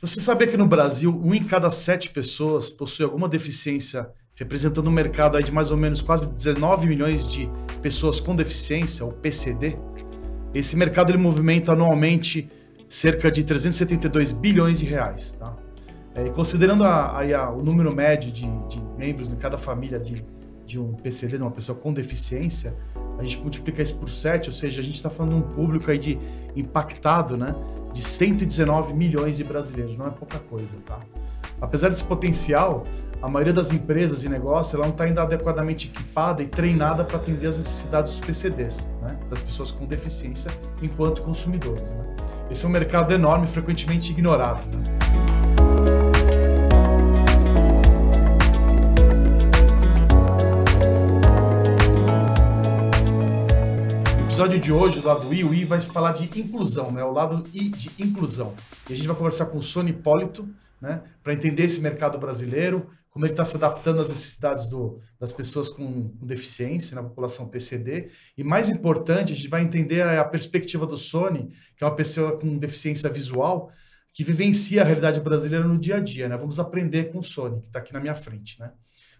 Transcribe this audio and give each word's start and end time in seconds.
Você 0.00 0.20
sabia 0.20 0.46
que 0.46 0.56
no 0.56 0.64
Brasil, 0.64 1.10
um 1.24 1.34
em 1.34 1.42
cada 1.42 1.68
sete 1.70 2.10
pessoas 2.10 2.70
possui 2.70 3.04
alguma 3.04 3.28
deficiência, 3.28 4.08
representando 4.36 4.86
um 4.86 4.92
mercado 4.92 5.36
aí 5.36 5.42
de 5.42 5.50
mais 5.50 5.72
ou 5.72 5.76
menos 5.76 6.00
quase 6.00 6.30
19 6.30 6.86
milhões 6.86 7.26
de 7.26 7.50
pessoas 7.82 8.20
com 8.20 8.36
deficiência, 8.36 9.04
o 9.04 9.12
PCD? 9.12 9.76
Esse 10.54 10.76
mercado 10.76 11.10
ele 11.10 11.18
movimenta 11.18 11.72
anualmente 11.72 12.48
cerca 12.88 13.28
de 13.28 13.42
372 13.42 14.30
bilhões 14.30 14.78
de 14.78 14.84
reais. 14.84 15.32
Tá? 15.32 15.56
É, 16.14 16.30
considerando 16.30 16.84
a, 16.84 17.20
a, 17.20 17.50
o 17.50 17.60
número 17.60 17.92
médio 17.92 18.30
de, 18.30 18.46
de 18.68 18.80
membros 18.96 19.32
em 19.32 19.36
cada 19.36 19.58
família 19.58 19.98
de, 19.98 20.24
de 20.64 20.78
um 20.78 20.92
PCD, 20.92 21.38
de 21.38 21.42
uma 21.42 21.50
pessoa 21.50 21.76
com 21.76 21.92
deficiência, 21.92 22.72
a 23.18 23.22
gente 23.22 23.38
multiplica 23.38 23.82
isso 23.82 23.96
por 23.96 24.08
7, 24.08 24.48
ou 24.48 24.52
seja, 24.52 24.80
a 24.80 24.84
gente 24.84 24.94
está 24.94 25.10
falando 25.10 25.32
de 25.32 25.38
um 25.38 25.42
público 25.42 25.90
aí 25.90 25.98
de 25.98 26.18
impactado, 26.54 27.36
né, 27.36 27.54
de 27.92 28.00
119 28.00 28.94
milhões 28.94 29.36
de 29.36 29.44
brasileiros, 29.44 29.96
não 29.96 30.06
é 30.06 30.10
pouca 30.10 30.38
coisa, 30.38 30.76
tá? 30.84 31.00
Apesar 31.60 31.88
desse 31.88 32.04
potencial, 32.04 32.84
a 33.20 33.28
maioria 33.28 33.52
das 33.52 33.72
empresas 33.72 34.22
e 34.22 34.28
negócios 34.28 34.74
ela 34.74 34.84
não 34.84 34.92
está 34.92 35.04
ainda 35.04 35.22
adequadamente 35.22 35.88
equipada 35.88 36.42
e 36.42 36.46
treinada 36.46 37.02
para 37.02 37.16
atender 37.16 37.48
as 37.48 37.56
necessidades 37.56 38.12
dos 38.12 38.20
PCDs, 38.20 38.88
né, 39.02 39.18
das 39.28 39.40
pessoas 39.40 39.72
com 39.72 39.84
deficiência, 39.84 40.50
enquanto 40.80 41.22
consumidores. 41.22 41.94
Né? 41.94 42.04
Esse 42.48 42.64
é 42.64 42.68
um 42.68 42.72
mercado 42.72 43.12
enorme, 43.12 43.46
frequentemente 43.48 44.12
ignorado. 44.12 44.64
Né? 44.76 45.27
Episódio 54.38 54.60
de 54.60 54.70
hoje, 54.70 55.00
do 55.00 55.08
lado 55.08 55.34
I, 55.34 55.42
o 55.42 55.52
I 55.52 55.64
vai 55.64 55.80
falar 55.80 56.12
de 56.12 56.38
inclusão, 56.38 56.92
né? 56.92 57.02
O 57.02 57.10
lado 57.10 57.44
I 57.52 57.70
de 57.70 57.90
inclusão. 57.98 58.54
E 58.88 58.92
a 58.92 58.96
gente 58.96 59.08
vai 59.08 59.16
conversar 59.16 59.46
com 59.46 59.58
o 59.58 59.62
Sônia 59.62 59.90
Hipólito, 59.90 60.48
né? 60.80 61.02
Para 61.24 61.32
entender 61.32 61.64
esse 61.64 61.80
mercado 61.80 62.18
brasileiro, 62.18 62.88
como 63.10 63.26
ele 63.26 63.32
está 63.32 63.44
se 63.44 63.56
adaptando 63.56 64.00
às 64.00 64.10
necessidades 64.10 64.68
do, 64.68 65.00
das 65.18 65.32
pessoas 65.32 65.68
com, 65.68 66.10
com, 66.10 66.24
deficiência, 66.24 66.94
na 66.94 67.02
população 67.02 67.48
PCD. 67.48 68.10
E 68.36 68.44
mais 68.44 68.70
importante, 68.70 69.32
a 69.32 69.34
gente 69.34 69.48
vai 69.48 69.60
entender 69.60 70.02
a, 70.02 70.20
a 70.20 70.24
perspectiva 70.24 70.86
do 70.86 70.96
Sony, 70.96 71.48
que 71.76 71.82
é 71.82 71.86
uma 71.88 71.96
pessoa 71.96 72.38
com 72.38 72.58
deficiência 72.58 73.10
visual, 73.10 73.72
que 74.14 74.22
vivencia 74.22 74.82
a 74.82 74.84
realidade 74.84 75.20
brasileira 75.20 75.66
no 75.66 75.76
dia 75.76 75.96
a 75.96 76.00
dia, 76.00 76.28
né? 76.28 76.36
Vamos 76.36 76.60
aprender 76.60 77.10
com 77.10 77.18
o 77.18 77.24
Sony, 77.24 77.60
que 77.60 77.66
está 77.66 77.80
aqui 77.80 77.92
na 77.92 77.98
minha 77.98 78.14
frente, 78.14 78.60
né? 78.60 78.70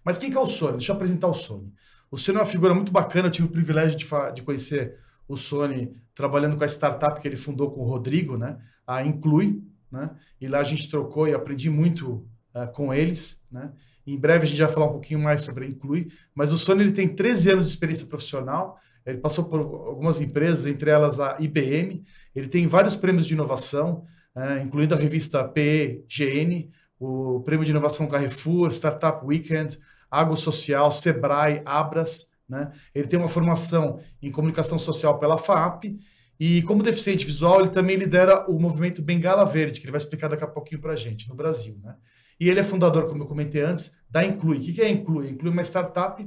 Mas 0.05 0.17
quem 0.17 0.31
que 0.31 0.37
é 0.37 0.41
o 0.41 0.47
Sony? 0.47 0.77
Deixa 0.77 0.93
eu 0.93 0.95
apresentar 0.95 1.27
o 1.27 1.35
Sony. 1.35 1.73
O 2.09 2.17
Sony 2.17 2.39
é 2.39 2.41
uma 2.41 2.47
figura 2.47 2.73
muito 2.73 2.93
bacana, 2.93 3.27
eu 3.27 3.33
tive 3.33 3.49
o 3.49 3.51
privilégio 3.51 3.99
de, 3.99 4.07
de 4.33 4.43
conhecer 4.43 5.08
o 5.29 5.37
Sony 5.37 5.95
trabalhando 6.15 6.57
com 6.57 6.65
a 6.65 6.69
startup 6.69 7.21
que 7.21 7.29
ele 7.29 7.37
fundou 7.37 7.71
com 7.71 7.83
o 7.83 7.85
Rodrigo, 7.85 8.37
né? 8.37 8.59
A 8.87 9.05
Inclui, 9.05 9.63
né? 9.93 10.11
E 10.41 10.49
lá 10.49 10.61
a 10.61 10.65
gente 10.65 10.89
trocou 10.89 11.29
e 11.29 11.35
aprendi 11.35 11.69
muito 11.69 12.27
uh, 12.55 12.73
com 12.73 12.93
eles, 12.93 13.41
né? 13.51 13.73
Em 14.07 14.17
breve 14.17 14.45
a 14.45 14.49
gente 14.49 14.61
vai 14.61 14.73
falar 14.73 14.87
um 14.87 14.93
pouquinho 14.93 15.21
mais 15.21 15.43
sobre 15.43 15.67
a 15.67 15.69
Inclui, 15.69 16.09
mas 16.35 16.53
o 16.53 16.59
Sony 16.59 16.83
ele 16.83 16.93
tem 16.93 17.07
13 17.07 17.53
anos 17.53 17.65
de 17.67 17.71
experiência 17.71 18.07
profissional, 18.07 18.79
ele 19.05 19.19
passou 19.19 19.45
por 19.45 19.61
algumas 19.61 20.21
empresas, 20.21 20.67
entre 20.67 20.91
elas 20.91 21.21
a 21.21 21.37
IBM, 21.39 22.03
ele 22.35 22.49
tem 22.49 22.67
vários 22.67 22.97
prêmios 22.97 23.27
de 23.27 23.35
inovação, 23.35 24.05
uh, 24.35 24.63
incluindo 24.65 24.95
a 24.95 24.99
revista 24.99 25.45
PEGN, 25.45 26.71
o 26.99 27.41
Prêmio 27.41 27.65
de 27.65 27.71
Inovação 27.71 28.09
Carrefour, 28.09 28.73
Startup 28.73 29.25
Weekend, 29.25 29.79
Água 30.11 30.37
Social, 30.37 30.91
Sebrae, 30.91 31.63
Abras, 31.65 32.29
né? 32.49 32.73
Ele 32.95 33.07
tem 33.07 33.19
uma 33.19 33.29
formação 33.29 34.01
em 34.23 34.31
comunicação 34.31 34.79
social 34.79 35.19
pela 35.19 35.37
FAP 35.37 35.99
e, 36.41 36.63
como 36.63 36.83
deficiente 36.83 37.27
visual, 37.27 37.61
ele 37.61 37.71
também 37.71 37.97
lidera 37.97 38.49
o 38.49 38.59
movimento 38.59 39.03
Bengala 39.03 39.45
Verde, 39.45 39.81
que 39.81 39.87
ele 39.87 39.93
vai 39.93 39.99
explicar 39.99 40.29
daqui 40.29 40.45
a 40.45 40.49
pouquinho 40.49 40.81
para 40.81 40.93
a 40.93 40.97
gente, 40.97 41.29
no 41.29 41.35
Brasil. 41.35 41.79
Né? 41.83 41.97
E 42.39 42.49
ele 42.49 42.61
é 42.61 42.65
fundador, 42.65 43.09
como 43.09 43.25
eu 43.25 43.27
comentei 43.27 43.63
antes, 43.63 43.93
da 44.09 44.25
Inclui. 44.25 44.59
O 44.59 44.61
que 44.61 44.81
é 44.81 44.87
a 44.87 44.91
Inclui? 44.91 45.31
Inclui 45.31 45.53
uma 45.53 45.63
startup 45.63 46.27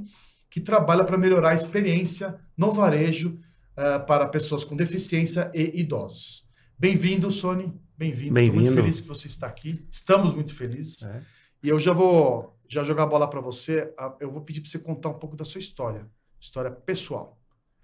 que 0.50 0.60
trabalha 0.60 1.02
para 1.02 1.16
melhorar 1.16 1.50
a 1.50 1.54
experiência 1.54 2.38
no 2.56 2.70
varejo 2.70 3.38
uh, 3.72 4.04
para 4.06 4.28
pessoas 4.28 4.64
com 4.64 4.76
deficiência 4.76 5.50
e 5.54 5.80
idosos. 5.80 6.44
Bem-vindo, 6.78 7.30
Sony. 7.30 7.72
Bem-vindo. 7.96 8.34
Bem 8.34 8.48
Estou 8.48 8.60
muito 8.60 8.74
feliz 8.74 9.00
que 9.00 9.08
você 9.08 9.28
está 9.28 9.46
aqui. 9.46 9.86
Estamos 9.90 10.34
muito 10.34 10.54
felizes. 10.54 11.02
É. 11.02 11.22
E 11.62 11.70
eu 11.70 11.78
já 11.78 11.92
vou 11.94 12.54
já 12.72 12.82
jogar 12.82 13.02
a 13.02 13.06
bola 13.06 13.28
para 13.28 13.38
você, 13.38 13.92
eu 14.18 14.30
vou 14.30 14.40
pedir 14.40 14.62
para 14.62 14.70
você 14.70 14.78
contar 14.78 15.10
um 15.10 15.18
pouco 15.18 15.36
da 15.36 15.44
sua 15.44 15.58
história, 15.58 16.08
história 16.40 16.70
pessoal. 16.70 17.38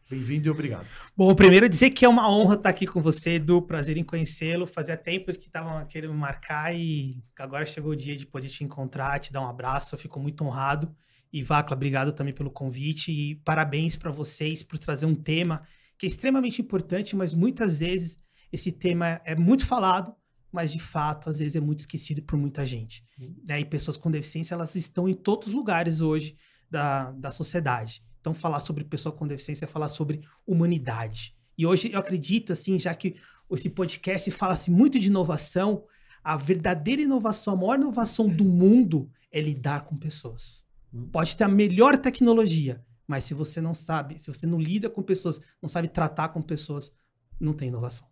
Bem-vindo 0.09 0.49
e 0.49 0.51
obrigado. 0.51 0.87
Bom, 1.15 1.35
primeiro 1.35 1.69
dizer 1.69 1.91
que 1.91 2.07
é 2.07 2.09
uma 2.09 2.31
honra 2.31 2.55
estar 2.55 2.71
aqui 2.71 2.87
com 2.87 3.03
você, 3.03 3.35
Edu, 3.35 3.61
prazer 3.61 3.99
em 3.99 4.03
conhecê-lo. 4.03 4.67
Fazia 4.67 4.97
tempo 4.97 5.31
que 5.33 5.49
estavam 5.49 5.85
querendo 5.87 6.15
marcar 6.15 6.75
e 6.75 7.23
agora 7.39 7.67
chegou 7.67 7.93
o 7.93 7.97
dia 7.97 8.17
de 8.17 8.25
poder 8.25 8.49
te 8.49 8.65
encontrar, 8.65 9.21
te 9.21 9.31
dar 9.31 9.43
um 9.43 9.47
abraço. 9.47 9.95
Eu 9.95 9.99
fico 9.99 10.19
muito 10.19 10.43
honrado. 10.43 10.91
E 11.31 11.43
Vacla, 11.43 11.77
obrigado 11.77 12.11
também 12.11 12.33
pelo 12.33 12.51
convite 12.51 13.13
e 13.13 13.35
parabéns 13.45 13.95
para 13.95 14.11
vocês 14.11 14.63
por 14.63 14.79
trazer 14.79 15.05
um 15.05 15.15
tema 15.15 15.65
que 15.99 16.07
é 16.07 16.09
extremamente 16.09 16.63
importante, 16.63 17.15
mas 17.15 17.35
muitas 17.35 17.81
vezes 17.81 18.19
esse 18.51 18.73
tema 18.73 19.21
é 19.23 19.35
muito 19.35 19.67
falado, 19.67 20.15
mas 20.53 20.73
de 20.73 20.79
fato, 20.79 21.29
às 21.29 21.39
vezes 21.39 21.57
é 21.57 21.61
muito 21.61 21.81
esquecido 21.81 22.23
por 22.23 22.39
muita 22.39 22.65
gente. 22.65 23.05
Uhum. 23.19 23.35
Né? 23.45 23.61
E 23.61 23.65
pessoas 23.65 23.97
com 23.97 24.11
deficiência, 24.11 24.55
elas 24.55 24.75
estão 24.75 25.09
em 25.09 25.15
todos 25.15 25.49
os 25.49 25.55
lugares 25.55 26.01
hoje 26.01 26.37
da, 26.71 27.11
da 27.13 27.31
sociedade. 27.31 28.03
Então, 28.21 28.35
falar 28.35 28.61
sobre 28.61 28.85
pessoa 28.85 29.15
com 29.15 29.27
deficiência 29.27 29.65
é 29.65 29.69
falar 29.69 29.89
sobre 29.89 30.21
humanidade. 30.47 31.37
E 31.57 31.67
hoje 31.67 31.93
eu 31.93 31.99
acredito, 31.99 32.53
assim, 32.53 32.79
já 32.79 32.95
que 32.95 33.17
esse 33.51 33.71
podcast 33.71 34.31
fala-se 34.31 34.71
muito 34.71 34.99
de 34.99 35.07
inovação, 35.07 35.85
a 36.23 36.37
verdadeira 36.37 37.03
inovação, 37.03 37.55
a 37.55 37.57
maior 37.57 37.79
inovação 37.79 38.29
do 38.29 38.45
mundo 38.45 39.11
é 39.33 39.41
lidar 39.41 39.85
com 39.85 39.97
pessoas. 39.97 40.65
Uhum. 40.93 41.09
Pode 41.09 41.37
ter 41.37 41.45
a 41.45 41.49
melhor 41.49 41.97
tecnologia, 41.97 42.85
mas 43.07 43.25
se 43.25 43.35
você 43.35 43.61
não 43.61 43.75
sabe, 43.75 44.19
se 44.19 44.27
você 44.27 44.47
não 44.47 44.61
lida 44.61 44.91
com 44.91 45.03
pessoas, 45.03 45.41
não 45.61 45.69
sabe 45.69 45.89
tratar 45.89 46.29
com 46.29 46.43
pessoas, 46.43 46.93
não 47.41 47.53
tem 47.53 47.69
inovação. 47.69 48.07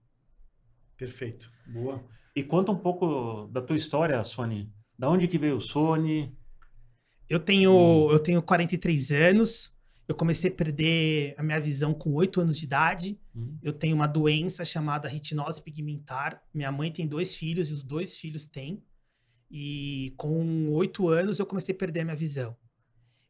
Perfeito. 0.97 1.53
Boa. 1.67 2.03
E 2.37 2.45
conta 2.45 2.71
um 2.71 2.77
pouco 2.77 3.49
da 3.51 3.63
tua 3.63 3.79
história, 3.79 4.23
Sony. 4.23 4.71
Da 4.99 5.09
onde 5.09 5.27
que 5.27 5.39
veio 5.39 5.57
o 5.57 5.61
Sony? 5.61 6.37
Eu 7.31 7.41
tenho, 7.41 7.73
hum. 7.73 8.11
eu 8.11 8.19
tenho 8.19 8.43
43 8.43 9.11
anos. 9.11 9.75
Eu 10.07 10.15
comecei 10.15 10.51
a 10.51 10.55
perder 10.55 11.35
a 11.39 11.43
minha 11.43 11.59
visão 11.59 11.95
com 11.95 12.13
8 12.13 12.43
anos 12.43 12.59
de 12.59 12.67
idade. 12.67 13.19
Hum. 13.35 13.57
Eu 13.63 13.73
tenho 13.73 13.97
uma 13.97 14.07
doença 14.07 14.67
chamada 14.67 15.09
retinose 15.09 15.63
pigmentar. 15.63 16.43
Minha 16.53 16.71
mãe 16.71 16.93
tem 16.93 17.09
dois 17.09 17.35
filhos 17.35 17.71
e 17.71 17.73
os 17.73 17.83
dois 17.83 18.19
filhos 18.19 18.45
têm. 18.45 18.85
E 19.51 20.13
com 20.19 20.69
8 20.73 21.09
anos 21.09 21.39
eu 21.39 21.47
comecei 21.47 21.75
a 21.75 21.79
perder 21.79 22.01
a 22.01 22.05
minha 22.05 22.17
visão. 22.17 22.55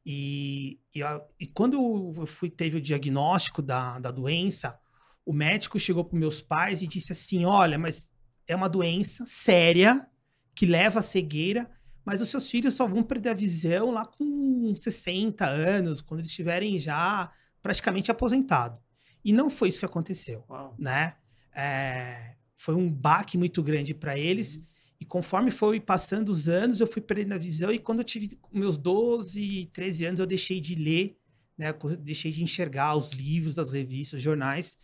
E, 0.05 0.81
e, 0.93 1.01
e 1.39 1.47
quando 1.47 2.13
eu 2.17 2.27
fui, 2.27 2.51
teve 2.51 2.79
o 2.79 2.81
diagnóstico 2.81 3.63
da, 3.63 4.01
da 4.01 4.11
doença, 4.11 4.77
o 5.25 5.33
médico 5.33 5.79
chegou 5.79 6.05
para 6.05 6.19
meus 6.19 6.41
pais 6.41 6.83
e 6.83 6.89
disse 6.89 7.13
assim: 7.13 7.45
Olha, 7.45 7.79
mas 7.79 8.11
é 8.47 8.55
uma 8.55 8.69
doença 8.69 9.25
séria 9.27 10.07
que 10.55 10.67
leva 10.67 11.01
à 11.01 11.03
cegueira, 11.03 11.71
mas 12.05 12.21
os 12.21 12.29
seus 12.29 12.49
filhos 12.49 12.75
só 12.75 12.87
vão 12.87 13.03
perder 13.03 13.31
a 13.31 13.35
visão 13.35 13.91
lá 13.91 14.07
com 14.07 14.75
60 14.75 15.45
anos, 15.45 16.01
quando 16.01 16.21
eles 16.21 16.31
estiverem 16.31 16.79
já 16.79 17.31
praticamente 17.63 18.11
aposentados. 18.11 18.79
E 19.25 19.33
não 19.33 19.51
foi 19.51 19.69
isso 19.69 19.81
que 19.81 19.85
aconteceu, 19.85 20.45
Uau. 20.49 20.75
né? 20.79 21.17
É, 21.53 22.37
foi 22.57 22.75
um 22.75 22.89
baque 22.89 23.37
muito 23.37 23.63
grande 23.63 23.93
para 23.93 24.17
eles. 24.17 24.57
Uhum. 24.57 24.65
E 25.01 25.05
conforme 25.05 25.51
foi 25.51 25.81
passando 25.81 26.29
os 26.31 26.49
anos, 26.49 26.81
eu 26.81 26.87
fui 26.87 27.03
perdendo 27.03 27.35
a 27.35 27.39
visão. 27.39 27.73
E 27.73 27.79
quando 27.79 27.99
eu 27.99 28.05
tive 28.05 28.39
meus 28.53 28.79
12, 28.79 29.69
13 29.73 30.05
anos, 30.07 30.21
eu 30.21 30.27
deixei 30.27 30.61
de 30.61 30.75
ler, 30.75 31.19
né? 31.59 31.75
Deixei 31.99 32.31
de 32.31 32.43
enxergar 32.43 32.95
os 32.95 33.13
livros, 33.13 33.59
as 33.59 33.73
revistas, 33.73 34.19
os 34.19 34.23
jornais. 34.23 34.79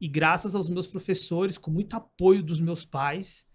E 0.00 0.08
graças 0.08 0.54
aos 0.54 0.68
meus 0.68 0.86
professores, 0.86 1.56
com 1.56 1.70
muito 1.70 1.94
apoio 1.94 2.42
dos 2.42 2.60
meus 2.60 2.84
pais, 2.84 3.46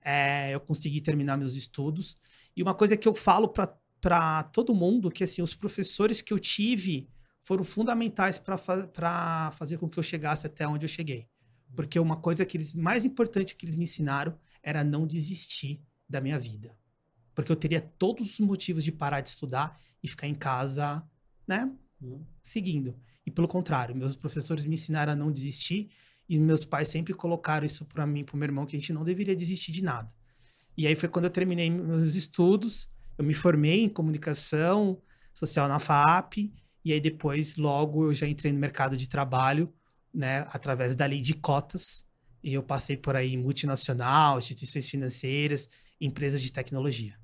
é, 0.00 0.54
eu 0.54 0.60
consegui 0.60 1.00
terminar 1.00 1.36
meus 1.36 1.54
estudos. 1.54 2.16
E 2.56 2.62
uma 2.62 2.74
coisa 2.74 2.96
que 2.96 3.06
eu 3.06 3.14
falo 3.14 3.48
para 3.48 4.42
todo 4.44 4.74
mundo, 4.74 5.10
que 5.10 5.24
assim, 5.24 5.42
os 5.42 5.54
professores 5.54 6.20
que 6.20 6.32
eu 6.32 6.38
tive 6.38 7.08
foram 7.42 7.64
fundamentais 7.64 8.38
para 8.38 8.58
fa 8.58 9.50
fazer 9.52 9.78
com 9.78 9.88
que 9.88 9.98
eu 9.98 10.02
chegasse 10.02 10.46
até 10.46 10.66
onde 10.66 10.84
eu 10.84 10.88
cheguei. 10.88 11.28
Porque 11.74 11.98
uma 11.98 12.16
coisa 12.16 12.44
que 12.44 12.56
eles, 12.56 12.72
mais 12.72 13.04
importante 13.04 13.54
que 13.54 13.64
eles 13.64 13.74
me 13.74 13.84
ensinaram 13.84 14.38
era 14.62 14.82
não 14.82 15.06
desistir 15.06 15.80
da 16.08 16.20
minha 16.20 16.38
vida. 16.38 16.76
Porque 17.34 17.52
eu 17.52 17.56
teria 17.56 17.80
todos 17.80 18.32
os 18.32 18.40
motivos 18.40 18.82
de 18.82 18.90
parar 18.90 19.20
de 19.20 19.28
estudar 19.28 19.80
e 20.02 20.08
ficar 20.08 20.26
em 20.26 20.34
casa, 20.34 21.02
né, 21.46 21.70
uhum. 22.00 22.24
seguindo. 22.42 22.96
E 23.28 23.30
pelo 23.30 23.46
contrário, 23.46 23.94
meus 23.94 24.16
professores 24.16 24.64
me 24.64 24.72
ensinaram 24.72 25.12
a 25.12 25.14
não 25.14 25.30
desistir 25.30 25.90
e 26.26 26.38
meus 26.38 26.64
pais 26.64 26.88
sempre 26.88 27.12
colocaram 27.12 27.66
isso 27.66 27.84
para 27.84 28.06
mim, 28.06 28.24
para 28.24 28.38
meu 28.38 28.46
irmão, 28.46 28.64
que 28.64 28.74
a 28.74 28.80
gente 28.80 28.90
não 28.90 29.04
deveria 29.04 29.36
desistir 29.36 29.70
de 29.70 29.84
nada. 29.84 30.08
E 30.74 30.86
aí 30.86 30.94
foi 30.94 31.10
quando 31.10 31.26
eu 31.26 31.30
terminei 31.30 31.68
meus 31.68 32.14
estudos, 32.14 32.88
eu 33.18 33.24
me 33.26 33.34
formei 33.34 33.84
em 33.84 33.88
comunicação 33.90 34.98
social 35.34 35.68
na 35.68 35.78
FAP, 35.78 36.50
e 36.82 36.90
aí 36.90 37.00
depois, 37.02 37.56
logo, 37.56 38.06
eu 38.06 38.14
já 38.14 38.26
entrei 38.26 38.50
no 38.50 38.58
mercado 38.58 38.96
de 38.96 39.06
trabalho, 39.06 39.70
né, 40.12 40.46
através 40.48 40.96
da 40.96 41.04
lei 41.04 41.20
de 41.20 41.34
cotas, 41.34 42.02
E 42.42 42.54
eu 42.54 42.62
passei 42.62 42.96
por 42.96 43.14
aí 43.14 43.36
multinacional, 43.36 44.38
instituições 44.38 44.88
financeiras, 44.88 45.68
empresas 46.00 46.40
de 46.40 46.50
tecnologia. 46.50 47.14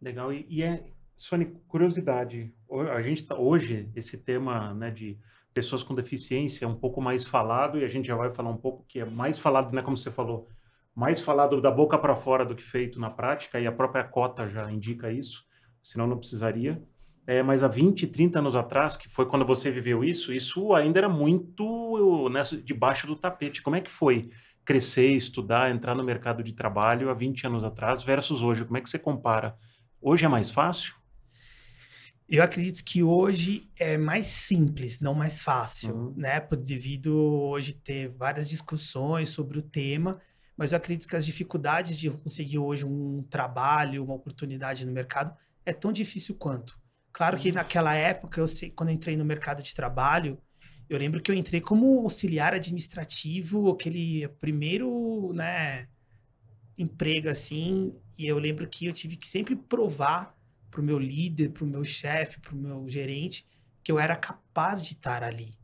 Legal. 0.00 0.32
E, 0.32 0.46
e 0.48 0.62
é, 0.62 0.82
Sônia, 1.16 1.52
curiosidade. 1.68 2.52
A 2.92 3.00
gente 3.02 3.24
tá, 3.26 3.36
hoje, 3.36 3.88
esse 3.94 4.18
tema 4.18 4.74
né, 4.74 4.90
de 4.90 5.18
pessoas 5.52 5.82
com 5.82 5.94
deficiência 5.94 6.64
é 6.64 6.68
um 6.68 6.74
pouco 6.74 7.00
mais 7.00 7.24
falado 7.24 7.78
e 7.78 7.84
a 7.84 7.88
gente 7.88 8.08
já 8.08 8.16
vai 8.16 8.32
falar 8.34 8.50
um 8.50 8.56
pouco 8.56 8.84
que 8.88 8.98
é 8.98 9.04
mais 9.04 9.38
falado, 9.38 9.72
né, 9.72 9.82
como 9.82 9.96
você 9.96 10.10
falou, 10.10 10.48
mais 10.94 11.20
falado 11.20 11.60
da 11.60 11.70
boca 11.70 11.96
para 11.96 12.16
fora 12.16 12.44
do 12.44 12.54
que 12.54 12.62
feito 12.62 12.98
na 12.98 13.10
prática 13.10 13.60
e 13.60 13.66
a 13.66 13.72
própria 13.72 14.04
cota 14.04 14.48
já 14.48 14.70
indica 14.70 15.12
isso, 15.12 15.44
senão 15.82 16.06
não 16.06 16.18
precisaria. 16.18 16.82
É, 17.26 17.42
mas 17.42 17.62
há 17.62 17.68
20, 17.68 18.06
30 18.08 18.40
anos 18.40 18.54
atrás, 18.54 18.96
que 18.96 19.08
foi 19.08 19.26
quando 19.26 19.46
você 19.46 19.70
viveu 19.70 20.04
isso, 20.04 20.32
isso 20.32 20.74
ainda 20.74 20.98
era 20.98 21.08
muito 21.08 22.28
né, 22.28 22.42
debaixo 22.62 23.06
do 23.06 23.16
tapete. 23.16 23.62
Como 23.62 23.76
é 23.76 23.80
que 23.80 23.90
foi 23.90 24.30
crescer, 24.62 25.12
estudar, 25.12 25.70
entrar 25.70 25.94
no 25.94 26.04
mercado 26.04 26.42
de 26.42 26.52
trabalho 26.52 27.08
há 27.08 27.14
20 27.14 27.46
anos 27.46 27.64
atrás 27.64 28.02
versus 28.02 28.42
hoje? 28.42 28.64
Como 28.64 28.76
é 28.76 28.80
que 28.80 28.90
você 28.90 28.98
compara? 28.98 29.56
Hoje 30.02 30.26
é 30.26 30.28
mais 30.28 30.50
fácil? 30.50 30.94
Eu 32.28 32.42
acredito 32.42 32.82
que 32.82 33.02
hoje 33.02 33.68
é 33.76 33.98
mais 33.98 34.26
simples, 34.28 34.98
não 34.98 35.14
mais 35.14 35.40
fácil, 35.40 35.94
uhum. 35.94 36.14
né? 36.16 36.40
Por 36.40 36.56
devido 36.56 37.14
hoje 37.14 37.74
ter 37.74 38.08
várias 38.08 38.48
discussões 38.48 39.28
sobre 39.28 39.58
o 39.58 39.62
tema, 39.62 40.20
mas 40.56 40.72
eu 40.72 40.78
acredito 40.78 41.06
que 41.06 41.16
as 41.16 41.26
dificuldades 41.26 41.98
de 41.98 42.10
conseguir 42.10 42.58
hoje 42.58 42.84
um 42.84 43.22
trabalho, 43.28 44.02
uma 44.02 44.14
oportunidade 44.14 44.86
no 44.86 44.92
mercado 44.92 45.36
é 45.66 45.72
tão 45.72 45.92
difícil 45.92 46.34
quanto. 46.34 46.78
Claro 47.12 47.38
que 47.38 47.50
uhum. 47.50 47.54
naquela 47.54 47.94
época, 47.94 48.40
eu 48.40 48.48
sei, 48.48 48.70
quando 48.70 48.88
eu 48.88 48.94
entrei 48.94 49.16
no 49.16 49.24
mercado 49.24 49.62
de 49.62 49.74
trabalho, 49.74 50.38
eu 50.88 50.98
lembro 50.98 51.22
que 51.22 51.30
eu 51.30 51.34
entrei 51.34 51.60
como 51.60 52.00
auxiliar 52.00 52.54
administrativo, 52.54 53.70
aquele 53.70 54.28
primeiro, 54.40 55.32
né, 55.32 55.88
emprego 56.76 57.28
assim, 57.28 57.94
e 58.18 58.26
eu 58.26 58.38
lembro 58.38 58.66
que 58.68 58.86
eu 58.86 58.92
tive 58.92 59.16
que 59.16 59.28
sempre 59.28 59.54
provar 59.54 60.33
para 60.74 60.80
o 60.80 60.84
meu 60.84 60.98
líder, 60.98 61.50
para 61.50 61.62
o 61.62 61.68
meu 61.68 61.84
chefe, 61.84 62.40
para 62.40 62.52
o 62.52 62.58
meu 62.58 62.88
gerente, 62.88 63.46
que 63.84 63.92
eu 63.92 63.98
era 63.98 64.16
capaz 64.16 64.82
de 64.82 64.94
estar 64.94 65.22
ali. 65.22 65.56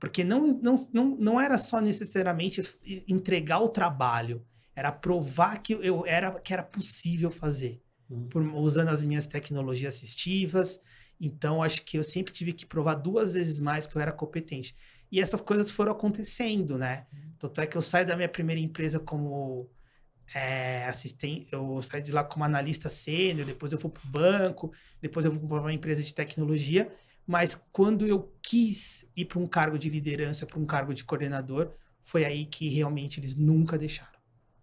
Porque 0.00 0.24
não, 0.24 0.48
não, 0.60 0.74
não, 0.92 1.16
não 1.16 1.40
era 1.40 1.56
só 1.56 1.80
necessariamente 1.80 2.60
entregar 3.06 3.60
o 3.60 3.68
trabalho, 3.68 4.44
era 4.74 4.90
provar 4.90 5.62
que 5.62 5.74
eu 5.74 6.04
era 6.04 6.40
que 6.40 6.52
era 6.52 6.64
possível 6.64 7.30
fazer, 7.30 7.80
uhum. 8.10 8.28
por, 8.28 8.42
usando 8.54 8.88
as 8.88 9.04
minhas 9.04 9.28
tecnologias 9.28 9.94
assistivas. 9.94 10.80
Então, 11.20 11.62
acho 11.62 11.84
que 11.84 11.96
eu 11.96 12.04
sempre 12.04 12.32
tive 12.32 12.52
que 12.52 12.66
provar 12.66 12.94
duas 12.94 13.34
vezes 13.34 13.60
mais 13.60 13.86
que 13.86 13.96
eu 13.96 14.02
era 14.02 14.12
competente. 14.12 14.74
E 15.10 15.20
essas 15.20 15.40
coisas 15.40 15.70
foram 15.70 15.92
acontecendo, 15.92 16.76
né? 16.76 17.06
Uhum. 17.12 17.32
Tanto 17.38 17.60
é 17.60 17.66
que 17.66 17.76
eu 17.76 17.82
saio 17.82 18.06
da 18.06 18.16
minha 18.16 18.28
primeira 18.28 18.60
empresa 18.60 18.98
como 18.98 19.70
é, 20.34 20.84
assistente, 20.86 21.48
eu 21.52 21.80
saí 21.82 22.02
de 22.02 22.12
lá 22.12 22.22
como 22.22 22.44
analista 22.44 22.88
sênior, 22.88 23.46
depois 23.46 23.72
eu 23.72 23.78
fui 23.78 23.90
para 23.90 24.02
o 24.04 24.10
banco, 24.10 24.72
depois 25.00 25.24
eu 25.24 25.32
fui 25.32 25.48
para 25.48 25.60
uma 25.60 25.72
empresa 25.72 26.02
de 26.02 26.14
tecnologia. 26.14 26.92
Mas 27.26 27.60
quando 27.72 28.06
eu 28.06 28.32
quis 28.42 29.06
ir 29.16 29.26
para 29.26 29.38
um 29.38 29.46
cargo 29.46 29.78
de 29.78 29.90
liderança, 29.90 30.46
para 30.46 30.58
um 30.58 30.64
cargo 30.64 30.94
de 30.94 31.04
coordenador, 31.04 31.72
foi 32.02 32.24
aí 32.24 32.46
que 32.46 32.68
realmente 32.68 33.20
eles 33.20 33.34
nunca 33.34 33.76
deixaram. 33.76 34.18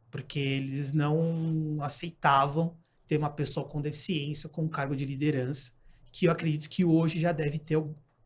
Porque 0.09 0.39
eles 0.39 0.91
não 0.91 1.77
aceitavam 1.81 2.75
ter 3.07 3.17
uma 3.17 3.29
pessoa 3.29 3.67
com 3.67 3.81
deficiência 3.81 4.49
com 4.49 4.63
um 4.63 4.67
cargo 4.67 4.95
de 4.95 5.05
liderança, 5.05 5.71
que 6.11 6.25
eu 6.25 6.31
acredito 6.31 6.69
que 6.69 6.83
hoje 6.83 7.19
já 7.19 7.31
deve 7.31 7.59
ter 7.59 7.77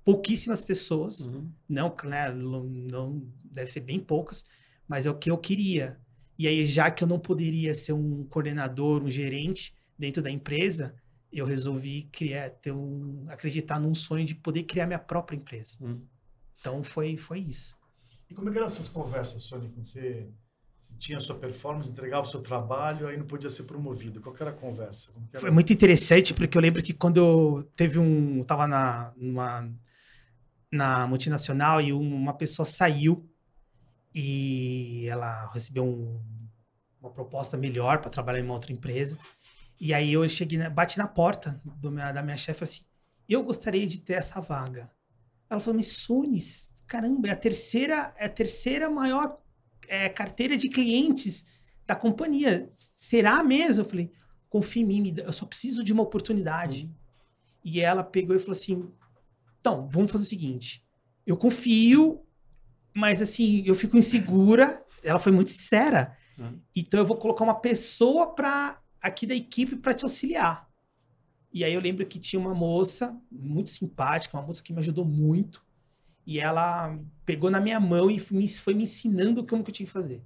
pouquíssimas 0.05 0.63
pessoas, 0.63 1.25
uhum. 1.25 1.51
não, 1.67 1.95
né, 2.03 2.31
não 2.31 3.21
deve 3.43 3.69
ser 3.69 3.81
bem 3.81 3.99
poucas, 3.99 4.43
mas 4.87 5.05
é 5.05 5.09
o 5.09 5.17
que 5.17 5.29
eu 5.29 5.37
queria. 5.37 5.99
E 6.39 6.47
aí, 6.47 6.65
já 6.65 6.89
que 6.89 7.03
eu 7.03 7.07
não 7.07 7.19
poderia 7.19 7.75
ser 7.75 7.91
um 7.91 8.23
coordenador, 8.23 9.03
um 9.03 9.09
gerente 9.09 9.75
dentro 9.97 10.23
da 10.23 10.31
empresa, 10.31 10.95
eu 11.33 11.45
resolvi 11.45 12.03
criar, 12.13 12.49
ter 12.49 12.71
um, 12.71 13.25
acreditar 13.27 13.77
num 13.77 13.93
sonho 13.93 14.25
de 14.25 14.33
poder 14.33 14.63
criar 14.63 14.87
minha 14.87 14.97
própria 14.97 15.35
empresa. 15.35 15.75
Hum. 15.81 15.99
Então 16.57 16.81
foi, 16.81 17.17
foi 17.17 17.39
isso. 17.39 17.77
E 18.29 18.33
como 18.33 18.47
é 18.47 18.51
que 18.53 18.57
eram 18.57 18.67
essas 18.67 18.87
conversas, 18.87 19.43
Sônia, 19.43 19.69
quando 19.69 19.85
você, 19.85 20.29
você, 20.79 20.93
tinha 20.97 21.17
a 21.17 21.21
sua 21.21 21.35
performance, 21.35 21.91
entregava 21.91 22.25
o 22.25 22.31
seu 22.31 22.39
trabalho, 22.39 23.09
aí 23.09 23.17
não 23.17 23.25
podia 23.25 23.49
ser 23.49 23.63
promovido? 23.63 24.21
Qual 24.21 24.33
era 24.39 24.51
a 24.51 24.53
conversa? 24.53 25.11
Era? 25.33 25.41
Foi 25.41 25.51
muito 25.51 25.73
interessante, 25.73 26.33
porque 26.33 26.57
eu 26.57 26.61
lembro 26.61 26.81
que 26.81 26.93
quando 26.93 27.17
eu 27.17 27.69
teve 27.75 27.99
um. 27.99 28.37
Eu 28.37 28.45
tava 28.45 28.65
na, 28.65 29.11
numa, 29.17 29.69
na 30.71 31.05
multinacional 31.05 31.81
e 31.81 31.91
uma 31.91 32.33
pessoa 32.33 32.65
saiu 32.65 33.29
e 34.13 35.05
ela 35.07 35.49
recebeu 35.51 35.85
um, 35.85 36.21
uma 36.99 37.11
proposta 37.11 37.57
melhor 37.57 37.99
para 37.99 38.09
trabalhar 38.09 38.39
em 38.39 38.43
uma 38.43 38.53
outra 38.53 38.71
empresa. 38.71 39.17
E 39.79 39.93
aí 39.93 40.13
eu 40.13 40.27
cheguei, 40.27 40.57
na, 40.57 40.69
bati 40.69 40.97
na 40.97 41.07
porta 41.07 41.61
minha, 41.81 42.11
da 42.11 42.21
minha 42.21 42.37
chefe 42.37 42.63
assim, 42.63 42.81
eu 43.27 43.43
gostaria 43.43 43.85
de 43.85 44.01
ter 44.01 44.13
essa 44.13 44.41
vaga. 44.41 44.89
Ela 45.49 45.59
falou, 45.59 45.77
mas 45.77 45.87
Sunes, 45.87 46.83
caramba, 46.85 47.27
é 47.27 47.31
a 47.31 47.35
terceira, 47.35 48.13
é 48.17 48.25
a 48.25 48.29
terceira 48.29 48.89
maior 48.89 49.39
é, 49.87 50.09
carteira 50.09 50.57
de 50.57 50.69
clientes 50.69 51.45
da 51.85 51.95
companhia. 51.95 52.67
Será 52.69 53.43
mesmo? 53.43 53.81
Eu 53.81 53.89
falei, 53.89 54.11
confia 54.49 54.81
em 54.81 54.85
mim, 54.85 55.15
eu 55.17 55.33
só 55.33 55.45
preciso 55.45 55.83
de 55.83 55.93
uma 55.93 56.03
oportunidade. 56.03 56.85
Uhum. 56.85 56.93
E 57.63 57.81
ela 57.81 58.03
pegou 58.03 58.35
e 58.35 58.39
falou 58.39 58.53
assim, 58.53 58.91
então, 59.59 59.87
vamos 59.91 60.11
fazer 60.11 60.23
o 60.23 60.27
seguinte, 60.27 60.85
eu 61.25 61.35
confio, 61.37 62.25
mas 62.99 63.21
assim, 63.21 63.63
eu 63.65 63.73
fico 63.73 63.97
insegura. 63.97 64.85
Ela 65.03 65.17
foi 65.17 65.31
muito 65.31 65.49
sincera. 65.49 66.15
Uhum. 66.37 66.59
Então 66.75 66.99
eu 66.99 67.05
vou 67.05 67.17
colocar 67.17 67.43
uma 67.43 67.55
pessoa 67.55 68.35
para 68.35 68.79
aqui 69.01 69.25
da 69.25 69.33
equipe 69.33 69.75
para 69.77 69.93
te 69.93 70.03
auxiliar. 70.03 70.69
E 71.51 71.63
aí 71.63 71.73
eu 71.73 71.81
lembro 71.81 72.05
que 72.05 72.19
tinha 72.19 72.39
uma 72.39 72.53
moça 72.53 73.17
muito 73.31 73.69
simpática, 73.69 74.37
uma 74.37 74.45
moça 74.45 74.61
que 74.61 74.73
me 74.73 74.79
ajudou 74.79 75.05
muito. 75.05 75.65
E 76.25 76.39
ela 76.39 76.99
pegou 77.25 77.49
na 77.49 77.59
minha 77.59 77.79
mão 77.79 78.11
e 78.11 78.19
foi 78.19 78.73
me 78.73 78.83
ensinando 78.83 79.45
como 79.45 79.63
que 79.63 79.71
eu 79.71 79.73
tinha 79.73 79.87
que 79.87 79.91
fazer. 79.91 80.21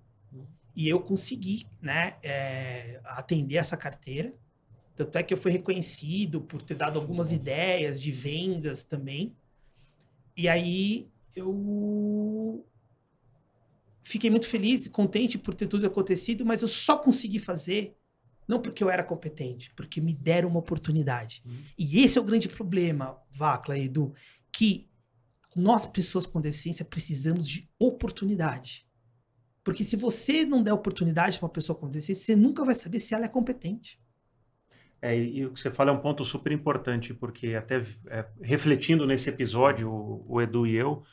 E 0.75 0.90
eu 0.90 1.00
consegui, 1.00 1.68
né, 1.80 2.16
é, 2.24 3.00
atender 3.06 3.58
essa 3.58 3.78
carteira. 3.78 4.34
Tanto 4.96 5.18
é 5.18 5.24
que 5.24 5.34
eu 5.34 5.38
fui 5.38 5.52
reconhecido 5.52 6.42
por 6.42 6.62
ter 6.62 6.75
dado 6.75 7.00
algumas 7.00 7.31
ideias 7.31 8.02
de 8.02 8.12
vendas 8.12 8.84
também. 8.84 9.36
E 10.36 10.50
aí 10.50 11.08
eu 11.36 12.66
fiquei 14.02 14.30
muito 14.30 14.48
feliz 14.48 14.86
e 14.86 14.90
contente 14.90 15.38
por 15.38 15.54
ter 15.54 15.68
tudo 15.68 15.88
acontecido, 15.88 16.46
mas 16.46 16.62
eu 16.62 16.68
só 16.68 16.98
consegui 16.98 17.40
fazer 17.40 17.96
não 18.48 18.62
porque 18.62 18.84
eu 18.84 18.90
era 18.90 19.04
competente, 19.04 19.72
porque 19.74 20.02
me 20.02 20.13
deram 20.13 20.50
uma 20.50 20.60
oportunidade. 20.60 21.42
Uhum. 21.46 21.63
E 21.78 22.04
esse 22.04 22.18
é 22.18 22.22
o 22.22 22.25
grande 22.25 22.50
problema, 22.50 23.18
Vacla 23.32 23.78
e 23.78 23.86
Edu, 23.86 24.13
que 24.52 24.90
nós, 25.56 25.86
pessoas 25.86 26.25
com 26.25 26.42
deficiência, 26.42 26.84
precisamos 26.84 27.48
de 27.48 27.70
oportunidade. 27.80 28.86
Porque 29.63 29.84
se 29.84 29.96
você 29.96 30.46
não 30.46 30.62
der 30.62 30.74
oportunidade 30.74 31.38
para 31.40 31.46
uma 31.46 31.54
pessoa 31.54 31.78
com 31.78 31.88
deficiência, 31.88 32.25
você 32.25 32.36
nunca 32.36 32.66
vai 32.66 32.75
saber 32.75 33.00
se 33.00 33.16
ela 33.16 33.25
é 33.25 33.30
competente. 33.30 34.00
É, 35.02 35.18
e 35.18 35.46
o 35.46 35.52
que 35.52 35.60
você 35.60 35.72
fala 35.72 35.92
é 35.92 35.94
um 35.94 36.00
ponto 36.00 36.24
super 36.24 36.52
importante, 36.52 37.13
porque 37.13 37.56
até 37.56 37.86
é, 38.08 38.25
refletindo 38.42 39.06
nesse 39.06 39.30
episódio, 39.30 39.90
o, 39.90 40.25
o 40.28 40.42
Edu 40.42 40.66
e 40.66 40.75
eu, 40.75 41.04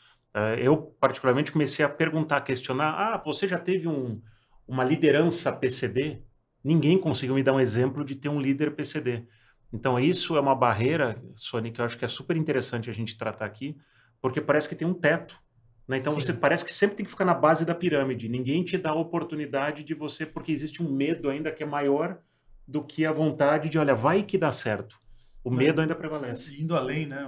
eu 0.59 0.77
particularmente 1.01 1.53
comecei 1.53 1.85
a 1.85 1.89
perguntar, 1.89 2.37
a 2.39 2.41
questionar, 2.41 2.91
ah, 2.93 3.23
você 3.25 3.49
já 3.49 3.59
teve 3.59 3.89
um, 3.89 4.21
uma 4.67 4.85
liderança 4.85 5.53
PCD? 5.53 6.23
ninguém 6.63 6.99
conseguiu 6.99 7.35
me 7.35 7.43
dar 7.43 7.55
um 7.55 7.61
exemplo 7.61 8.05
de 8.05 8.15
ter 8.15 8.29
um 8.29 8.41
líder 8.41 8.73
PCD. 8.73 9.25
Então, 9.73 9.99
isso 9.99 10.37
é 10.37 10.41
uma 10.41 10.55
barreira, 10.55 11.23
Sônia, 11.37 11.73
que 11.73 11.81
eu 11.81 11.85
acho 11.85 11.97
que 11.97 12.05
é 12.05 12.09
super 12.09 12.37
interessante 12.37 12.91
a 12.91 12.93
gente 12.93 13.17
tratar 13.17 13.47
aqui, 13.47 13.77
porque 14.21 14.41
parece 14.41 14.69
que 14.69 14.75
tem 14.75 14.87
um 14.87 14.95
teto. 14.95 15.39
Né? 15.87 15.99
Então, 15.99 16.13
Sim. 16.13 16.21
você 16.21 16.33
parece 16.33 16.65
que 16.65 16.73
sempre 16.73 16.97
tem 16.97 17.05
que 17.05 17.11
ficar 17.11 17.25
na 17.25 17.35
base 17.35 17.65
da 17.65 17.75
pirâmide. 17.75 18.29
Ninguém 18.29 18.63
te 18.65 18.77
dá 18.77 18.91
a 18.91 18.95
oportunidade 18.95 19.85
de 19.85 19.95
você, 19.95 20.27
porque 20.27 20.53
existe 20.53 20.83
um 20.83 20.93
medo 20.93 21.31
ainda 21.31 21.53
que 21.53 21.63
é 21.63 21.67
maior 21.67 22.19
do 22.67 22.83
que 22.83 23.07
a 23.07 23.13
vontade 23.13 23.69
de, 23.69 23.79
olha, 23.79 23.95
vai 23.95 24.23
que 24.23 24.37
dá 24.37 24.53
certo. 24.53 25.00
O 25.43 25.51
medo 25.51 25.81
ainda 25.81 25.95
prevalece. 25.95 26.55
Indo 26.61 26.77
além, 26.77 27.07
né? 27.07 27.27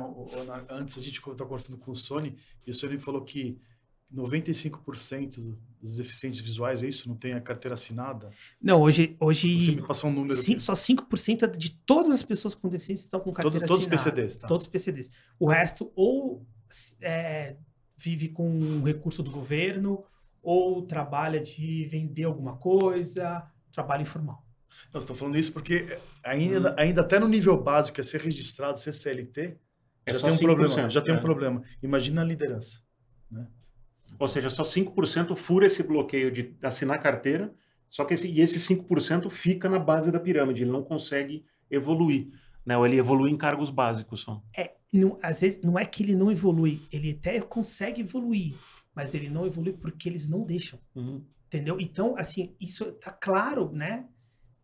Antes 0.68 0.98
a 0.98 1.00
gente 1.00 1.18
estava 1.18 1.44
conversando 1.44 1.78
com 1.78 1.90
o 1.90 1.94
Sony, 1.94 2.36
e 2.66 2.70
o 2.70 2.74
Sony 2.74 2.98
falou 2.98 3.22
que 3.22 3.58
95% 4.14 5.56
dos 5.80 5.96
deficientes 5.96 6.38
visuais, 6.38 6.82
é 6.82 6.88
isso? 6.88 7.08
Não 7.08 7.16
tem 7.16 7.32
a 7.32 7.40
carteira 7.40 7.74
assinada? 7.74 8.30
Não, 8.60 8.80
hoje. 8.80 9.16
hoje 9.18 9.64
Você 9.64 9.80
me 9.80 9.86
passou 9.86 10.10
um 10.10 10.12
número. 10.12 10.36
Sim, 10.36 10.58
só 10.58 10.74
5% 10.74 11.56
de 11.56 11.70
todas 11.70 12.12
as 12.12 12.22
pessoas 12.22 12.54
com 12.54 12.68
deficiência 12.68 13.04
estão 13.04 13.20
com 13.20 13.32
carteira 13.32 13.66
todos, 13.66 13.84
assinada. 13.84 13.96
Todos 13.96 14.00
os 14.00 14.12
PCDs, 14.12 14.36
tá? 14.36 14.46
Todos 14.46 14.66
os 14.66 14.70
PCDs. 14.70 15.10
O 15.38 15.48
resto 15.48 15.90
ou 15.96 16.46
é, 17.00 17.56
vive 17.96 18.28
com 18.28 18.48
um 18.48 18.82
recurso 18.82 19.22
do 19.22 19.30
governo, 19.30 20.04
ou 20.42 20.82
trabalha 20.82 21.40
de 21.40 21.86
vender 21.86 22.24
alguma 22.24 22.56
coisa, 22.56 23.48
trabalho 23.70 24.02
informal. 24.02 24.44
Não, 24.92 25.00
estou 25.00 25.16
falando 25.16 25.38
isso 25.38 25.52
porque 25.52 25.98
ainda, 26.22 26.72
hum. 26.72 26.74
ainda 26.78 27.00
até 27.00 27.18
no 27.18 27.28
nível 27.28 27.60
básico, 27.60 28.00
é 28.00 28.04
ser 28.04 28.20
registrado, 28.20 28.78
ser 28.78 28.92
CLT, 28.92 29.58
é 30.04 30.12
já 30.12 30.20
tem 30.20 30.32
um 30.32 30.38
problema. 30.38 30.90
Já 30.90 31.00
tem 31.00 31.14
é. 31.14 31.18
um 31.18 31.20
problema. 31.20 31.62
Imagina 31.82 32.22
a 32.22 32.24
liderança. 32.24 32.80
Né? 33.30 33.46
Ou 34.18 34.28
seja, 34.28 34.50
só 34.50 34.62
5% 34.62 35.34
fura 35.36 35.66
esse 35.66 35.82
bloqueio 35.82 36.30
de 36.30 36.54
assinar 36.62 37.00
carteira, 37.00 37.54
só 37.88 38.04
que 38.04 38.14
esse, 38.14 38.28
e 38.28 38.40
esse 38.40 38.58
5% 38.58 39.30
fica 39.30 39.68
na 39.68 39.78
base 39.78 40.10
da 40.10 40.18
pirâmide, 40.18 40.62
ele 40.62 40.70
não 40.70 40.82
consegue 40.82 41.44
evoluir. 41.70 42.28
Né? 42.64 42.76
Ou 42.76 42.86
ele 42.86 42.98
evolui 42.98 43.30
em 43.30 43.36
cargos 43.36 43.70
básicos 43.70 44.20
só. 44.20 44.42
É, 44.56 44.74
não, 44.92 45.18
às 45.22 45.40
vezes 45.40 45.62
não 45.62 45.78
é 45.78 45.84
que 45.84 46.02
ele 46.02 46.14
não 46.14 46.30
evolui, 46.30 46.82
ele 46.92 47.12
até 47.12 47.40
consegue 47.40 48.02
evoluir, 48.02 48.54
mas 48.94 49.14
ele 49.14 49.28
não 49.28 49.46
evolui 49.46 49.72
porque 49.72 50.08
eles 50.08 50.28
não 50.28 50.44
deixam. 50.44 50.78
Uhum. 50.94 51.24
Entendeu? 51.46 51.80
Então, 51.80 52.14
assim, 52.16 52.54
isso 52.60 52.92
tá 52.92 53.10
claro, 53.10 53.70
né? 53.72 54.06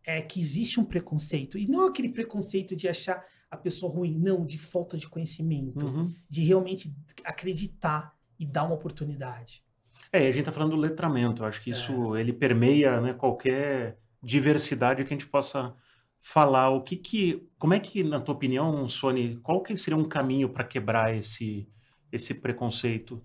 É 0.05 0.21
que 0.21 0.39
existe 0.39 0.79
um 0.79 0.85
preconceito. 0.85 1.57
E 1.57 1.67
não 1.67 1.85
aquele 1.87 2.09
preconceito 2.09 2.75
de 2.75 2.87
achar 2.87 3.23
a 3.51 3.57
pessoa 3.57 3.91
ruim, 3.91 4.17
não, 4.17 4.45
de 4.45 4.57
falta 4.57 4.97
de 4.97 5.07
conhecimento, 5.07 5.85
Uhum. 5.85 6.13
de 6.29 6.41
realmente 6.43 6.93
acreditar 7.23 8.13
e 8.39 8.45
dar 8.45 8.63
uma 8.63 8.75
oportunidade. 8.75 9.63
É, 10.11 10.19
a 10.19 10.31
gente 10.31 10.39
está 10.39 10.51
falando 10.51 10.71
do 10.71 10.77
letramento. 10.77 11.41
Eu 11.43 11.47
acho 11.47 11.61
que 11.61 11.71
É. 11.71 11.73
isso 11.73 12.15
ele 12.15 12.31
permeia 12.33 12.99
né, 13.01 13.13
qualquer 13.13 13.97
diversidade 14.23 15.03
que 15.03 15.13
a 15.13 15.17
gente 15.17 15.27
possa 15.27 15.73
falar. 16.21 16.69
O 16.69 16.81
que 16.81 16.95
que, 16.95 17.47
como 17.57 17.73
é 17.73 17.79
que, 17.79 18.03
na 18.03 18.19
tua 18.19 18.35
opinião, 18.35 18.87
Sony, 18.89 19.37
qual 19.41 19.61
que 19.61 19.75
seria 19.77 19.97
um 19.97 20.07
caminho 20.07 20.49
para 20.49 20.63
quebrar 20.63 21.15
esse 21.15 21.67
esse 22.11 22.33
preconceito? 22.33 23.21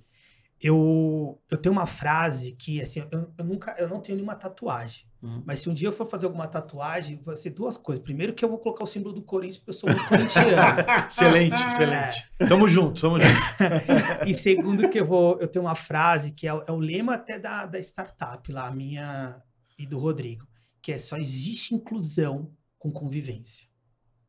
Eu, 0.60 1.40
eu 1.50 1.58
tenho 1.58 1.72
uma 1.72 1.86
frase 1.86 2.52
que, 2.52 2.80
assim, 2.80 3.00
eu, 3.10 3.32
eu 3.36 3.44
nunca, 3.44 3.74
eu 3.78 3.88
não 3.88 4.00
tenho 4.00 4.16
nenhuma 4.16 4.34
tatuagem. 4.34 5.06
Uhum. 5.22 5.42
Mas 5.44 5.60
se 5.60 5.68
um 5.68 5.74
dia 5.74 5.88
eu 5.88 5.92
for 5.92 6.06
fazer 6.06 6.26
alguma 6.26 6.46
tatuagem, 6.46 7.20
vai 7.22 7.36
ser 7.36 7.50
duas 7.50 7.76
coisas. 7.76 8.02
Primeiro 8.02 8.32
que 8.34 8.44
eu 8.44 8.48
vou 8.48 8.58
colocar 8.58 8.84
o 8.84 8.86
símbolo 8.86 9.14
do 9.14 9.22
Corinthians, 9.22 9.58
porque 9.58 9.70
eu 9.70 9.74
sou 9.74 9.90
muito 9.90 10.06
corintiano. 10.08 10.48
Excelente, 11.08 11.62
excelente. 11.66 12.30
Tamo 12.48 12.68
junto, 12.68 13.00
tamo 13.00 13.18
junto. 13.20 13.34
e 14.26 14.34
segundo 14.34 14.88
que 14.88 15.00
eu 15.00 15.06
vou, 15.06 15.38
eu 15.40 15.48
tenho 15.48 15.64
uma 15.64 15.74
frase 15.74 16.30
que 16.30 16.46
é, 16.46 16.54
o- 16.54 16.62
é 16.66 16.72
o 16.72 16.78
lema 16.78 17.14
até 17.14 17.38
da, 17.38 17.66
da 17.66 17.78
startup 17.78 18.50
lá, 18.52 18.66
a 18.66 18.70
minha 18.70 19.42
e 19.78 19.86
do 19.86 19.98
Rodrigo, 19.98 20.46
que 20.80 20.92
é 20.92 20.98
só 20.98 21.16
existe 21.16 21.74
inclusão 21.74 22.50
com 22.78 22.90
convivência. 22.92 23.66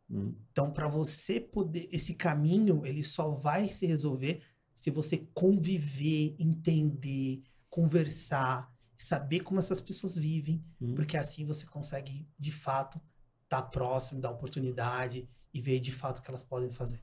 Uhum. 0.10 0.36
Então, 0.51 0.72
para 0.72 0.88
você 0.88 1.39
poder, 1.39 1.88
esse 1.91 2.13
caminho, 2.13 2.86
ele 2.86 3.03
só 3.03 3.29
vai 3.32 3.67
se 3.70 3.86
resolver 3.86 4.41
se 4.75 4.91
você 4.91 5.17
conviver, 5.34 6.36
entender, 6.38 7.41
conversar, 7.70 8.72
saber 8.96 9.41
como 9.41 9.60
essas 9.60 9.82
pessoas 9.82 10.15
vivem, 10.15 10.63
Uhum. 10.79 10.94
porque 10.96 11.17
assim 11.17 11.46
você 11.46 11.65
consegue, 11.65 12.27
de 12.38 12.51
fato, 12.51 13.00
estar 13.44 13.62
próximo, 13.63 14.22
dar 14.22 14.32
oportunidade 14.32 15.27
e 15.53 15.62
ver 15.62 15.79
de 15.79 15.91
fato 15.91 16.20
o 16.20 16.22
que 16.22 16.29
elas 16.29 16.44
podem 16.44 16.70
fazer. 16.70 17.01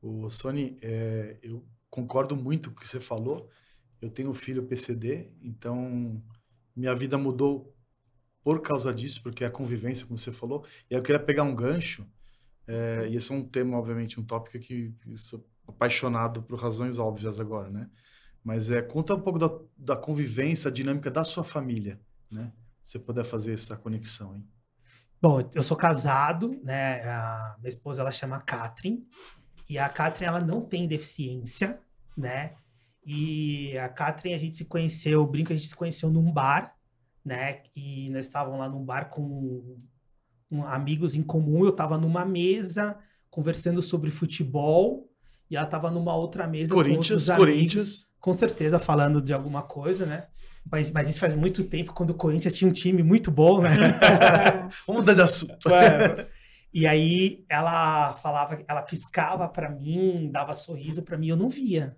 O 0.00 0.28
Sony, 0.30 0.78
é, 0.82 1.38
eu 1.42 1.64
concordo 1.90 2.36
muito 2.36 2.70
com 2.70 2.76
o 2.76 2.80
que 2.80 2.86
você 2.88 3.00
falou. 3.00 3.48
Eu 4.00 4.10
tenho 4.10 4.30
um 4.30 4.34
filho 4.34 4.64
PCD, 4.66 5.30
então 5.40 6.22
minha 6.76 6.94
vida 6.94 7.16
mudou 7.16 7.74
por 8.42 8.60
causa 8.60 8.92
disso, 8.92 9.22
porque 9.22 9.44
a 9.44 9.50
convivência, 9.50 10.06
como 10.06 10.18
você 10.18 10.30
falou. 10.30 10.66
E 10.90 10.94
eu 10.94 11.02
queria 11.02 11.20
pegar 11.20 11.44
um 11.44 11.54
gancho, 11.54 12.06
é, 12.66 13.08
e 13.08 13.16
esse 13.16 13.32
é 13.32 13.34
um 13.34 13.42
tema, 13.48 13.78
obviamente, 13.78 14.20
um 14.20 14.24
tópico 14.24 14.58
que 14.58 14.94
eu 15.06 15.16
sou 15.16 15.46
apaixonado 15.74 16.42
por 16.42 16.58
razões 16.58 16.98
óbvias 16.98 17.40
agora, 17.40 17.68
né? 17.68 17.88
Mas 18.42 18.70
é, 18.70 18.80
conta 18.82 19.14
um 19.14 19.20
pouco 19.20 19.38
da, 19.38 19.50
da 19.76 19.96
convivência, 19.96 20.68
a 20.68 20.72
dinâmica 20.72 21.10
da 21.10 21.24
sua 21.24 21.44
família, 21.44 22.00
né? 22.30 22.52
Você 22.82 22.98
puder 22.98 23.24
fazer 23.24 23.54
essa 23.54 23.76
conexão, 23.76 24.34
hein? 24.34 24.46
Bom, 25.20 25.48
eu 25.54 25.62
sou 25.62 25.76
casado, 25.76 26.60
né? 26.62 27.02
A 27.04 27.56
minha 27.58 27.68
esposa 27.68 28.02
ela 28.02 28.12
chama 28.12 28.40
Catherine 28.40 29.06
e 29.68 29.78
a 29.78 29.88
Catherine 29.88 30.28
ela 30.28 30.44
não 30.44 30.60
tem 30.60 30.86
deficiência, 30.86 31.80
né? 32.16 32.54
E 33.06 33.76
a 33.78 33.88
Catherine 33.88 34.34
a 34.34 34.38
gente 34.38 34.56
se 34.56 34.64
conheceu, 34.66 35.20
eu 35.20 35.26
brinco, 35.26 35.52
a 35.52 35.56
gente 35.56 35.68
se 35.68 35.74
conheceu 35.74 36.10
num 36.10 36.30
bar, 36.30 36.76
né? 37.24 37.62
E 37.74 38.10
nós 38.10 38.26
estávamos 38.26 38.58
lá 38.58 38.68
num 38.68 38.84
bar 38.84 39.08
com 39.08 39.78
amigos 40.66 41.14
em 41.14 41.22
comum. 41.22 41.64
Eu 41.64 41.70
estava 41.70 41.96
numa 41.96 42.24
mesa 42.24 42.98
conversando 43.30 43.80
sobre 43.80 44.10
futebol 44.10 45.10
e 45.54 45.56
ela 45.56 45.64
estava 45.66 45.90
numa 45.90 46.14
outra 46.14 46.46
mesa 46.46 46.70
com 46.74 46.80
Corinthians, 46.80 47.10
outros 47.10 47.30
amigos, 47.30 47.46
Corinthians. 47.46 48.06
com 48.20 48.32
certeza 48.32 48.78
falando 48.78 49.22
de 49.22 49.32
alguma 49.32 49.62
coisa, 49.62 50.04
né? 50.04 50.24
Mas, 50.70 50.90
mas 50.90 51.08
isso 51.10 51.20
faz 51.20 51.34
muito 51.34 51.62
tempo, 51.64 51.92
quando 51.92 52.10
o 52.10 52.14
Corinthians 52.14 52.54
tinha 52.54 52.68
um 52.68 52.72
time 52.72 53.02
muito 53.02 53.30
bom, 53.30 53.60
né? 53.60 53.70
Vamos 54.86 55.02
mudar 55.02 55.14
de 55.14 55.20
assunto. 55.22 55.68
É. 55.72 56.26
E 56.72 56.86
aí 56.86 57.44
ela 57.48 58.14
falava, 58.14 58.58
ela 58.66 58.82
piscava 58.82 59.46
pra 59.46 59.68
mim, 59.70 60.28
dava 60.32 60.54
sorriso 60.54 61.02
pra 61.02 61.16
mim, 61.16 61.28
eu 61.28 61.36
não 61.36 61.48
via. 61.48 61.96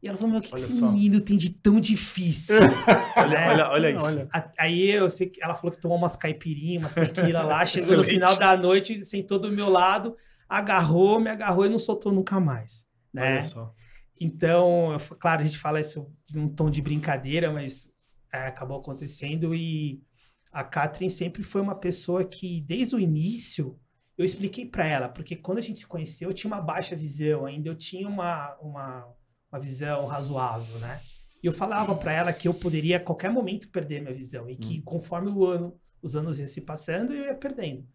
E 0.00 0.06
ela 0.06 0.16
falou, 0.16 0.30
meu, 0.30 0.38
o 0.40 0.42
que, 0.42 0.50
que 0.50 0.54
esse 0.56 0.78
só. 0.78 0.88
menino 0.92 1.20
tem 1.20 1.36
de 1.36 1.50
tão 1.50 1.80
difícil? 1.80 2.56
Olha, 3.16 3.28
né? 3.30 3.48
olha, 3.48 3.68
olha 3.70 3.90
isso. 3.90 4.28
A- 4.32 4.48
Aí 4.58 4.88
eu 4.90 5.08
sei 5.08 5.26
que 5.28 5.42
ela 5.42 5.54
falou 5.54 5.72
que 5.72 5.80
tomou 5.80 5.96
umas 5.98 6.14
caipirinhas, 6.14 6.82
umas 6.82 6.94
tequila 6.94 7.42
lá, 7.42 7.64
chegou 7.66 7.96
no 7.96 8.04
final 8.04 8.36
da 8.36 8.56
noite, 8.56 9.04
sentou 9.04 9.38
do 9.40 9.50
meu 9.50 9.68
lado, 9.68 10.14
agarrou, 10.48 11.20
me 11.20 11.30
agarrou 11.30 11.66
e 11.66 11.68
não 11.68 11.78
soltou 11.78 12.12
nunca 12.12 12.40
mais. 12.40 12.86
Né? 13.12 13.34
Olha 13.34 13.42
só. 13.42 13.74
Então, 14.20 14.92
eu 14.92 15.16
claro, 15.16 15.42
a 15.42 15.44
gente 15.44 15.58
fala 15.58 15.80
isso 15.80 16.10
num 16.32 16.48
tom 16.48 16.70
de 16.70 16.82
brincadeira, 16.82 17.52
mas 17.52 17.88
é, 18.32 18.46
acabou 18.46 18.78
acontecendo 18.78 19.54
e 19.54 20.02
a 20.50 20.64
Catherine 20.64 21.10
sempre 21.10 21.42
foi 21.42 21.60
uma 21.60 21.74
pessoa 21.74 22.24
que, 22.24 22.60
desde 22.62 22.96
o 22.96 23.00
início, 23.00 23.78
eu 24.16 24.24
expliquei 24.24 24.66
para 24.66 24.84
ela, 24.84 25.08
porque 25.08 25.36
quando 25.36 25.58
a 25.58 25.60
gente 25.60 25.80
se 25.80 25.86
conheceu, 25.86 26.30
eu 26.30 26.34
tinha 26.34 26.52
uma 26.52 26.60
baixa 26.60 26.96
visão, 26.96 27.46
ainda 27.46 27.68
eu 27.68 27.76
tinha 27.76 28.08
uma, 28.08 28.56
uma, 28.56 29.06
uma 29.52 29.60
visão 29.60 30.06
razoável, 30.06 30.78
né? 30.80 31.00
E 31.40 31.46
eu 31.46 31.52
falava 31.52 31.94
para 31.94 32.12
ela 32.12 32.32
que 32.32 32.48
eu 32.48 32.54
poderia 32.54 32.96
a 32.96 33.00
qualquer 33.00 33.30
momento 33.30 33.68
perder 33.68 34.00
minha 34.00 34.14
visão 34.14 34.50
e 34.50 34.56
que 34.56 34.82
conforme 34.82 35.30
o 35.30 35.46
ano, 35.46 35.78
os 36.02 36.16
anos 36.16 36.38
iam 36.38 36.48
se 36.48 36.60
passando, 36.60 37.14
eu 37.14 37.26
ia 37.26 37.34
perdendo. 37.34 37.86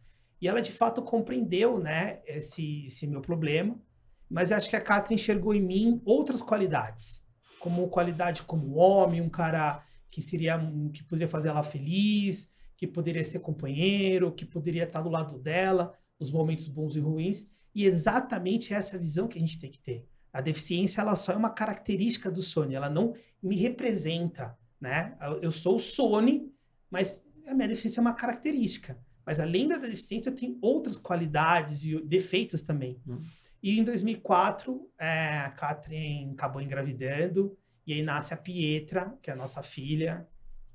E 0.43 0.47
ela 0.49 0.61
de 0.61 0.73
fato 0.73 1.01
compreendeu, 1.01 1.79
né, 1.79 2.19
esse, 2.25 2.83
esse 2.87 3.07
meu 3.07 3.21
problema. 3.21 3.81
Mas 4.29 4.51
acho 4.51 4.69
que 4.69 4.75
a 4.75 4.81
Catherine 4.81 5.15
enxergou 5.15 5.55
em 5.55 5.61
mim 5.61 6.01
outras 6.03 6.41
qualidades, 6.41 7.23
como 7.61 7.87
qualidade 7.87 8.43
como 8.43 8.75
homem, 8.75 9.21
um 9.21 9.29
cara 9.29 9.81
que 10.11 10.21
seria 10.21 10.59
que 10.93 11.01
poderia 11.01 11.29
fazer 11.29 11.47
ela 11.47 11.63
feliz, 11.63 12.51
que 12.75 12.85
poderia 12.85 13.23
ser 13.23 13.39
companheiro, 13.39 14.33
que 14.33 14.43
poderia 14.43 14.83
estar 14.83 14.99
do 14.99 15.07
lado 15.09 15.39
dela 15.39 15.93
nos 16.19 16.29
momentos 16.29 16.67
bons 16.67 16.97
e 16.97 16.99
ruins. 16.99 17.47
E 17.73 17.85
exatamente 17.85 18.73
essa 18.73 18.97
visão 18.97 19.29
que 19.29 19.37
a 19.37 19.41
gente 19.41 19.57
tem 19.57 19.71
que 19.71 19.79
ter. 19.79 20.05
A 20.33 20.41
deficiência 20.41 20.99
ela 20.99 21.15
só 21.15 21.31
é 21.31 21.37
uma 21.37 21.51
característica 21.51 22.29
do 22.29 22.41
Sony, 22.41 22.75
ela 22.75 22.89
não 22.89 23.13
me 23.41 23.55
representa, 23.55 24.57
né? 24.81 25.17
Eu 25.41 25.53
sou 25.53 25.75
o 25.75 25.79
Sony, 25.79 26.51
mas 26.91 27.23
a 27.47 27.53
minha 27.53 27.69
deficiência 27.69 28.01
é 28.01 28.01
uma 28.01 28.13
característica. 28.13 28.99
Mas 29.25 29.39
além 29.39 29.67
da 29.67 29.77
deficiência, 29.77 30.31
tenho 30.31 30.57
outras 30.61 30.97
qualidades 30.97 31.83
e 31.83 31.99
defeitos 32.03 32.61
também. 32.61 32.99
Hum. 33.07 33.21
E 33.61 33.79
em 33.79 33.83
2004, 33.83 34.89
é, 34.99 35.37
a 35.39 35.49
Catherine 35.51 36.31
acabou 36.33 36.61
engravidando, 36.61 37.57
e 37.87 37.93
aí 37.93 38.01
nasce 38.01 38.33
a 38.33 38.37
Pietra, 38.37 39.17
que 39.21 39.29
é 39.29 39.33
a 39.33 39.35
nossa 39.37 39.63
filha, 39.63 40.27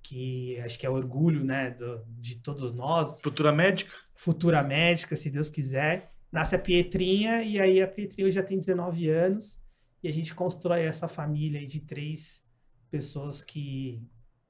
que 0.03 0.59
acho 0.61 0.79
que 0.79 0.87
é 0.87 0.91
orgulho, 0.91 1.45
né, 1.45 1.71
do- 1.73 2.03
de 2.07 2.37
todos 2.39 2.73
nós, 2.73 3.21
Futura 3.21 3.53
médica? 3.53 3.93
futura 4.15 4.63
médica, 4.63 5.15
se 5.17 5.29
Deus 5.31 5.51
quiser. 5.51 6.11
Nasce 6.33 6.55
a 6.57 6.59
Pietrinha, 6.59 7.43
e 7.43 7.61
aí 7.61 7.81
a 7.83 7.87
Pietrinha 7.89 8.31
já 8.31 8.43
tem 8.43 8.59
19 8.59 9.09
anos, 9.11 9.59
e 10.03 10.09
a 10.09 10.13
gente 10.13 10.35
constrói 10.35 10.83
essa 10.83 11.07
família 11.09 11.67
de 11.67 11.81
três 11.81 12.43
pessoas 12.91 13.43
que 13.43 14.03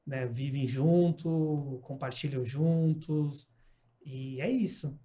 né, 0.07 0.27
vivem 0.27 0.67
junto, 0.67 1.81
compartilham 1.83 2.45
juntos, 2.45 3.49
e 4.09 4.41
é 4.41 4.51
isso. 4.51 4.99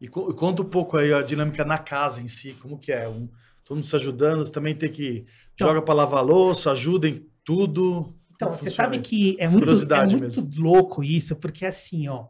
E 0.00 0.08
co- 0.08 0.32
conta 0.34 0.62
um 0.62 0.68
pouco 0.68 0.96
aí 0.96 1.12
a 1.12 1.22
dinâmica 1.22 1.64
na 1.64 1.78
casa 1.78 2.22
em 2.22 2.28
si, 2.28 2.54
como 2.54 2.78
que 2.78 2.90
é? 2.92 3.08
Um, 3.08 3.28
todo 3.64 3.76
mundo 3.76 3.84
se 3.86 3.94
ajudando, 3.96 4.44
você 4.46 4.52
também 4.52 4.74
tem 4.74 4.90
que 4.90 5.26
Então- 5.54 5.68
joga 5.68 5.82
para 5.82 5.94
lavar 5.94 6.24
louça, 6.24 6.72
ajuda 6.72 7.08
em 7.08 7.26
tudo. 7.44 8.08
Então, 8.34 8.50
você 8.50 8.64
funciona 8.64 8.70
sabe 8.94 9.00
que 9.00 9.36
é 9.38 9.46
muito, 9.48 9.68
é 9.92 10.06
muito 10.06 10.48
louco 10.58 11.04
isso, 11.04 11.36
porque 11.36 11.66
assim, 11.66 12.08
ó, 12.08 12.28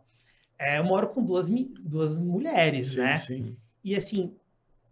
é, 0.58 0.78
eu 0.78 0.84
moro 0.84 1.08
com 1.08 1.22
duas, 1.24 1.48
duas 1.80 2.16
mulheres, 2.16 2.92
Sim, 2.92 2.98
né? 2.98 3.16
sim. 3.16 3.56
E 3.84 3.94
assim, 3.94 4.34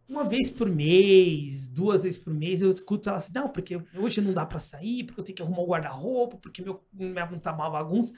uma 0.09 0.23
vez 0.25 0.49
por 0.49 0.71
mês, 0.71 1.67
duas 1.67 2.05
vezes 2.05 2.19
por 2.19 2.33
mês, 2.33 2.63
eu 2.63 2.71
escuto 2.71 3.09
elas 3.09 3.25
assim, 3.25 3.33
não, 3.35 3.49
porque 3.49 3.79
hoje 3.97 4.21
não 4.21 4.33
dá 4.33 4.47
pra 4.47 4.61
sair, 4.61 5.03
porque 5.05 5.21
eu 5.21 5.25
tenho 5.25 5.37
que 5.37 5.43
arrumar 5.43 5.61
o 5.63 5.67
guarda-roupa, 5.67 6.37
porque 6.37 6.63
meu, 6.63 6.81
minha 6.93 7.27
não 7.27 7.39
tá 7.41 7.53
uma 7.53 7.69
bagunça. 7.69 8.13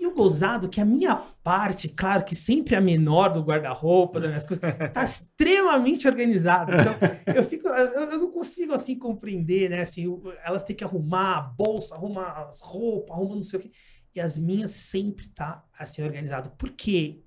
E 0.00 0.06
o 0.06 0.14
gozado 0.14 0.70
que 0.70 0.80
a 0.80 0.84
minha 0.84 1.14
parte, 1.14 1.86
claro 1.86 2.24
que 2.24 2.34
sempre 2.34 2.74
a 2.74 2.80
menor 2.80 3.28
do 3.28 3.42
guarda-roupa, 3.42 4.18
das 4.18 4.30
minhas 4.30 4.46
coisas, 4.46 4.64
tá 4.94 5.04
extremamente 5.04 6.08
organizada. 6.08 6.74
Então, 6.74 7.34
eu 7.34 7.44
fico, 7.44 7.68
eu, 7.68 8.10
eu 8.10 8.18
não 8.18 8.30
consigo 8.30 8.72
assim 8.72 8.98
compreender, 8.98 9.68
né? 9.68 9.82
Assim, 9.82 10.06
elas 10.42 10.64
têm 10.64 10.74
que 10.74 10.82
arrumar 10.82 11.36
a 11.36 11.40
bolsa, 11.42 11.94
arrumar 11.94 12.46
as 12.46 12.60
roupas, 12.62 13.14
arrumar 13.14 13.34
não 13.34 13.42
sei 13.42 13.58
o 13.58 13.62
quê. 13.62 13.70
E 14.14 14.20
as 14.20 14.38
minhas 14.38 14.70
sempre 14.70 15.28
tá 15.28 15.62
assim 15.78 16.02
organizado. 16.02 16.50
Por 16.56 16.70
quê? 16.70 17.22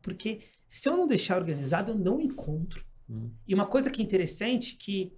Porque 0.00 0.42
se 0.68 0.88
eu 0.88 0.96
não 0.96 1.06
deixar 1.06 1.36
organizado, 1.36 1.90
eu 1.90 1.98
não 1.98 2.20
encontro. 2.20 2.84
Hum. 3.10 3.32
E 3.44 3.52
uma 3.52 3.66
coisa 3.66 3.90
que 3.90 4.00
é 4.00 4.04
interessante 4.04 4.76
que 4.76 5.12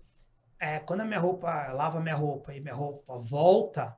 é, 0.59 0.79
quando 0.79 1.01
a 1.01 1.05
minha 1.05 1.21
roupa, 1.21 1.73
lava 1.73 1.99
a 1.99 2.03
minha 2.03 2.15
roupa 2.15 2.55
e 2.55 2.61
minha 2.61 2.75
roupa 2.75 3.19
volta, 3.19 3.97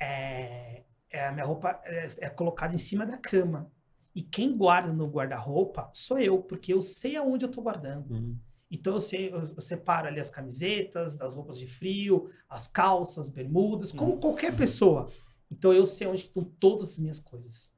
é, 0.00 0.84
é 1.10 1.26
a 1.26 1.32
minha 1.32 1.44
roupa 1.44 1.80
é, 1.84 2.08
é 2.20 2.30
colocada 2.30 2.74
em 2.74 2.78
cima 2.78 3.04
da 3.06 3.16
cama. 3.18 3.70
E 4.14 4.22
quem 4.22 4.56
guarda 4.56 4.92
no 4.92 5.06
guarda-roupa 5.06 5.88
sou 5.92 6.18
eu, 6.18 6.42
porque 6.42 6.72
eu 6.72 6.80
sei 6.80 7.16
aonde 7.16 7.44
eu 7.44 7.48
estou 7.48 7.62
guardando. 7.62 8.10
Uhum. 8.12 8.36
Então 8.70 8.94
eu, 8.94 9.00
sei, 9.00 9.32
eu, 9.32 9.40
eu 9.40 9.60
separo 9.60 10.06
ali 10.08 10.20
as 10.20 10.30
camisetas, 10.30 11.20
as 11.20 11.34
roupas 11.34 11.58
de 11.58 11.66
frio, 11.66 12.28
as 12.48 12.66
calças, 12.66 13.28
bermudas, 13.28 13.90
como 13.92 14.12
Uhum. 14.12 14.20
qualquer 14.20 14.54
pessoa. 14.56 15.08
Então 15.50 15.72
eu 15.72 15.84
sei 15.86 16.06
onde 16.06 16.22
estão 16.24 16.44
todas 16.44 16.90
as 16.90 16.98
minhas 16.98 17.18
coisas. 17.18 17.70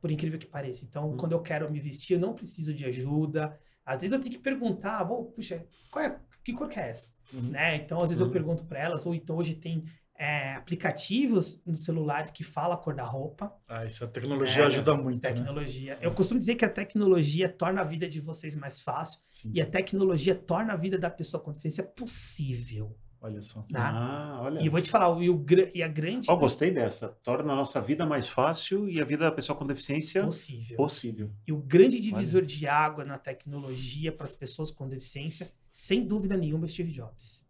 Por 0.00 0.10
incrível 0.10 0.38
que 0.38 0.46
pareça. 0.46 0.84
Então, 0.84 1.10
Uhum. 1.10 1.16
quando 1.16 1.32
eu 1.32 1.40
quero 1.42 1.70
me 1.70 1.80
vestir, 1.80 2.14
eu 2.14 2.20
não 2.20 2.32
preciso 2.34 2.72
de 2.72 2.84
ajuda. 2.84 3.58
Às 3.84 4.02
vezes 4.02 4.12
eu 4.12 4.20
tenho 4.20 4.32
que 4.34 4.40
perguntar, 4.40 5.02
"Bom, 5.04 5.24
puxa, 5.24 5.66
qual 5.90 6.04
é, 6.04 6.18
que 6.44 6.52
cor 6.52 6.68
que 6.68 6.78
é 6.78 6.90
essa? 6.90 7.10
Uhum. 7.32 7.50
Né? 7.50 7.76
Então, 7.76 7.98
às 8.00 8.08
vezes 8.08 8.20
Uhum. 8.20 8.28
eu 8.28 8.32
pergunto 8.32 8.64
para 8.64 8.78
elas, 8.78 9.04
ou 9.04 9.14
então 9.14 9.36
hoje 9.36 9.54
tem 9.54 9.84
é, 10.18 10.54
aplicativos 10.56 11.62
no 11.64 11.76
celular 11.76 12.32
que 12.32 12.42
fala 12.42 12.74
a 12.74 12.76
cor 12.76 12.92
da 12.92 13.04
roupa. 13.04 13.54
Ah, 13.68 13.86
isso 13.86 14.04
a 14.04 14.08
tecnologia 14.08 14.64
É, 14.64 14.66
ajuda 14.66 14.94
muito, 14.96 15.22
né? 15.22 15.32
Tecnologia. 15.32 15.96
Eu 16.00 16.12
costumo 16.12 16.40
dizer 16.40 16.56
que 16.56 16.64
a 16.64 16.68
tecnologia 16.68 17.48
torna 17.48 17.82
a 17.82 17.84
vida 17.84 18.08
de 18.08 18.20
vocês 18.20 18.54
mais 18.56 18.80
fácil 18.80 19.20
Sim, 19.30 19.52
e 19.54 19.60
a 19.60 19.66
tecnologia 19.66 20.34
torna 20.34 20.72
a 20.72 20.76
vida 20.76 20.98
da 20.98 21.08
pessoa 21.08 21.40
com 21.40 21.52
deficiência 21.52 21.84
possível. 21.84 22.96
olha 23.20 23.40
só. 23.40 23.60
Né? 23.70 23.78
Ah, 23.78 24.40
olha. 24.42 24.60
E 24.60 24.66
eu 24.66 24.72
vou 24.72 24.80
te 24.80 24.90
falar, 24.90 25.22
e, 25.22 25.30
o, 25.30 25.46
e 25.72 25.82
a 25.84 25.88
grande 25.88 26.28
Ó, 26.28 26.36
gostei 26.36 26.72
dessa. 26.72 27.08
Torna 27.22 27.52
a 27.52 27.56
nossa 27.56 27.80
vida 27.80 28.04
mais 28.04 28.28
fácil 28.28 28.88
e 28.88 29.00
a 29.00 29.04
vida 29.04 29.24
da 29.24 29.32
pessoa 29.32 29.56
com 29.56 29.64
deficiência 29.64 30.24
possível. 30.24 30.76
possível. 30.76 31.30
E 31.46 31.52
o 31.52 31.58
grande 31.58 32.00
divisor 32.00 32.42
de 32.42 32.66
água 32.66 33.04
na 33.04 33.18
tecnologia 33.18 34.10
para 34.10 34.24
as 34.24 34.34
pessoas 34.34 34.72
com 34.72 34.88
deficiência, 34.88 35.52
sem 35.70 36.04
dúvida 36.04 36.36
nenhuma, 36.36 36.64
é 36.64 36.66
o 36.66 36.68
Steve 36.68 36.90
Jobs. 36.90 37.46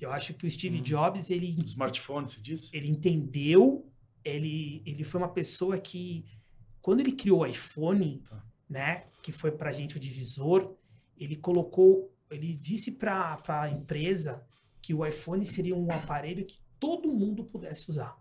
Eu 0.00 0.12
acho 0.12 0.34
que 0.34 0.46
o 0.46 0.50
Steve 0.50 0.78
Hum. 0.78 0.82
Jobs, 0.82 1.30
ele, 1.30 1.56
O 1.60 1.64
smartphone, 1.64 2.28
você 2.28 2.40
disse? 2.40 2.70
ele 2.76 2.88
entendeu, 2.88 3.90
ele, 4.24 4.82
ele 4.86 5.02
foi 5.04 5.20
uma 5.20 5.32
pessoa 5.32 5.78
que, 5.78 6.24
quando 6.80 7.00
ele 7.00 7.12
criou 7.12 7.40
o 7.40 7.46
iPhone, 7.46 8.22
Tá. 8.28 8.44
né, 8.68 9.06
que 9.22 9.32
foi 9.32 9.50
para 9.50 9.70
a 9.70 9.72
gente 9.72 9.96
o 9.96 10.00
divisor, 10.00 10.76
ele 11.16 11.34
colocou, 11.36 12.14
ele 12.30 12.54
disse 12.54 12.92
para 12.92 13.42
a 13.48 13.70
empresa 13.70 14.46
que 14.80 14.94
o 14.94 15.04
iPhone 15.04 15.44
seria 15.44 15.74
um 15.74 15.90
aparelho 15.90 16.46
que 16.46 16.60
todo 16.78 17.12
mundo 17.12 17.44
pudesse 17.44 17.90
usar. 17.90 18.16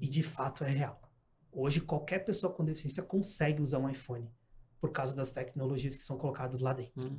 E 0.00 0.08
de 0.08 0.22
fato 0.22 0.64
é 0.64 0.70
real. 0.70 1.00
Hoje 1.52 1.80
qualquer 1.80 2.24
pessoa 2.24 2.52
com 2.52 2.64
deficiência 2.64 3.02
consegue 3.02 3.62
usar 3.62 3.78
um 3.78 3.88
iPhone 3.88 4.28
por 4.80 4.90
causa 4.90 5.14
das 5.14 5.30
tecnologias 5.30 5.96
que 5.96 6.02
são 6.02 6.18
colocadas 6.18 6.60
lá 6.60 6.72
dentro. 6.72 7.00
Hum. 7.00 7.18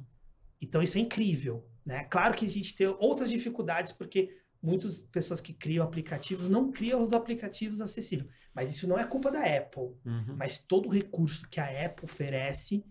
Então 0.61 0.81
isso 0.83 0.97
é 0.97 1.01
incrível, 1.01 1.65
né? 1.85 2.03
Claro 2.05 2.33
que 2.33 2.45
a 2.45 2.49
gente 2.49 2.75
tem 2.75 2.87
outras 2.99 3.29
dificuldades 3.29 3.91
porque 3.91 4.35
muitas 4.61 5.01
pessoas 5.01 5.41
que 5.41 5.53
criam 5.53 5.85
aplicativos 5.85 6.47
não 6.47 6.71
criam 6.71 7.01
os 7.01 7.11
aplicativos 7.11 7.81
acessíveis. 7.81 8.29
Mas 8.53 8.73
isso 8.73 8.87
não 8.87 8.97
é 8.97 9.05
culpa 9.05 9.29
da 9.29 9.41
Apple. 9.41 9.91
Uhum. 10.05 10.35
Mas 10.37 10.57
todo 10.57 10.89
recurso 10.89 11.47
que 11.49 11.59
a 11.59 11.85
Apple 11.85 12.05
oferece 12.05 12.83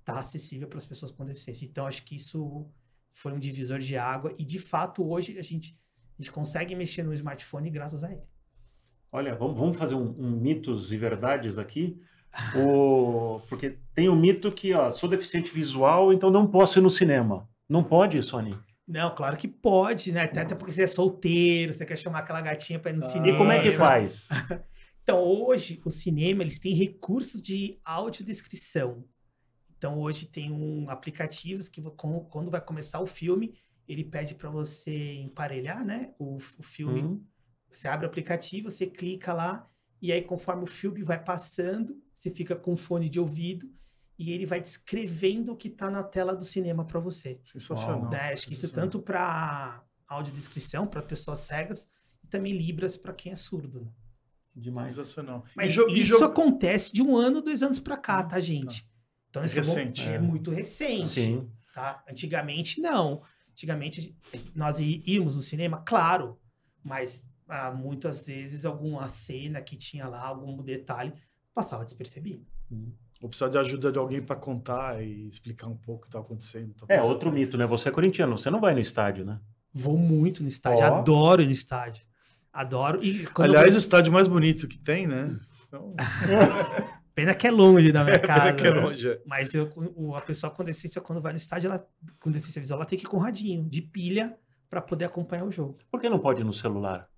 está 0.00 0.18
acessível 0.18 0.68
para 0.68 0.78
as 0.78 0.86
pessoas 0.86 1.10
com 1.10 1.24
deficiência. 1.24 1.64
Então 1.64 1.86
acho 1.86 2.04
que 2.04 2.14
isso 2.14 2.66
foi 3.12 3.32
um 3.32 3.38
divisor 3.38 3.80
de 3.80 3.96
água 3.96 4.32
e 4.38 4.44
de 4.44 4.58
fato 4.58 5.04
hoje 5.08 5.36
a 5.38 5.42
gente 5.42 5.76
a 6.18 6.22
gente 6.22 6.32
consegue 6.32 6.74
mexer 6.74 7.04
no 7.04 7.14
smartphone 7.14 7.70
graças 7.70 8.02
a 8.02 8.10
ele. 8.10 8.22
Olha, 9.10 9.36
vamos, 9.36 9.56
vamos 9.56 9.76
fazer 9.76 9.94
um, 9.94 10.14
um 10.18 10.30
mitos 10.32 10.92
e 10.92 10.96
verdades 10.96 11.58
aqui. 11.58 12.00
O... 12.54 13.40
Porque 13.48 13.78
tem 13.94 14.08
o 14.08 14.14
mito 14.14 14.52
que, 14.52 14.74
ó, 14.74 14.90
sou 14.90 15.08
deficiente 15.08 15.50
visual, 15.50 16.12
então 16.12 16.30
não 16.30 16.46
posso 16.46 16.78
ir 16.78 16.82
no 16.82 16.90
cinema. 16.90 17.48
Não 17.68 17.84
pode, 17.84 18.22
Sony? 18.22 18.58
Não, 18.86 19.14
claro 19.14 19.36
que 19.36 19.46
pode, 19.46 20.10
né? 20.12 20.22
Até, 20.22 20.40
até 20.40 20.54
porque 20.54 20.72
você 20.72 20.84
é 20.84 20.86
solteiro, 20.86 21.74
você 21.74 21.84
quer 21.84 21.98
chamar 21.98 22.20
aquela 22.20 22.40
gatinha 22.40 22.78
para 22.78 22.90
ir 22.90 22.94
no 22.94 23.04
Ah, 23.04 23.08
cinema. 23.08 23.28
E 23.28 23.38
como 23.38 23.52
é 23.52 23.62
que 23.62 23.72
faz? 23.72 24.28
Então, 25.02 25.22
hoje, 25.22 25.80
o 25.86 25.90
cinema, 25.90 26.42
eles 26.42 26.58
têm 26.58 26.74
recursos 26.74 27.40
de 27.40 27.78
audiodescrição. 27.82 29.02
Então, 29.74 29.98
hoje 29.98 30.26
tem 30.26 30.52
um 30.52 30.90
aplicativos 30.90 31.66
que 31.66 31.80
quando 32.28 32.50
vai 32.50 32.60
começar 32.60 33.00
o 33.00 33.06
filme, 33.06 33.54
ele 33.88 34.04
pede 34.04 34.34
para 34.34 34.50
você 34.50 35.14
emparelhar, 35.14 35.82
né? 35.82 36.12
O, 36.18 36.36
o 36.36 36.62
filme. 36.62 37.02
Hum. 37.02 37.24
Você 37.70 37.88
abre 37.88 38.04
o 38.04 38.08
aplicativo, 38.10 38.68
você 38.68 38.86
clica 38.86 39.32
lá, 39.32 39.66
e 40.02 40.12
aí 40.12 40.20
conforme 40.20 40.64
o 40.64 40.66
filme 40.66 41.02
vai 41.02 41.24
passando, 41.24 41.98
você 42.12 42.30
fica 42.30 42.54
com 42.54 42.76
fone 42.76 43.08
de 43.08 43.18
ouvido 43.18 43.66
e 44.18 44.32
ele 44.32 44.44
vai 44.44 44.60
descrevendo 44.60 45.52
o 45.52 45.56
que 45.56 45.68
está 45.68 45.88
na 45.90 46.02
tela 46.02 46.34
do 46.34 46.44
cinema 46.44 46.84
para 46.84 46.98
você. 46.98 47.38
Sensacional. 47.44 48.10
Né? 48.10 48.32
Acho 48.32 48.46
que 48.48 48.54
isso 48.54 48.72
tanto 48.72 49.00
para 49.00 49.82
audiodescrição, 50.08 50.86
para 50.86 51.00
pessoas 51.02 51.40
cegas, 51.40 51.88
e 52.24 52.26
também 52.26 52.56
Libras 52.56 52.96
para 52.96 53.12
quem 53.12 53.30
é 53.32 53.36
surdo. 53.36 53.80
né? 53.82 53.90
Demais. 54.56 54.94
Sensacional. 54.94 55.44
Mas 55.54 55.70
e 55.72 55.74
jo- 55.76 55.88
e 55.88 56.00
isso 56.00 56.18
jo- 56.18 56.24
acontece 56.24 56.92
de 56.92 57.00
um 57.02 57.16
ano, 57.16 57.40
dois 57.40 57.62
anos 57.62 57.78
para 57.78 57.96
cá, 57.96 58.22
tá, 58.24 58.40
gente? 58.40 58.84
Então, 59.30 59.42
É 59.42 59.46
recente. 59.46 60.02
É, 60.08 60.14
É. 60.14 60.18
muito 60.18 60.50
recente, 60.50 61.08
Sim. 61.10 61.50
tá? 61.74 62.02
Antigamente, 62.10 62.80
não. 62.80 63.22
Antigamente, 63.52 64.16
nós 64.54 64.78
íamos 64.80 65.36
no 65.36 65.42
cinema, 65.42 65.82
claro, 65.86 66.40
mas 66.82 67.24
ah, 67.48 67.70
muitas 67.70 68.26
vezes 68.26 68.64
alguma 68.64 69.06
cena 69.08 69.60
que 69.62 69.76
tinha 69.76 70.06
lá, 70.08 70.20
algum 70.26 70.62
detalhe, 70.62 71.12
passava 71.54 71.84
despercebido. 71.84 72.44
Hum. 72.70 72.92
Vou 73.20 73.28
precisar 73.28 73.48
de 73.48 73.58
ajuda 73.58 73.90
de 73.90 73.98
alguém 73.98 74.22
para 74.22 74.36
contar 74.36 75.02
e 75.02 75.28
explicar 75.28 75.66
um 75.66 75.76
pouco 75.76 76.00
o 76.00 76.02
que 76.02 76.08
está 76.08 76.20
acontecendo. 76.20 76.72
Tô 76.74 76.86
É, 76.88 77.02
outro 77.02 77.32
mito, 77.32 77.56
né? 77.58 77.66
Você 77.66 77.88
é 77.88 77.92
corintiano, 77.92 78.38
você 78.38 78.48
não 78.50 78.60
vai 78.60 78.74
no 78.74 78.80
estádio, 78.80 79.24
né? 79.24 79.40
Vou 79.74 79.98
muito 79.98 80.42
no 80.42 80.48
estádio, 80.48 80.84
Ó. 80.84 80.98
adoro 80.98 81.42
ir 81.42 81.46
no 81.46 81.52
estádio. 81.52 82.04
Adoro. 82.52 83.02
E 83.04 83.26
Aliás, 83.36 83.74
o 83.74 83.78
estádio 83.78 84.12
mais 84.12 84.26
bonito 84.28 84.66
que 84.68 84.78
tem, 84.78 85.06
né? 85.06 85.38
Então, 85.66 85.94
Pena 87.14 87.34
que 87.34 87.48
é 87.48 87.50
longe 87.50 87.90
da 87.90 88.02
minha 88.04 88.18
casa. 88.20 88.52
que 88.54 88.66
é 88.66 88.70
longe. 88.70 89.08
é. 89.08 89.20
Mas 89.26 89.52
eu, 89.52 89.68
o- 89.96 90.14
a 90.14 90.20
pessoa 90.20 90.52
com 90.52 90.62
deficiência, 90.64 91.00
quando 91.02 91.20
vai 91.20 91.32
no 91.32 91.36
estádio, 91.36 91.68
ela, 91.68 91.84
com 92.20 92.30
deficiência 92.30 92.60
visual, 92.60 92.78
ela 92.78 92.86
tem 92.88 92.96
que 92.98 93.04
ir 93.04 93.08
com 93.08 93.18
radinho 93.18 93.68
de 93.68 93.82
pilha 93.82 94.36
para 94.70 94.80
poder 94.80 95.04
acompanhar 95.06 95.44
o 95.44 95.50
jogo. 95.50 95.76
Por 95.90 96.00
que 96.00 96.08
não 96.08 96.20
pode 96.20 96.40
ir 96.42 96.44
no 96.44 96.52
celular? 96.52 97.08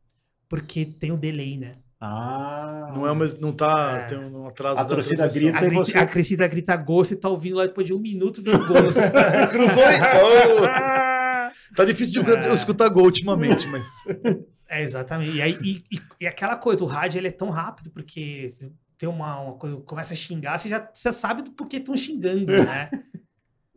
Porque 0.49 0.87
tem 0.87 1.13
o 1.13 1.17
delay, 1.19 1.59
né? 1.59 1.77
Ah. 2.01 2.93
Não 2.95 3.07
é 3.07 3.11
uma, 3.13 3.27
não 3.41 3.53
tá, 3.53 3.99
É. 3.99 4.07
tem 4.07 4.19
um 4.19 4.47
atraso 4.49 4.81
A 4.81 4.85
da 4.85 4.95
torcida 4.95 5.29
grita. 5.29 5.59
A, 5.59 5.61
grita, 5.61 5.85
você- 5.85 5.99
a 5.99 6.07
Crescida 6.07 6.49
grita 6.49 6.75
gol, 6.77 7.05
você 7.05 7.15
tá 7.15 7.29
ouvindo 7.29 7.57
lá 7.57 7.67
depois 7.67 7.87
de 7.87 7.93
um 7.93 7.99
minuto, 7.99 8.43
vem 8.43 8.57
gol. 8.57 8.67
Cruzou 9.51 9.83
e... 9.85 10.01
Oh! 11.71 11.75
Tá 11.77 11.85
difícil 11.85 12.23
de 12.25 12.31
É. 12.49 12.55
escutar 12.55 12.89
gol 12.89 13.05
ultimamente, 13.05 13.67
mas... 13.69 13.87
é, 14.69 14.83
exatamente. 14.83 15.37
E, 15.37 15.43
aí, 15.43 15.59
e, 15.63 15.85
e- 15.93 16.01
e 16.21 16.27
aquela 16.27 16.57
coisa, 16.57 16.83
o 16.83 16.87
rádio 16.87 17.19
ele 17.19 17.29
é 17.29 17.33
tão 17.33 17.51
rápido, 17.51 17.91
porque 17.91 18.49
se 18.49 18.73
tem 18.97 19.09
uma, 19.09 19.39
uma 19.41 19.55
coisa, 19.55 19.77
começa 19.79 20.13
a 20.13 20.17
xingar, 20.17 20.59
você 20.59 20.69
já 20.69 20.89
você 20.93 21.13
sabe 21.13 21.43
do 21.43 21.51
porquê 21.53 21.77
estão 21.79 21.97
xingando, 21.97 22.47
né? 22.65 22.91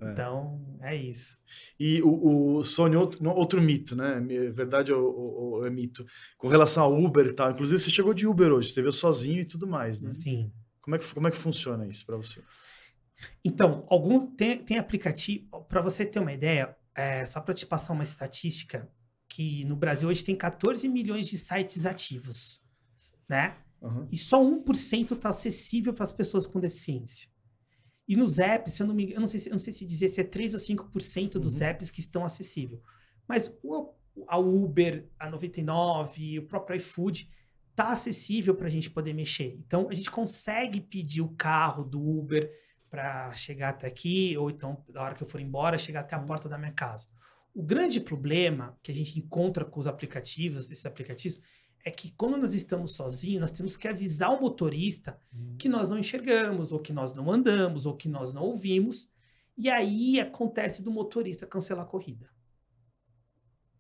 É. 0.04 0.12
Então, 0.12 0.78
é 0.82 0.96
isso. 0.96 1.38
E 1.80 2.02
o, 2.02 2.58
o 2.58 2.64
Sony, 2.64 2.96
outro, 2.96 3.24
não, 3.24 3.32
outro 3.32 3.62
mito, 3.62 3.96
né? 3.96 4.18
É 4.30 4.50
verdade 4.50 4.92
ou, 4.92 5.66
é 5.66 5.70
mito? 5.70 6.06
Com 6.38 6.48
relação 6.48 6.84
ao 6.84 7.00
Uber 7.00 7.26
e 7.26 7.34
tal. 7.34 7.52
Inclusive, 7.52 7.80
você 7.80 7.90
chegou 7.90 8.14
de 8.14 8.28
Uber 8.28 8.52
hoje, 8.52 8.72
você 8.72 8.82
veio 8.82 8.92
sozinho 8.92 9.42
e 9.42 9.46
tudo 9.46 9.68
mais, 9.68 10.02
né? 10.02 10.12
Sim. 10.12 10.52
Como 10.82 10.96
é 10.96 11.00
que, 11.00 11.14
como 11.14 11.28
é 11.28 11.32
que 11.32 11.38
funciona 11.38 11.88
isso 11.88 12.06
para 12.06 12.18
você? 12.18 12.42
Então, 13.44 13.86
alguns 13.90 14.36
tem, 14.36 14.64
tem 14.64 14.78
aplicativo, 14.78 15.48
para 15.70 15.82
você 15.82 16.06
ter 16.06 16.20
uma 16.20 16.34
ideia, 16.34 16.76
é, 16.96 17.26
só 17.26 17.40
para 17.40 17.54
te 17.54 17.66
passar 17.66 17.94
uma 17.94 18.04
estatística, 18.04 18.90
que 19.28 19.64
no 19.66 19.76
Brasil 19.76 20.10
hoje 20.10 20.24
tem 20.24 20.36
14 20.36 20.88
milhões 20.90 21.28
de 21.28 21.38
sites 21.38 21.86
ativos, 21.86 22.62
né? 23.28 23.58
Aham. 23.82 24.08
E 24.12 24.18
só 24.18 24.42
1% 24.42 25.14
está 25.14 25.30
acessível 25.30 25.94
para 25.94 26.04
as 26.04 26.14
pessoas 26.14 26.46
com 26.46 26.60
deficiência. 26.60 27.28
E 28.08 28.16
nos 28.16 28.38
apps, 28.40 28.80
eu 28.80 28.86
não 28.88 28.94
me 28.94 29.12
eu 29.12 29.20
não 29.20 29.28
sei 29.28 29.40
se, 29.40 29.50
eu 29.50 29.54
não 29.54 29.60
sei 29.60 29.72
se 29.72 29.86
dizer 29.86 30.10
se 30.10 30.20
é 30.20 30.24
3 30.24 30.54
ou 30.54 30.60
5% 30.60 31.40
dos 31.40 31.56
Uhum. 31.56 31.68
apps 31.68 31.90
que 31.90 32.00
estão 32.00 32.26
acessíveis. 32.26 32.82
Mas 33.28 33.52
o, 33.64 33.94
a 34.28 34.38
Uber, 34.38 35.08
a 35.18 35.30
99, 35.30 36.40
o 36.40 36.48
próprio 36.48 36.76
iFood 36.78 37.30
tá 37.76 37.92
acessível 37.92 38.54
para 38.56 38.68
a 38.68 38.70
gente 38.70 38.90
poder 38.90 39.14
mexer. 39.14 39.58
Então 39.66 39.90
a 39.90 39.94
gente 39.94 40.12
consegue 40.12 40.82
pedir 40.82 41.22
o 41.22 41.30
carro 41.30 41.84
do 41.84 42.00
Uber 42.02 42.52
para 42.90 43.34
chegar 43.34 43.70
até 43.70 43.88
aqui, 43.88 44.38
ou 44.38 44.52
então, 44.52 44.84
na 44.90 45.02
hora 45.02 45.16
que 45.16 45.24
eu 45.24 45.28
for 45.28 45.42
embora, 45.42 45.78
chegar 45.80 46.02
até 46.02 46.16
a 46.16 46.20
porta 46.20 46.48
da 46.48 46.58
minha 46.60 46.72
casa. 46.72 47.08
O 47.56 47.64
grande 47.64 48.00
problema 48.00 48.78
que 48.84 48.92
a 48.92 48.96
gente 48.96 49.18
encontra 49.18 49.66
com 49.66 49.80
os 49.80 49.88
aplicativos, 49.88 50.70
esses 50.70 50.86
aplicativos, 50.86 51.40
é 51.84 51.92
que 51.92 52.12
quando 52.12 52.38
nós 52.38 52.54
estamos 52.54 52.94
sozinhos, 52.94 53.42
nós 53.42 53.52
temos 53.52 53.76
que 53.76 53.88
avisar 53.88 54.32
o 54.34 54.42
motorista 54.42 55.20
que 55.60 55.68
nós 55.68 55.90
não 55.90 55.98
enxergamos, 55.98 56.72
ou 56.72 56.80
que 56.80 56.94
nós 56.94 57.14
não 57.14 57.30
andamos, 57.32 57.86
ou 57.86 57.96
que 57.96 58.08
nós 58.08 58.32
não 58.34 58.44
ouvimos, 58.44 59.10
e 59.58 59.70
aí 59.70 60.20
acontece 60.20 60.82
do 60.82 60.90
motorista 60.92 61.46
cancelar 61.46 61.84
a 61.84 61.88
corrida. 61.88 62.30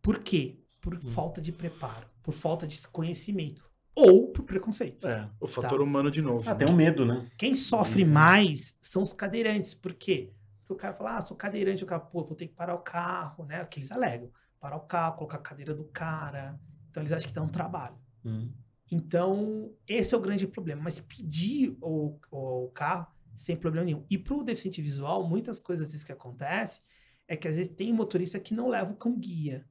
Por 0.01 0.19
quê? 0.19 0.59
Por 0.81 0.95
Hum. 0.95 0.99
falta 1.09 1.41
de 1.41 1.51
preparo, 1.51 2.07
por 2.21 2.33
falta 2.33 2.67
de 2.67 2.85
conhecimento, 2.89 3.63
ou 3.95 4.31
por 4.31 4.43
preconceito. 4.43 5.07
É. 5.07 5.29
O 5.39 5.47
fator 5.47 5.77
Tá. 5.79 5.83
humano 5.83 6.11
de 6.11 6.21
novo. 6.21 6.43
Ah, 6.49 6.53
né? 6.53 6.65
tem 6.65 6.73
um 6.73 6.75
medo, 6.75 7.05
né? 7.05 7.29
Quem 7.37 7.55
sofre 7.55 8.03
Uhum. 8.03 8.09
mais 8.11 8.75
são 8.81 9.01
os 9.01 9.13
cadeirantes. 9.13 9.73
Por 9.73 9.93
quê? 9.93 10.33
Porque 10.59 10.73
o 10.73 10.75
cara 10.75 10.93
fala, 10.93 11.15
ah, 11.17 11.21
sou 11.21 11.37
cadeirante, 11.37 11.83
o 11.83 11.87
cara, 11.87 12.01
pô, 12.01 12.23
vou 12.23 12.35
ter 12.35 12.47
que 12.47 12.53
parar 12.53 12.75
o 12.75 12.79
carro, 12.79 13.45
né? 13.45 13.63
Que 13.65 13.79
eles 13.79 13.91
alegam. 13.91 14.29
parar 14.59 14.77
o 14.77 14.81
carro, 14.87 15.17
colocar 15.17 15.35
a 15.37 15.41
cadeira 15.41 15.73
do 15.75 15.83
cara. 15.83 16.57
Então 16.93 17.01
eles 17.01 17.11
acham 17.11 17.27
que 17.27 17.33
dá 17.33 17.41
um 17.41 17.49
trabalho. 17.49 17.97
Hum. 18.23 18.51
Então, 18.91 19.73
esse 19.87 20.13
é 20.13 20.17
o 20.17 20.21
grande 20.21 20.47
problema. 20.47 20.83
Mas 20.83 20.99
pedir 20.99 21.75
o, 21.81 22.19
o 22.29 22.69
carro 22.69 23.07
sem 23.35 23.55
problema 23.55 23.85
nenhum. 23.85 24.05
E 24.11 24.15
para 24.15 24.35
o 24.35 24.43
deficiente 24.43 24.79
visual, 24.79 25.27
muitas 25.27 25.59
coisas 25.59 25.87
vezes 25.91 26.03
que 26.03 26.11
acontece 26.11 26.81
é 27.27 27.35
que 27.35 27.47
às 27.47 27.55
vezes 27.55 27.73
tem 27.73 27.91
motorista 27.91 28.39
que 28.39 28.53
não 28.53 28.69
leva 28.69 28.91
o 28.91 28.95
cão 28.95 29.17
guia. 29.17 29.65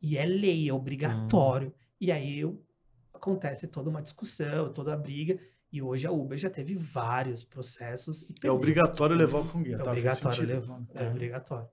E 0.00 0.16
é 0.16 0.24
lei, 0.24 0.70
é 0.70 0.72
obrigatório. 0.72 1.68
Hum. 1.68 1.94
E 2.00 2.10
aí 2.10 2.38
eu, 2.38 2.64
acontece 3.12 3.68
toda 3.68 3.90
uma 3.90 4.00
discussão, 4.00 4.72
toda 4.72 4.94
a 4.94 4.96
briga. 4.96 5.38
E 5.70 5.82
hoje 5.82 6.06
a 6.06 6.10
Uber 6.10 6.38
já 6.38 6.48
teve 6.48 6.74
vários 6.74 7.44
processos. 7.44 8.22
E 8.22 8.34
É 8.42 8.50
obrigatório 8.50 9.14
levar 9.14 9.40
o 9.40 9.48
cão 9.48 9.62
guia. 9.62 9.74
É 9.74 9.78
tá? 9.78 9.90
Obrigatório 9.90 10.46
levar. 10.46 10.82
É 10.94 11.04
É. 11.04 11.10
obrigatório. 11.10 11.68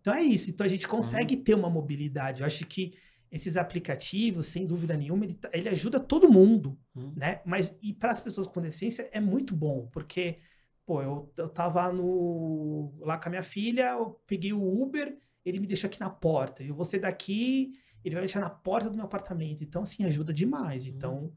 Então 0.00 0.14
é 0.14 0.22
isso. 0.22 0.50
Então 0.50 0.64
a 0.64 0.68
gente 0.68 0.86
consegue 0.86 1.36
ter 1.36 1.54
uma 1.54 1.68
mobilidade. 1.68 2.42
Eu 2.42 2.46
acho 2.46 2.64
que 2.66 2.92
esses 3.34 3.56
aplicativos, 3.56 4.46
sem 4.46 4.66
dúvida 4.66 4.96
nenhuma, 4.96 5.24
ele, 5.24 5.34
tá- 5.34 5.50
ele 5.52 5.68
ajuda 5.68 5.98
todo 6.00 6.30
mundo, 6.32 6.78
Hum. 6.96 7.12
né? 7.16 7.40
Mas 7.44 7.76
e 7.82 7.92
para 7.92 8.12
as 8.12 8.20
pessoas 8.20 8.46
com 8.46 8.60
deficiência 8.60 9.08
é 9.12 9.20
muito 9.20 9.54
bom, 9.56 9.88
porque 9.92 10.38
pô, 10.86 11.02
eu, 11.02 11.32
eu 11.36 11.48
tava 11.48 11.90
no 11.92 12.92
lá 13.00 13.18
com 13.18 13.28
a 13.28 13.30
minha 13.30 13.42
filha, 13.42 13.90
eu 13.92 14.20
peguei 14.26 14.52
o 14.52 14.82
Uber, 14.82 15.16
ele 15.44 15.58
me 15.60 15.66
deixou 15.66 15.88
aqui 15.88 16.00
na 16.00 16.10
porta. 16.10 16.62
Eu 16.62 16.74
vou 16.74 16.84
sair 16.84 17.00
daqui, 17.00 17.72
ele 18.04 18.14
vai 18.14 18.22
me 18.22 18.26
deixar 18.26 18.40
na 18.40 18.50
porta 18.50 18.88
do 18.90 18.96
meu 18.96 19.04
apartamento. 19.04 19.62
Então 19.64 19.82
assim 19.82 20.04
ajuda 20.04 20.32
demais. 20.32 20.86
Então 20.86 21.20
gen- 21.20 21.32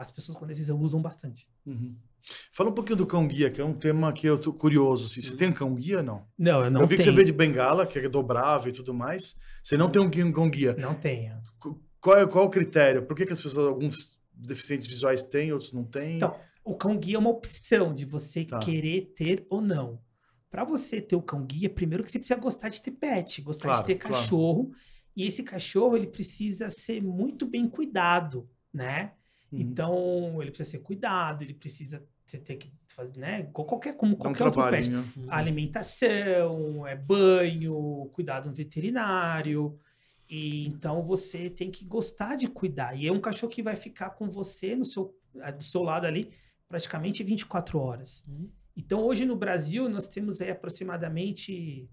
as 0.00 0.10
pessoas 0.10 0.36
com 0.38 0.46
deficiência 0.46 0.74
usam 0.74 1.00
bastante. 1.02 1.46
Uhum. 1.66 1.96
Fala 2.52 2.70
um 2.70 2.74
pouquinho 2.74 2.96
do 2.96 3.06
cão 3.06 3.26
guia, 3.26 3.50
que 3.50 3.60
é 3.60 3.64
um 3.64 3.72
tema 3.72 4.12
que 4.12 4.26
eu 4.26 4.38
tô 4.38 4.52
curioso. 4.52 5.06
Assim. 5.06 5.20
Você 5.20 5.32
Hum. 5.32 5.36
tem 5.36 5.48
um 5.48 5.52
cão 5.52 5.74
guia 5.74 6.02
não? 6.02 6.26
Não, 6.38 6.64
eu 6.64 6.70
não 6.70 6.80
eu 6.82 6.86
vi 6.86 6.96
que 6.96 7.02
tenho. 7.02 7.10
você 7.12 7.16
veio 7.16 7.26
de 7.26 7.32
bengala, 7.32 7.86
que 7.86 7.98
é 7.98 8.08
dobrável 8.08 8.70
e 8.70 8.74
tudo 8.74 8.92
mais. 8.92 9.34
Você 9.62 9.76
não 9.76 9.88
tem 9.88 10.00
um 10.02 10.08
gui- 10.10 10.22
um 10.24 10.32
cão 10.32 10.48
guia. 10.50 10.74
Não 10.78 10.94
tenho. 10.94 11.36
Qual 12.00 12.16
é, 12.18 12.26
qual 12.26 12.44
é 12.44 12.46
o 12.46 12.50
critério? 12.50 13.02
Por 13.06 13.16
que, 13.16 13.26
que 13.26 13.32
as 13.32 13.40
pessoas, 13.40 13.66
alguns 13.66 14.18
deficientes 14.32 14.86
visuais 14.86 15.22
têm, 15.22 15.52
outros 15.52 15.72
não 15.72 15.84
têm? 15.84 16.16
Então, 16.16 16.36
o 16.64 16.76
cão 16.76 16.96
guia 16.98 17.16
é 17.16 17.18
uma 17.18 17.30
opção 17.30 17.94
de 17.94 18.04
você 18.04 18.44
Tá. 18.44 18.58
querer 18.58 19.12
ter 19.16 19.46
ou 19.50 19.60
não. 19.60 20.00
Para 20.50 20.64
você 20.64 21.00
ter 21.00 21.16
o 21.16 21.22
cão 21.22 21.44
guia, 21.44 21.68
primeiro 21.68 22.04
que 22.04 22.10
você 22.10 22.18
precisa 22.18 22.38
gostar 22.38 22.68
de 22.68 22.80
ter 22.80 22.92
pet, 22.92 23.42
gostar 23.42 23.64
Claro, 23.68 23.80
de 23.80 23.86
ter 23.86 23.94
claro. 23.96 24.14
cachorro. 24.16 24.70
E 25.16 25.26
esse 25.26 25.42
cachorro, 25.42 25.96
ele 25.96 26.06
precisa 26.06 26.70
ser 26.70 27.02
muito 27.02 27.46
bem 27.46 27.68
cuidado, 27.68 28.48
né? 28.72 29.12
Uhum. 29.50 29.60
Então, 29.60 30.42
ele 30.42 30.50
precisa 30.50 30.70
ser 30.70 30.78
cuidado, 30.78 31.42
ele 31.42 31.54
precisa 31.54 32.06
você 32.26 32.38
ter 32.38 32.56
que 32.56 32.70
fazer, 32.88 33.18
né? 33.18 33.44
Qualquer, 33.52 33.96
como 33.96 34.16
Dá 34.16 34.28
um 34.28 34.34
qualquer 34.34 34.44
outro 34.44 34.70
pet. 34.70 34.90
Alimentação, 35.30 36.86
é 36.86 36.94
banho, 36.94 38.10
cuidado 38.12 38.48
no 38.48 38.54
veterinário. 38.54 39.78
E 40.28 40.66
então 40.66 41.02
você 41.02 41.48
tem 41.48 41.70
que 41.70 41.84
gostar 41.84 42.36
de 42.36 42.48
cuidar. 42.48 42.94
E 42.94 43.06
é 43.06 43.12
um 43.12 43.20
cachorro 43.20 43.50
que 43.50 43.62
vai 43.62 43.76
ficar 43.76 44.10
com 44.10 44.28
você 44.28 44.76
no 44.76 44.84
seu, 44.84 45.16
ah, 45.40 45.50
do 45.50 45.64
seu 45.64 45.82
lado 45.82 46.06
ali 46.06 46.30
praticamente 46.68 47.24
24 47.24 47.78
horas. 47.78 48.22
Hum. 48.28 48.50
Então 48.76 49.02
hoje 49.02 49.24
no 49.24 49.34
Brasil 49.34 49.88
nós 49.88 50.06
temos 50.06 50.40
aí 50.42 50.50
aproximadamente 50.50 51.88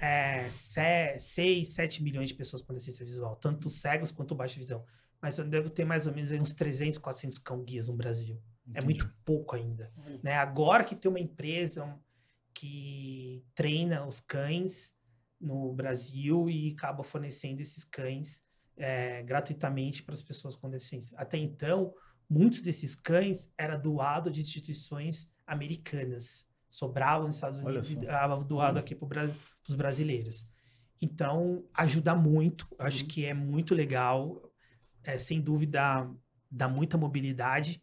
é, 0.00 0.48
6, 0.48 1.68
7 1.68 2.02
milhões 2.02 2.28
de 2.28 2.34
pessoas 2.34 2.62
com 2.62 2.72
deficiência 2.72 3.04
visual, 3.04 3.34
tanto 3.36 3.68
cegos 3.68 4.12
quanto 4.12 4.36
baixa 4.36 4.56
visão. 4.56 4.84
Mas 5.20 5.38
eu 5.38 5.44
devo 5.46 5.68
ter 5.70 5.84
mais 5.84 6.06
ou 6.06 6.14
menos 6.14 6.30
uns 6.32 6.52
300, 6.52 6.98
400 6.98 7.38
cão 7.38 7.62
guias 7.62 7.88
no 7.88 7.94
Brasil. 7.94 8.40
É 8.66 8.70
Entendi. 8.70 8.84
muito 8.84 9.14
pouco 9.24 9.56
ainda 9.56 9.92
né? 10.22 10.34
Agora 10.36 10.84
que 10.84 10.94
tem 10.94 11.10
uma 11.10 11.18
empresa 11.20 11.98
que 12.54 13.44
treina 13.54 14.06
os 14.06 14.20
cães 14.20 14.94
no 15.40 15.72
Brasil 15.72 16.48
e 16.50 16.72
acaba 16.72 17.02
fornecendo 17.02 17.60
esses 17.60 17.84
cães 17.84 18.42
é, 18.76 19.22
gratuitamente 19.22 20.02
para 20.02 20.14
as 20.14 20.22
pessoas 20.22 20.54
com 20.56 20.68
deficiência. 20.70 21.16
Até 21.18 21.36
então, 21.38 21.94
muitos 22.28 22.60
desses 22.60 22.94
cães 22.94 23.50
era 23.58 23.76
doado 23.76 24.30
de 24.30 24.40
instituições 24.40 25.30
americanas, 25.46 26.46
sobravam 26.68 27.26
nos 27.26 27.36
Estados 27.36 27.58
Unidos 27.58 27.90
e 27.90 27.96
doado 28.46 28.78
aqui 28.78 28.94
para 28.94 29.30
os 29.68 29.74
brasileiros. 29.74 30.46
Então, 31.00 31.64
ajuda 31.74 32.14
muito, 32.14 32.68
acho 32.78 33.02
Uhum. 33.02 33.08
que 33.08 33.24
é 33.24 33.32
muito 33.34 33.74
legal, 33.74 34.49
é, 35.04 35.18
sem 35.18 35.40
dúvida 35.40 36.08
dá 36.50 36.68
muita 36.68 36.98
mobilidade, 36.98 37.82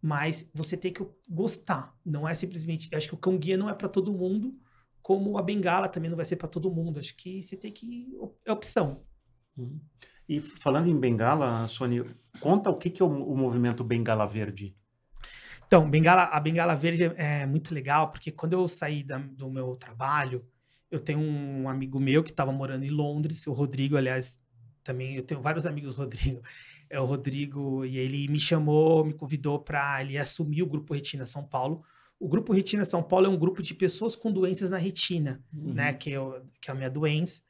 mas 0.00 0.48
você 0.54 0.76
tem 0.76 0.92
que 0.92 1.06
gostar. 1.28 1.94
Não 2.04 2.28
é 2.28 2.34
simplesmente. 2.34 2.94
Acho 2.94 3.08
que 3.08 3.14
o 3.14 3.18
cão 3.18 3.38
guia 3.38 3.56
não 3.56 3.68
é 3.68 3.74
para 3.74 3.88
todo 3.88 4.12
mundo, 4.12 4.58
como 5.02 5.38
a 5.38 5.42
bengala 5.42 5.88
também 5.88 6.10
não 6.10 6.16
vai 6.16 6.26
ser 6.26 6.36
para 6.36 6.48
todo 6.48 6.70
mundo. 6.70 6.98
Acho 6.98 7.16
que 7.16 7.42
você 7.42 7.56
tem 7.56 7.72
que. 7.72 8.12
É 8.44 8.52
opção. 8.52 9.04
Hum. 9.56 9.78
E 10.28 10.40
falando 10.40 10.88
em 10.88 10.98
bengala, 10.98 11.66
Sônia, 11.68 12.06
conta 12.40 12.70
o 12.70 12.78
que, 12.78 12.90
que 12.90 13.02
é 13.02 13.04
o, 13.04 13.08
o 13.08 13.36
movimento 13.36 13.84
Bengala 13.84 14.26
Verde. 14.26 14.74
Então, 15.66 15.88
bengala, 15.88 16.24
a 16.24 16.38
bengala 16.38 16.74
verde 16.76 17.04
é 17.16 17.46
muito 17.46 17.74
legal, 17.74 18.10
porque 18.10 18.30
quando 18.30 18.52
eu 18.52 18.68
saí 18.68 19.02
da- 19.02 19.18
do 19.18 19.50
meu 19.50 19.74
trabalho, 19.76 20.44
eu 20.90 21.00
tenho 21.00 21.18
um 21.18 21.68
amigo 21.68 21.98
meu 21.98 22.22
que 22.22 22.30
estava 22.30 22.52
morando 22.52 22.84
em 22.84 22.90
Londres, 22.90 23.46
o 23.46 23.52
Rodrigo, 23.52 23.96
aliás, 23.96 24.40
também 24.84 25.16
eu 25.16 25.22
tenho 25.22 25.40
vários 25.40 25.66
amigos 25.66 25.92
Rodrigo. 25.96 26.40
É 26.88 27.00
o 27.00 27.04
Rodrigo, 27.04 27.84
e 27.84 27.98
ele 27.98 28.28
me 28.28 28.38
chamou, 28.38 29.04
me 29.04 29.14
convidou 29.14 29.58
para 29.58 30.02
ele 30.02 30.16
assumir 30.18 30.62
o 30.62 30.66
Grupo 30.66 30.94
Retina 30.94 31.24
São 31.24 31.42
Paulo. 31.42 31.82
O 32.20 32.28
Grupo 32.28 32.52
Retina 32.52 32.84
São 32.84 33.02
Paulo 33.02 33.26
é 33.26 33.28
um 33.28 33.38
grupo 33.38 33.62
de 33.62 33.74
pessoas 33.74 34.14
com 34.14 34.30
doenças 34.30 34.70
na 34.70 34.76
retina. 34.76 35.42
né, 35.52 35.92
que, 35.94 36.10
eu, 36.10 36.46
que 36.60 36.70
é 36.70 36.72
a 36.72 36.76
minha 36.76 36.90
doença. 36.90 37.40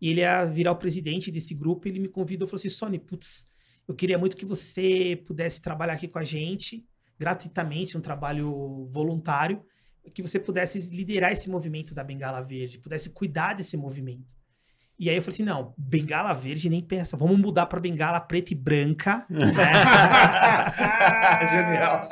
E 0.00 0.10
ele 0.10 0.20
ia 0.20 0.44
virar 0.44 0.72
o 0.72 0.76
presidente 0.76 1.30
desse 1.30 1.54
grupo, 1.54 1.88
ele 1.88 1.98
me 1.98 2.08
convidou 2.08 2.46
falou 2.46 2.58
assim, 2.58 2.68
Sony, 2.68 2.98
putz, 2.98 3.46
eu 3.88 3.94
queria 3.94 4.18
muito 4.18 4.36
que 4.36 4.44
você 4.44 5.22
pudesse 5.26 5.60
trabalhar 5.60 5.94
aqui 5.94 6.08
com 6.08 6.18
a 6.18 6.24
gente, 6.24 6.84
gratuitamente, 7.18 7.96
um 7.96 8.00
trabalho 8.00 8.86
voluntário, 8.90 9.64
que 10.12 10.22
você 10.22 10.38
pudesse 10.38 10.80
liderar 10.90 11.32
esse 11.32 11.48
movimento 11.48 11.94
da 11.94 12.04
Bengala 12.04 12.40
Verde, 12.40 12.78
pudesse 12.78 13.10
cuidar 13.10 13.54
desse 13.54 13.76
movimento. 13.76 14.35
E 14.98 15.10
aí 15.10 15.16
eu 15.16 15.22
falei 15.22 15.34
assim, 15.34 15.42
não, 15.42 15.74
Bengala 15.76 16.32
Verde 16.32 16.70
nem 16.70 16.80
pensa, 16.80 17.16
vamos 17.16 17.38
mudar 17.38 17.66
para 17.66 17.80
Bengala 17.80 18.18
preta 18.20 18.52
e 18.52 18.56
branca. 18.56 19.26
né? 19.28 19.52
Genial. 21.52 22.08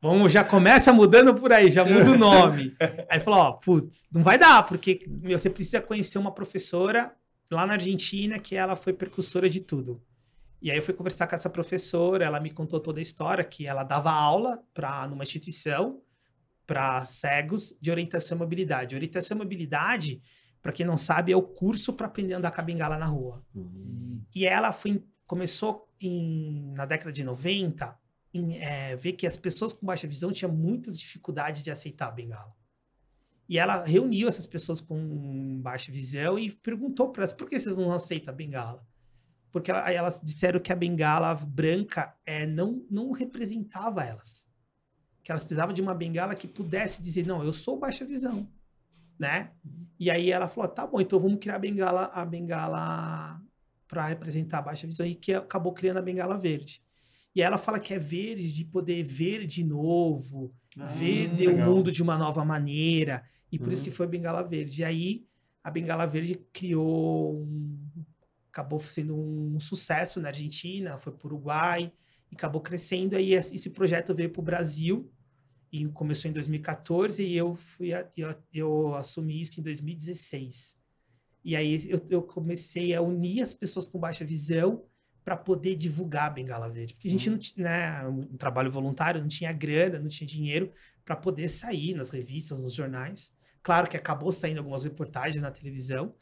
Vamos, 0.00 0.32
já 0.32 0.42
começa 0.42 0.92
mudando 0.92 1.34
por 1.34 1.52
aí, 1.52 1.70
já 1.70 1.84
muda 1.84 2.12
o 2.12 2.18
nome. 2.18 2.74
Aí 3.10 3.20
falou, 3.20 3.40
ó, 3.40 3.52
putz, 3.52 4.06
não 4.10 4.22
vai 4.22 4.38
dar, 4.38 4.64
porque 4.64 5.04
meu, 5.06 5.38
você 5.38 5.50
precisa 5.50 5.80
conhecer 5.80 6.16
uma 6.18 6.32
professora 6.32 7.12
lá 7.50 7.66
na 7.66 7.74
Argentina 7.74 8.38
que 8.38 8.56
ela 8.56 8.76
foi 8.76 8.92
precursora 8.92 9.48
de 9.48 9.60
tudo. 9.60 10.00
E 10.60 10.70
aí 10.70 10.78
eu 10.78 10.82
fui 10.82 10.94
conversar 10.94 11.26
com 11.26 11.34
essa 11.34 11.50
professora, 11.50 12.24
ela 12.24 12.40
me 12.40 12.50
contou 12.50 12.80
toda 12.80 12.98
a 12.98 13.02
história, 13.02 13.44
que 13.44 13.66
ela 13.66 13.82
dava 13.82 14.10
aula 14.10 14.62
para 14.72 15.06
numa 15.06 15.22
instituição 15.22 16.00
para 16.66 17.04
cegos 17.04 17.76
de 17.80 17.90
orientação 17.90 18.36
e 18.36 18.40
mobilidade. 18.40 18.96
Orientação 18.96 19.36
e 19.36 19.38
mobilidade, 19.38 20.20
para 20.66 20.72
quem 20.72 20.84
não 20.84 20.96
sabe, 20.96 21.30
é 21.30 21.36
o 21.36 21.42
curso 21.42 21.92
para 21.92 22.08
aprender 22.08 22.34
a 22.34 22.38
andar 22.38 22.50
com 22.50 22.60
a 22.60 22.64
bengala 22.64 22.98
na 22.98 23.06
rua. 23.06 23.40
Hum. 23.54 24.20
E 24.34 24.44
ela 24.44 24.72
foi, 24.72 25.00
começou 25.24 25.88
em- 26.00 26.72
na 26.74 26.84
década 26.84 27.12
de 27.12 27.22
90 27.22 27.96
em 28.34 28.58
é, 28.58 28.96
ver 28.96 29.12
que 29.12 29.28
as 29.28 29.36
pessoas 29.36 29.72
com 29.72 29.86
baixa 29.86 30.08
visão 30.08 30.32
tinham 30.32 30.52
muitas 30.52 30.98
dificuldades 30.98 31.62
de 31.62 31.70
aceitar 31.70 32.08
a 32.08 32.10
bengala. 32.10 32.52
E 33.48 33.60
ela 33.60 33.84
reuniu 33.84 34.28
essas 34.28 34.44
pessoas 34.44 34.80
com 34.80 35.60
baixa 35.62 35.92
visão 35.92 36.36
e 36.36 36.50
perguntou 36.50 37.12
para 37.12 37.22
elas, 37.22 37.32
por 37.32 37.48
que 37.48 37.60
vocês 37.60 37.76
não 37.76 37.92
aceitam 37.92 38.34
a 38.34 38.36
bengala? 38.36 38.84
Porque 39.52 39.70
ela- 39.70 39.88
elas 39.92 40.20
disseram 40.20 40.58
que 40.58 40.72
a 40.72 40.76
bengala 40.76 41.32
branca 41.36 42.12
é, 42.26 42.44
não, 42.44 42.84
não 42.90 43.12
representava 43.12 44.02
elas. 44.04 44.44
Que 45.22 45.30
elas 45.30 45.44
precisavam 45.44 45.72
de 45.72 45.80
uma 45.80 45.94
bengala 45.94 46.34
que 46.34 46.48
pudesse 46.48 47.00
dizer, 47.00 47.24
não, 47.24 47.44
eu 47.44 47.52
sou 47.52 47.78
baixa 47.78 48.04
visão, 48.04 48.50
né? 49.18 49.50
E 49.98 50.10
aí 50.10 50.30
ela 50.30 50.48
falou, 50.48 50.68
tá 50.68 50.86
bom, 50.86 51.00
então 51.00 51.18
vamos 51.18 51.38
criar 51.38 51.56
a 51.56 51.58
bengala, 51.58 52.04
a 52.12 52.24
bengala 52.24 53.40
para 53.88 54.06
representar 54.06 54.58
a 54.58 54.62
baixa 54.62 54.86
visão 54.86 55.06
e 55.06 55.14
que 55.14 55.32
acabou 55.32 55.72
criando 55.72 55.98
a 55.98 56.02
bengala 56.02 56.36
verde. 56.38 56.82
E 57.34 57.42
ela 57.42 57.58
fala 57.58 57.78
que 57.78 57.94
é 57.94 57.98
verde 57.98 58.52
de 58.52 58.64
poder 58.64 59.02
ver 59.04 59.46
de 59.46 59.62
novo, 59.64 60.54
Ah, 60.78 60.86
ver 60.86 61.48
o 61.48 61.56
mundo 61.56 61.90
de 61.90 62.02
uma 62.02 62.18
nova 62.18 62.44
maneira. 62.44 63.22
E 63.50 63.58
por 63.58 63.72
isso 63.72 63.82
Uhum. 63.82 63.88
que 63.88 63.96
foi 63.96 64.06
Bengala 64.06 64.42
Verde. 64.42 64.82
E 64.82 64.84
aí, 64.84 65.24
a 65.64 65.70
Bengala 65.70 66.06
Verde 66.06 66.34
criou 66.52 67.40
um... 67.40 67.78
Acabou 68.50 68.80
sendo 68.80 69.14
um 69.16 69.58
sucesso 69.60 70.20
na 70.20 70.28
Argentina, 70.28 70.98
foi 70.98 71.12
para 71.12 71.26
o 71.26 71.30
Uruguai, 71.30 71.92
e 72.30 72.34
acabou 72.34 72.60
crescendo. 72.60 73.16
Aí 73.16 73.32
esse 73.34 73.70
projeto 73.70 74.14
veio 74.14 74.30
para 74.30 74.40
o 74.40 74.44
Brasil, 74.44 75.10
e 75.72 75.86
começou 75.88 76.30
em 76.30 76.34
2014, 76.34 77.22
e 77.24 77.36
eu, 77.36 77.54
fui 77.54 77.92
a- 77.92 78.08
eu, 78.16 78.34
eu 78.52 78.94
assumi 78.94 79.40
isso 79.40 79.60
em 79.60 79.62
2016. 79.62 80.76
E 81.44 81.54
aí 81.56 81.78
eu, 81.88 82.04
eu 82.10 82.22
comecei 82.22 82.94
a 82.94 83.00
unir 83.02 83.42
as 83.42 83.54
pessoas 83.54 83.86
com 83.86 83.98
baixa 83.98 84.24
visão 84.24 84.84
para 85.24 85.36
poder 85.36 85.76
divulgar 85.76 86.26
a 86.26 86.30
Bengala 86.30 86.68
Verde. 86.68 86.94
Porque 86.94 87.08
a 87.08 87.10
gente 87.10 87.28
Uhum. 87.28 87.34
não 87.34 87.38
tinha, 87.38 87.64
né, 87.64 88.08
um 88.08 88.36
trabalho 88.36 88.70
voluntário, 88.70 89.20
não 89.20 89.28
tinha 89.28 89.52
grana, 89.52 89.98
não 89.98 90.08
tinha 90.08 90.26
dinheiro 90.26 90.72
para 91.04 91.16
poder 91.16 91.48
sair 91.48 91.94
nas 91.94 92.10
revistas, 92.10 92.60
nos 92.62 92.74
jornais. 92.74 93.32
Claro 93.62 93.88
que 93.90 93.96
acabou 93.96 94.30
saindo 94.30 94.58
algumas 94.58 94.84
reportagens 94.84 95.42
na 95.42 95.50
televisão, 95.50 96.14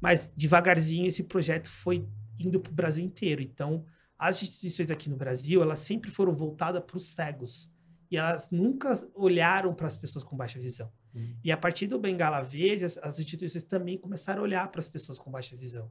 Mas 0.00 0.30
devagarzinho 0.36 1.06
esse 1.06 1.24
projeto 1.24 1.68
foi 1.70 2.08
indo 2.38 2.60
para 2.60 2.70
o 2.72 2.74
Brasil 2.74 3.04
inteiro. 3.04 3.42
Então, 3.42 3.84
as 4.18 4.42
instituições 4.42 4.90
aqui 4.90 5.10
no 5.10 5.16
Brasil, 5.16 5.62
elas 5.62 5.78
sempre 5.80 6.10
foram 6.10 6.34
voltadas 6.34 6.82
para 6.84 6.96
os 6.96 7.06
cegos. 7.14 7.70
E 8.10 8.16
elas 8.16 8.50
nunca 8.50 8.92
olharam 9.14 9.72
para 9.72 9.86
as 9.86 9.96
pessoas 9.96 10.24
com 10.24 10.36
baixa 10.36 10.58
visão. 10.58 10.90
Uhum. 11.14 11.36
E 11.44 11.52
a 11.52 11.56
partir 11.56 11.86
do 11.86 11.98
Bengala 11.98 12.42
Verde, 12.42 12.84
as, 12.84 12.98
as 12.98 13.18
instituições 13.20 13.62
também 13.62 13.96
começaram 13.96 14.40
a 14.40 14.42
olhar 14.42 14.68
para 14.68 14.80
as 14.80 14.88
pessoas 14.88 15.18
com 15.18 15.30
baixa 15.30 15.56
visão. 15.56 15.90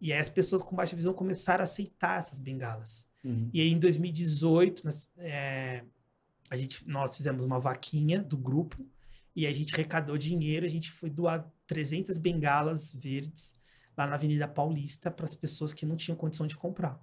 E 0.00 0.12
aí 0.12 0.18
as 0.18 0.28
pessoas 0.28 0.62
com 0.62 0.76
baixa 0.76 0.94
visão 0.94 1.12
começaram 1.12 1.62
a 1.62 1.64
aceitar 1.64 2.20
essas 2.20 2.38
bengalas. 2.38 3.06
Uhum. 3.24 3.50
E 3.52 3.60
aí 3.60 3.68
em 3.70 3.78
2018, 3.78 4.84
nós, 4.84 5.10
é, 5.18 5.84
a 6.48 6.56
gente, 6.56 6.88
nós 6.88 7.16
fizemos 7.16 7.44
uma 7.44 7.58
vaquinha 7.58 8.22
do 8.22 8.36
grupo 8.36 8.86
e 9.34 9.46
a 9.46 9.52
gente 9.52 9.74
arrecadou 9.74 10.16
dinheiro, 10.16 10.64
a 10.64 10.68
gente 10.68 10.90
foi 10.90 11.10
doar 11.10 11.50
300 11.66 12.16
bengalas 12.18 12.92
verdes 12.92 13.54
lá 13.96 14.06
na 14.06 14.14
Avenida 14.14 14.48
Paulista 14.48 15.10
para 15.10 15.24
as 15.24 15.34
pessoas 15.34 15.72
que 15.72 15.84
não 15.84 15.96
tinham 15.96 16.16
condição 16.16 16.46
de 16.46 16.56
comprar. 16.56 17.00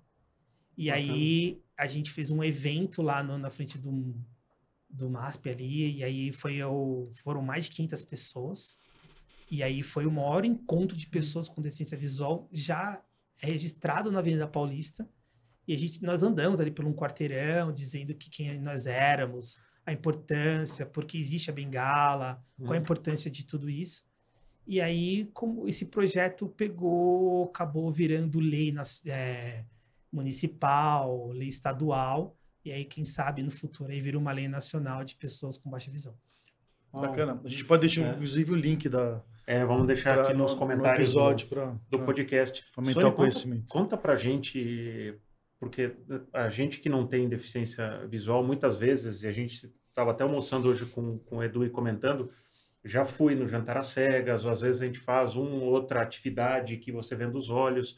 E 0.76 0.92
aí 0.92 1.62
a 1.78 1.88
gente 1.88 2.12
fez 2.12 2.30
um 2.32 2.44
evento 2.44 3.02
lá 3.02 3.24
no, 3.24 3.38
na 3.38 3.50
frente 3.50 3.78
do, 3.78 4.16
do 4.90 5.10
MASP 5.10 5.50
ali, 5.50 5.98
e 5.98 6.04
aí 6.04 6.32
foi 6.32 6.64
o, 6.64 7.10
foram 7.24 7.42
mais 7.42 7.66
de 7.66 7.72
500 7.72 8.06
pessoas. 8.06 8.78
E 9.50 9.64
aí 9.64 9.82
foi 9.82 10.06
o 10.06 10.12
maior 10.12 10.44
encontro 10.44 10.98
de 10.98 11.08
pessoas 11.08 11.48
com 11.48 11.62
deficiência 11.62 11.98
visual 11.98 12.50
já 12.52 13.02
registrado 13.38 14.12
na 14.12 14.20
Avenida 14.20 14.48
Paulista. 14.48 15.08
E 15.68 15.74
a 15.74 15.78
gente, 15.78 16.04
nós 16.04 16.24
andamos 16.24 16.60
ali 16.60 16.72
por 16.72 16.86
um 16.86 16.94
quarteirão 16.94 17.72
dizendo 17.74 18.14
que 18.16 18.30
quem 18.30 18.60
nós 18.60 18.88
éramos, 18.88 19.58
a 19.86 19.94
importância, 19.94 20.86
porque 20.86 21.18
existe 21.18 21.50
a 21.50 21.54
bengala, 21.54 22.44
hum. 22.60 22.66
qual 22.66 22.74
a 22.74 22.76
uhum. 22.76 22.82
importância 22.82 23.32
de 23.32 23.46
tudo 23.46 23.70
isso. 23.70 24.06
E 24.66 24.82
aí, 24.82 25.30
como 25.34 25.66
esse 25.66 25.86
projeto 25.86 26.50
pegou, 26.50 27.46
acabou 27.46 27.90
virando 27.90 28.38
lei 28.38 28.74
é, 29.06 29.64
municipal, 30.12 31.30
lei 31.30 31.48
estadual, 31.48 32.37
e 32.68 32.72
aí, 32.72 32.84
quem 32.84 33.06
sabe, 33.06 33.42
no 33.42 33.50
futuro 33.50 33.92
aí 33.92 34.02
vira 34.02 34.18
uma 34.18 34.32
lei 34.32 34.48
nacional 34.48 35.04
de 35.04 35.16
pessoas 35.16 35.58
com 35.58 35.70
baixa 35.70 35.90
visão. 35.90 36.14
Bacana. 36.92 37.40
A 37.44 37.48
gente 37.48 37.64
pode 37.64 37.82
deixar, 37.82 38.02
é. 38.02 38.12
inclusive, 38.12 38.52
o 38.52 38.56
link 38.56 38.90
da. 38.90 39.22
É, 39.46 39.64
vamos 39.66 39.88
deixar 39.88 40.14
pra, 40.16 40.24
aqui 40.24 40.34
nos 40.34 40.52
no, 40.52 40.58
comentários 40.58 41.14
no 41.14 41.22
episódio 41.22 41.48
do, 41.48 41.50
pra, 41.50 41.76
do 41.90 42.00
podcast. 42.00 42.66
Aumentar 42.76 43.02
Sônia, 43.02 43.14
o 43.14 43.16
conhecimento. 43.16 43.66
Conta, 43.70 43.74
conta 43.74 43.98
pra 43.98 44.16
gente, 44.16 45.18
porque 45.60 45.96
a 46.34 46.50
gente 46.50 46.82
que 46.82 46.90
não 46.90 47.08
tem 47.08 47.30
deficiência 47.30 48.06
visual, 48.08 48.44
muitas 48.44 48.76
vezes, 48.76 49.24
e 49.24 49.28
a 49.28 49.32
gente 49.32 49.72
estava 49.88 50.12
até 50.12 50.24
almoçando 50.24 50.68
hoje 50.68 50.86
com, 50.88 51.20
com 51.20 51.38
o 51.38 51.44
Edu 51.44 51.66
e 51.66 51.70
comentando, 51.70 52.30
já 52.84 53.06
fui 53.06 53.34
no 53.34 53.48
jantar 53.48 53.78
às 53.78 53.88
cegas, 53.88 54.44
ou 54.44 54.52
às 54.52 54.60
vezes 54.60 54.82
a 54.82 54.86
gente 54.86 55.00
faz 55.00 55.36
uma 55.36 55.56
ou 55.56 55.64
outra 55.64 56.02
atividade 56.02 56.76
que 56.78 56.92
você 56.92 57.16
vê 57.16 57.28
dos 57.28 57.50
olhos, 57.50 57.98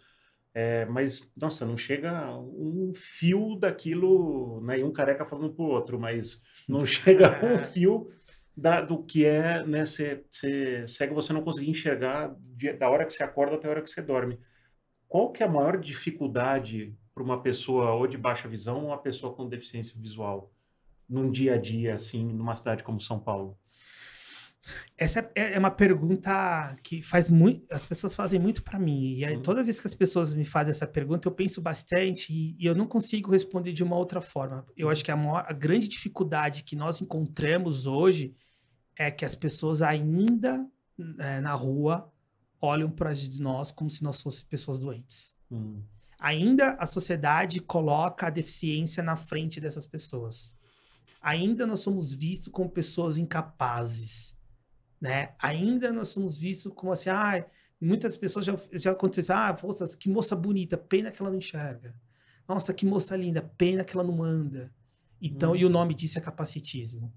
é, 0.53 0.85
mas, 0.85 1.31
nossa, 1.37 1.65
não 1.65 1.77
chega 1.77 2.35
um 2.37 2.91
fio 2.95 3.55
daquilo, 3.55 4.61
né? 4.61 4.79
E 4.79 4.83
um 4.83 4.91
careca 4.91 5.25
falando 5.25 5.53
pro 5.53 5.65
outro, 5.65 5.99
mas 5.99 6.41
não 6.67 6.83
chega 6.85 7.39
um 7.45 7.59
fio 7.59 8.11
da, 8.55 8.81
do 8.81 9.03
que 9.03 9.25
é, 9.25 9.63
né? 9.65 9.85
Ser, 9.85 10.25
ser 10.31 10.87
cego, 10.87 11.15
você 11.15 11.31
não 11.31 11.43
conseguir 11.43 11.69
enxergar 11.69 12.35
de, 12.39 12.73
da 12.73 12.89
hora 12.89 13.05
que 13.05 13.13
você 13.13 13.23
acorda 13.23 13.55
até 13.55 13.67
a 13.67 13.71
hora 13.71 13.81
que 13.81 13.91
você 13.91 14.01
dorme. 14.01 14.39
Qual 15.07 15.31
que 15.31 15.43
é 15.43 15.45
a 15.45 15.49
maior 15.49 15.77
dificuldade 15.77 16.95
para 17.13 17.23
uma 17.23 17.41
pessoa 17.41 17.91
ou 17.93 18.07
de 18.07 18.17
baixa 18.17 18.47
visão 18.47 18.81
ou 18.81 18.87
uma 18.87 18.97
pessoa 18.97 19.33
com 19.33 19.47
deficiência 19.47 19.99
visual 19.99 20.51
num 21.07 21.31
dia 21.31 21.55
a 21.55 21.57
dia, 21.57 21.95
assim, 21.95 22.25
numa 22.25 22.55
cidade 22.55 22.83
como 22.83 22.99
São 22.99 23.19
Paulo? 23.19 23.57
Essa 24.97 25.31
é, 25.33 25.53
é 25.53 25.59
uma 25.59 25.71
pergunta 25.71 26.75
que 26.83 27.01
faz 27.01 27.29
muito, 27.29 27.65
as 27.73 27.85
pessoas 27.85 28.13
fazem 28.13 28.37
muito 28.37 28.61
para 28.61 28.77
mim. 28.77 29.15
E 29.15 29.23
aí, 29.23 29.35
uhum. 29.35 29.41
toda 29.41 29.63
vez 29.63 29.79
que 29.79 29.87
as 29.87 29.93
pessoas 29.93 30.33
me 30.33 30.43
fazem 30.43 30.71
essa 30.71 30.85
pergunta, 30.85 31.27
eu 31.27 31.31
penso 31.31 31.61
bastante 31.61 32.33
e, 32.33 32.55
e 32.59 32.65
eu 32.65 32.75
não 32.75 32.85
consigo 32.85 33.31
responder 33.31 33.71
de 33.71 33.81
uma 33.81 33.95
outra 33.95 34.19
forma. 34.19 34.65
Eu 34.75 34.89
acho 34.89 35.03
que 35.03 35.09
a, 35.09 35.15
maior, 35.15 35.45
a 35.47 35.53
grande 35.53 35.87
dificuldade 35.87 36.63
que 36.63 36.75
nós 36.75 36.99
encontramos 36.99 37.85
hoje 37.85 38.35
é 38.97 39.09
que 39.09 39.23
as 39.23 39.35
pessoas 39.35 39.81
ainda 39.81 40.67
é, 41.19 41.39
na 41.39 41.53
rua 41.53 42.11
olham 42.61 42.91
para 42.91 43.13
nós 43.39 43.71
como 43.71 43.89
se 43.89 44.03
nós 44.03 44.21
fossemos 44.21 44.43
pessoas 44.43 44.79
doentes. 44.79 45.33
Uhum. 45.49 45.81
Ainda 46.19 46.71
a 46.73 46.85
sociedade 46.85 47.61
coloca 47.61 48.27
a 48.27 48.29
deficiência 48.29 49.01
na 49.01 49.15
frente 49.15 49.61
dessas 49.61 49.87
pessoas. 49.87 50.53
Ainda 51.21 51.65
nós 51.65 51.79
somos 51.79 52.13
vistos 52.13 52.49
como 52.49 52.69
pessoas 52.69 53.17
incapazes 53.17 54.37
né? 54.99 55.33
Ainda 55.39 55.91
nós 55.91 56.09
somos 56.09 56.39
vistos 56.39 56.73
como 56.73 56.91
assim, 56.91 57.09
ah, 57.09 57.45
muitas 57.79 58.17
pessoas 58.17 58.45
já, 58.45 58.55
já 58.73 58.91
aconteceu 58.91 59.35
ah, 59.35 59.57
nossa, 59.63 59.97
que 59.97 60.09
moça 60.09 60.35
bonita, 60.35 60.77
pena 60.77 61.11
que 61.11 61.21
ela 61.21 61.31
não 61.31 61.37
enxerga. 61.37 61.95
Nossa, 62.47 62.73
que 62.73 62.85
moça 62.85 63.15
linda, 63.15 63.41
pena 63.41 63.83
que 63.83 63.95
ela 63.95 64.03
não 64.03 64.23
anda. 64.23 64.73
Então, 65.21 65.51
hum. 65.51 65.55
e 65.55 65.65
o 65.65 65.69
nome 65.69 65.93
disso 65.93 66.17
é 66.17 66.21
capacitismo. 66.21 67.13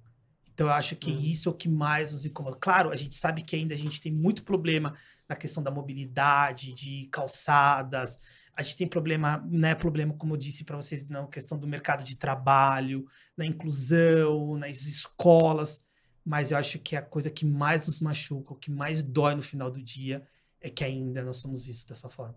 Então, 0.52 0.66
eu 0.66 0.72
acho 0.72 0.94
que 0.94 1.10
hum. 1.10 1.20
isso 1.20 1.48
é 1.48 1.52
o 1.52 1.54
que 1.54 1.68
mais 1.68 2.12
nos 2.12 2.26
incomoda. 2.26 2.56
Claro, 2.60 2.90
a 2.90 2.96
gente 2.96 3.14
sabe 3.14 3.42
que 3.42 3.56
ainda 3.56 3.74
a 3.74 3.78
gente 3.78 4.00
tem 4.00 4.12
muito 4.12 4.42
problema 4.42 4.94
na 5.28 5.34
questão 5.34 5.62
da 5.62 5.70
mobilidade, 5.70 6.74
de 6.74 7.08
calçadas. 7.10 8.18
A 8.54 8.62
gente 8.62 8.76
tem 8.76 8.86
problema, 8.86 9.42
né, 9.48 9.74
problema, 9.74 10.12
como 10.14 10.34
eu 10.34 10.38
disse 10.38 10.64
para 10.64 10.76
vocês, 10.76 11.08
na 11.08 11.26
questão 11.26 11.58
do 11.58 11.66
mercado 11.66 12.04
de 12.04 12.16
trabalho, 12.16 13.06
na 13.34 13.46
inclusão, 13.46 14.58
nas 14.58 14.82
escolas 14.82 15.82
mas 16.24 16.50
eu 16.50 16.58
acho 16.58 16.78
que 16.78 16.96
a 16.96 17.02
coisa 17.02 17.30
que 17.30 17.44
mais 17.44 17.86
nos 17.86 18.00
machuca, 18.00 18.52
o 18.52 18.56
que 18.56 18.70
mais 18.70 19.02
dói 19.02 19.34
no 19.34 19.42
final 19.42 19.70
do 19.70 19.82
dia, 19.82 20.26
é 20.60 20.70
que 20.70 20.84
ainda 20.84 21.22
nós 21.22 21.38
somos 21.38 21.64
vistos 21.64 21.84
dessa 21.84 22.08
forma. 22.08 22.36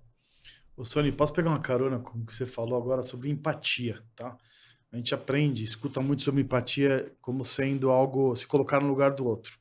Ô, 0.75 0.83
Sony, 0.83 1.11
posso 1.11 1.33
pegar 1.33 1.49
uma 1.49 1.59
carona 1.59 1.99
com 1.99 2.19
o 2.19 2.25
que 2.25 2.33
você 2.33 2.45
falou 2.45 2.77
agora 2.81 3.01
sobre 3.03 3.29
empatia, 3.29 4.03
tá? 4.15 4.37
A 4.91 4.97
gente 4.97 5.13
aprende, 5.13 5.63
escuta 5.63 6.01
muito 6.01 6.21
sobre 6.21 6.41
empatia 6.41 7.11
como 7.21 7.45
sendo 7.45 7.89
algo, 7.89 8.35
se 8.35 8.47
colocar 8.47 8.81
no 8.81 8.87
lugar 8.87 9.11
do 9.11 9.25
outro. 9.25 9.57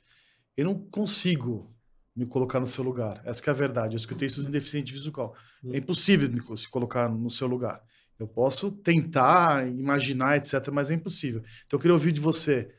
Eu 0.57 0.65
não 0.65 0.79
consigo 0.79 1.75
me 2.15 2.25
colocar 2.27 2.61
no 2.61 2.67
seu 2.67 2.85
lugar. 2.85 3.21
Essa 3.25 3.43
é 3.47 3.51
a 3.51 3.55
verdade. 3.55 3.95
Eu 3.95 3.99
escutei 3.99 4.27
isso 4.27 4.47
um 4.47 4.51
deficiente 4.51 4.93
visual. 4.93 5.35
É 5.67 5.79
impossível 5.79 6.29
me 6.31 6.41
se 6.57 6.69
colocar 6.69 7.09
no 7.09 7.31
seu 7.31 7.47
lugar. 7.47 7.83
Eu 8.19 8.29
posso 8.29 8.71
tentar, 8.71 9.67
imaginar, 9.67 10.37
etc., 10.37 10.69
mas 10.73 10.91
é 10.91 10.95
impossível. 10.95 11.43
Então 11.67 11.77
eu 11.77 11.81
queria 11.81 11.95
ouvir 11.95 12.13
de 12.13 12.21
você 12.21 12.73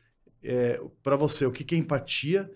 é, 0.46 0.82
para 1.04 1.16
você, 1.16 1.46
o 1.46 1.52
que, 1.52 1.64
que 1.64 1.76
é 1.76 1.78
empatia 1.78 2.50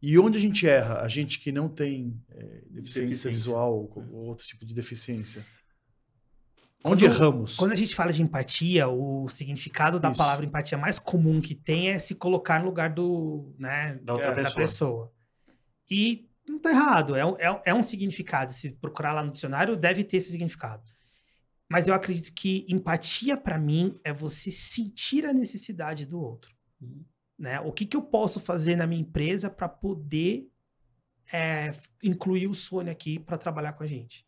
e 0.00 0.18
onde 0.18 0.36
a 0.36 0.40
gente 0.40 0.66
erra? 0.66 1.00
A 1.00 1.08
gente 1.08 1.38
que 1.38 1.52
não 1.52 1.68
tem 1.68 2.20
é, 2.30 2.62
deficiência, 2.70 3.30
visual 3.30 3.74
ou, 3.74 4.08
ou 4.10 4.26
outro 4.26 4.46
tipo 4.46 4.64
de 4.64 4.74
deficiência. 4.74 5.46
Onde 6.84 7.04
quando, 7.04 7.14
erramos? 7.14 7.56
Quando 7.56 7.72
a 7.72 7.76
gente 7.76 7.94
fala 7.94 8.12
de 8.12 8.22
empatia, 8.22 8.88
o 8.88 9.28
significado 9.28 10.00
da 10.00 10.10
Isso. 10.10 10.18
palavra 10.18 10.44
empatia 10.44 10.76
mais 10.76 10.98
comum 10.98 11.40
que 11.40 11.54
tem 11.54 11.90
é 11.90 11.98
se 11.98 12.14
colocar 12.14 12.58
no 12.58 12.66
lugar 12.66 12.90
do, 12.90 13.54
né, 13.56 14.00
da, 14.02 14.14
outra 14.14 14.34
pessoa. 14.34 14.56
pessoa. 14.56 15.12
E 15.88 16.28
não 16.48 16.56
está 16.56 16.70
errado, 16.70 17.14
é, 17.14 17.20
é, 17.20 17.62
é 17.66 17.74
um 17.74 17.82
significado. 17.82 18.52
Se 18.52 18.72
procurar 18.72 19.12
lá 19.12 19.22
no 19.22 19.30
dicionário, 19.30 19.76
deve 19.76 20.02
ter 20.02 20.16
esse 20.16 20.32
significado. 20.32 20.82
Mas 21.70 21.86
eu 21.86 21.94
acredito 21.94 22.34
que 22.34 22.66
empatia, 22.68 23.36
para 23.36 23.58
mim, 23.58 23.98
é 24.02 24.12
você 24.12 24.50
sentir 24.50 25.24
a 25.24 25.32
necessidade 25.32 26.04
do 26.04 26.20
outro. 26.20 26.52
Uhum. 26.80 27.04
Né? 27.42 27.58
O 27.58 27.72
que, 27.72 27.84
que 27.84 27.96
eu 27.96 28.02
posso 28.02 28.38
fazer 28.38 28.76
na 28.76 28.86
minha 28.86 29.00
empresa 29.00 29.50
para 29.50 29.68
poder 29.68 30.48
é, 31.32 31.72
incluir 32.00 32.46
o 32.46 32.54
Sônia 32.54 32.92
aqui 32.92 33.18
para 33.18 33.36
trabalhar 33.36 33.72
com 33.72 33.82
a 33.82 33.86
gente? 33.86 34.24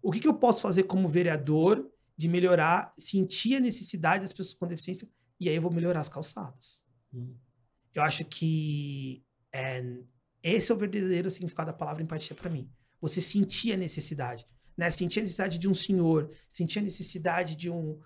O 0.00 0.12
que, 0.12 0.20
que 0.20 0.28
eu 0.28 0.34
posso 0.34 0.62
fazer 0.62 0.84
como 0.84 1.08
vereador 1.08 1.90
de 2.16 2.28
melhorar, 2.28 2.92
sentir 2.96 3.56
a 3.56 3.60
necessidade 3.60 4.22
das 4.22 4.32
pessoas 4.32 4.54
com 4.54 4.68
deficiência 4.68 5.08
e 5.40 5.48
aí 5.48 5.56
eu 5.56 5.60
vou 5.60 5.72
melhorar 5.72 6.02
as 6.02 6.08
calçadas? 6.08 6.80
Hum. 7.12 7.34
Eu 7.92 8.04
acho 8.04 8.24
que 8.26 9.24
é, 9.52 9.82
esse 10.40 10.70
é 10.70 10.74
o 10.76 10.78
verdadeiro 10.78 11.32
significado 11.32 11.72
da 11.72 11.76
palavra 11.76 12.00
empatia 12.00 12.36
para 12.36 12.48
mim. 12.48 12.70
Você 13.00 13.20
sentir 13.20 13.72
a 13.72 13.76
necessidade, 13.76 14.46
né? 14.76 14.88
Sentir 14.88 15.18
a 15.18 15.22
necessidade 15.22 15.58
de 15.58 15.68
um 15.68 15.74
senhor, 15.74 16.30
sentir 16.48 16.78
a 16.78 16.82
necessidade 16.82 17.56
de 17.56 17.68
um 17.68 17.98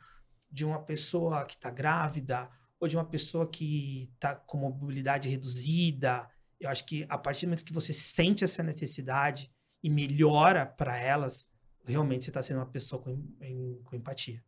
de 0.51 0.65
uma 0.65 0.81
pessoa 0.81 1.45
que 1.45 1.57
está 1.57 1.69
grávida 1.69 2.49
ou 2.79 2.89
de 2.89 2.97
uma 2.97 3.05
pessoa 3.05 3.47
que 3.49 4.11
está 4.15 4.35
com 4.35 4.59
mobilidade 4.59 5.29
reduzida. 5.29 6.29
Eu 6.61 6.71
acho 6.71 6.85
que 6.85 7.07
a 7.09 7.19
partir 7.19 7.47
do 7.47 7.51
momento 7.51 7.65
que 7.65 7.73
você 7.73 7.93
sente 7.93 8.45
essa 8.45 8.63
necessidade 8.63 9.51
e 9.83 9.91
melhora 9.91 10.67
para 10.67 10.97
elas, 10.97 11.47
realmente 11.85 12.25
você 12.25 12.31
está 12.31 12.43
sendo 12.43 12.59
uma 12.59 12.71
pessoa 12.71 13.01
com, 13.01 13.23
em, 13.41 13.81
com 13.85 13.97
empatia. 13.97 14.43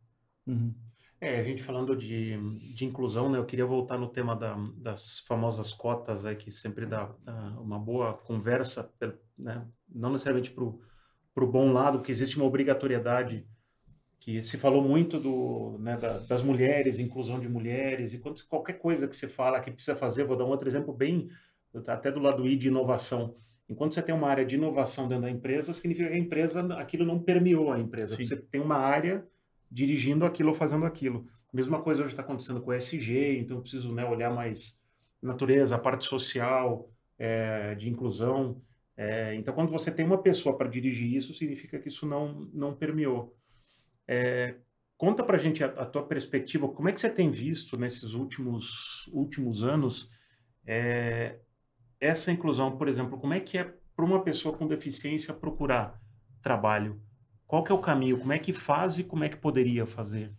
Uhum. 0.45 0.73
É, 1.21 1.37
a 1.37 1.43
gente 1.43 1.61
falando 1.61 1.97
de, 1.97 2.37
de 2.73 2.85
inclusão, 2.85 3.29
né? 3.29 3.37
Eu 3.37 3.45
queria 3.45 3.65
voltar 3.65 3.97
no 3.97 4.07
tema 4.07 4.35
da, 4.35 4.55
das 4.77 5.19
famosas 5.27 5.73
cotas, 5.73 6.25
aí, 6.25 6.35
que 6.35 6.49
sempre 6.49 6.85
dá, 6.85 7.13
dá 7.23 7.59
uma 7.59 7.77
boa 7.77 8.13
conversa, 8.13 8.89
né? 9.37 9.67
Não 9.87 10.11
necessariamente 10.11 10.51
para 10.51 10.63
o 10.63 11.51
bom 11.51 11.73
lado, 11.73 11.97
porque 11.97 12.11
existe 12.11 12.37
uma 12.37 12.45
obrigatoriedade 12.45 13.45
que 14.19 14.43
se 14.43 14.57
falou 14.57 14.83
muito 14.83 15.19
do, 15.19 15.77
né, 15.79 15.97
da, 15.97 16.19
das 16.19 16.41
mulheres, 16.43 16.99
inclusão 16.99 17.39
de 17.39 17.47
mulheres, 17.47 18.13
e 18.13 18.17
quando, 18.17 18.43
qualquer 18.47 18.73
coisa 18.73 19.07
que 19.07 19.15
você 19.15 19.27
fala 19.27 19.61
que 19.61 19.71
precisa 19.71 19.95
fazer, 19.95 20.25
vou 20.25 20.35
dar 20.35 20.45
um 20.45 20.49
outro 20.49 20.67
exemplo 20.67 20.93
bem, 20.93 21.29
até 21.87 22.11
do 22.11 22.19
lado 22.19 22.45
I 22.45 22.55
de 22.55 22.67
inovação. 22.67 23.35
Enquanto 23.69 23.93
você 23.93 24.01
tem 24.01 24.13
uma 24.13 24.27
área 24.27 24.45
de 24.45 24.55
inovação 24.55 25.07
dentro 25.07 25.23
da 25.23 25.29
empresa, 25.29 25.71
significa 25.73 26.09
que 26.09 26.15
a 26.15 26.19
empresa, 26.19 26.61
aquilo 26.75 27.05
não 27.05 27.19
permeou 27.19 27.71
a 27.71 27.79
empresa. 27.79 28.15
Sim. 28.15 28.25
Você 28.25 28.35
tem 28.35 28.59
uma 28.59 28.77
área 28.77 29.25
dirigindo 29.71 30.25
aquilo 30.25 30.49
ou 30.49 30.55
fazendo 30.55 30.85
aquilo. 30.85 31.27
Mesma 31.53 31.81
coisa 31.81 32.03
hoje 32.03 32.13
está 32.13 32.23
acontecendo 32.23 32.61
com 32.61 32.71
o 32.71 32.73
SG, 32.73 33.37
então 33.39 33.57
eu 33.57 33.61
preciso 33.61 33.93
né, 33.93 34.03
olhar 34.05 34.33
mais 34.33 34.77
natureza, 35.21 35.75
a 35.75 35.79
parte 35.79 36.05
social, 36.05 36.89
é, 37.17 37.75
de 37.75 37.89
inclusão. 37.89 38.61
É, 38.97 39.35
então, 39.35 39.53
quando 39.53 39.71
você 39.71 39.91
tem 39.91 40.05
uma 40.05 40.17
pessoa 40.17 40.57
para 40.57 40.67
dirigir 40.67 41.15
isso, 41.15 41.33
significa 41.33 41.79
que 41.79 41.87
isso 41.87 42.05
não, 42.05 42.49
não 42.53 42.73
permeou. 42.73 43.35
É, 44.11 44.55
conta 44.97 45.23
para 45.23 45.37
a 45.37 45.39
gente 45.39 45.63
a, 45.63 45.85
tua 45.85 46.01
perspectiva, 46.03 46.67
como 46.67 46.89
é 46.89 46.91
que 46.91 46.99
você 46.99 47.11
tem 47.11 47.29
visto 47.29 47.79
nesses 47.79 48.13
últimos, 48.13 49.05
últimos 49.13 49.63
anos 49.63 50.09
é, 50.65 51.37
essa 51.99 52.31
inclusão, 52.31 52.75
por 52.75 52.87
exemplo, 52.87 53.19
como 53.19 53.35
é 53.35 53.39
que 53.39 53.59
é 53.59 53.71
para 53.95 54.03
uma 54.03 54.23
pessoa 54.23 54.57
com 54.57 54.65
deficiência 54.65 55.31
procurar 55.31 56.01
trabalho? 56.41 56.99
Qual 57.45 57.63
que 57.63 57.71
é 57.71 57.75
o 57.75 57.79
caminho? 57.79 58.17
Como 58.17 58.33
é 58.33 58.39
que 58.39 58.51
faz 58.51 58.97
e 58.97 59.03
como 59.03 59.23
é 59.23 59.29
que 59.29 59.37
poderia 59.37 59.85
fazer? 59.85 60.33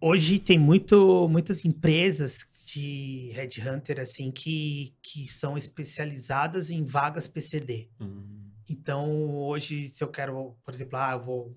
Hoje 0.00 0.40
tem 0.40 0.58
muito, 0.58 1.28
muitas 1.28 1.64
empresas 1.64 2.44
de 2.66 3.30
headhunter 3.32 4.00
assim 4.00 4.32
que, 4.32 4.96
que 5.00 5.28
são 5.28 5.56
especializadas 5.56 6.68
em 6.68 6.84
vagas 6.84 7.28
PCD. 7.28 7.88
Hum. 8.00 8.50
Então, 8.68 9.36
hoje, 9.36 9.86
se 9.86 10.02
eu 10.02 10.08
quero, 10.08 10.56
por 10.64 10.74
exemplo, 10.74 10.98
ah, 10.98 11.12
eu 11.12 11.22
vou, 11.22 11.56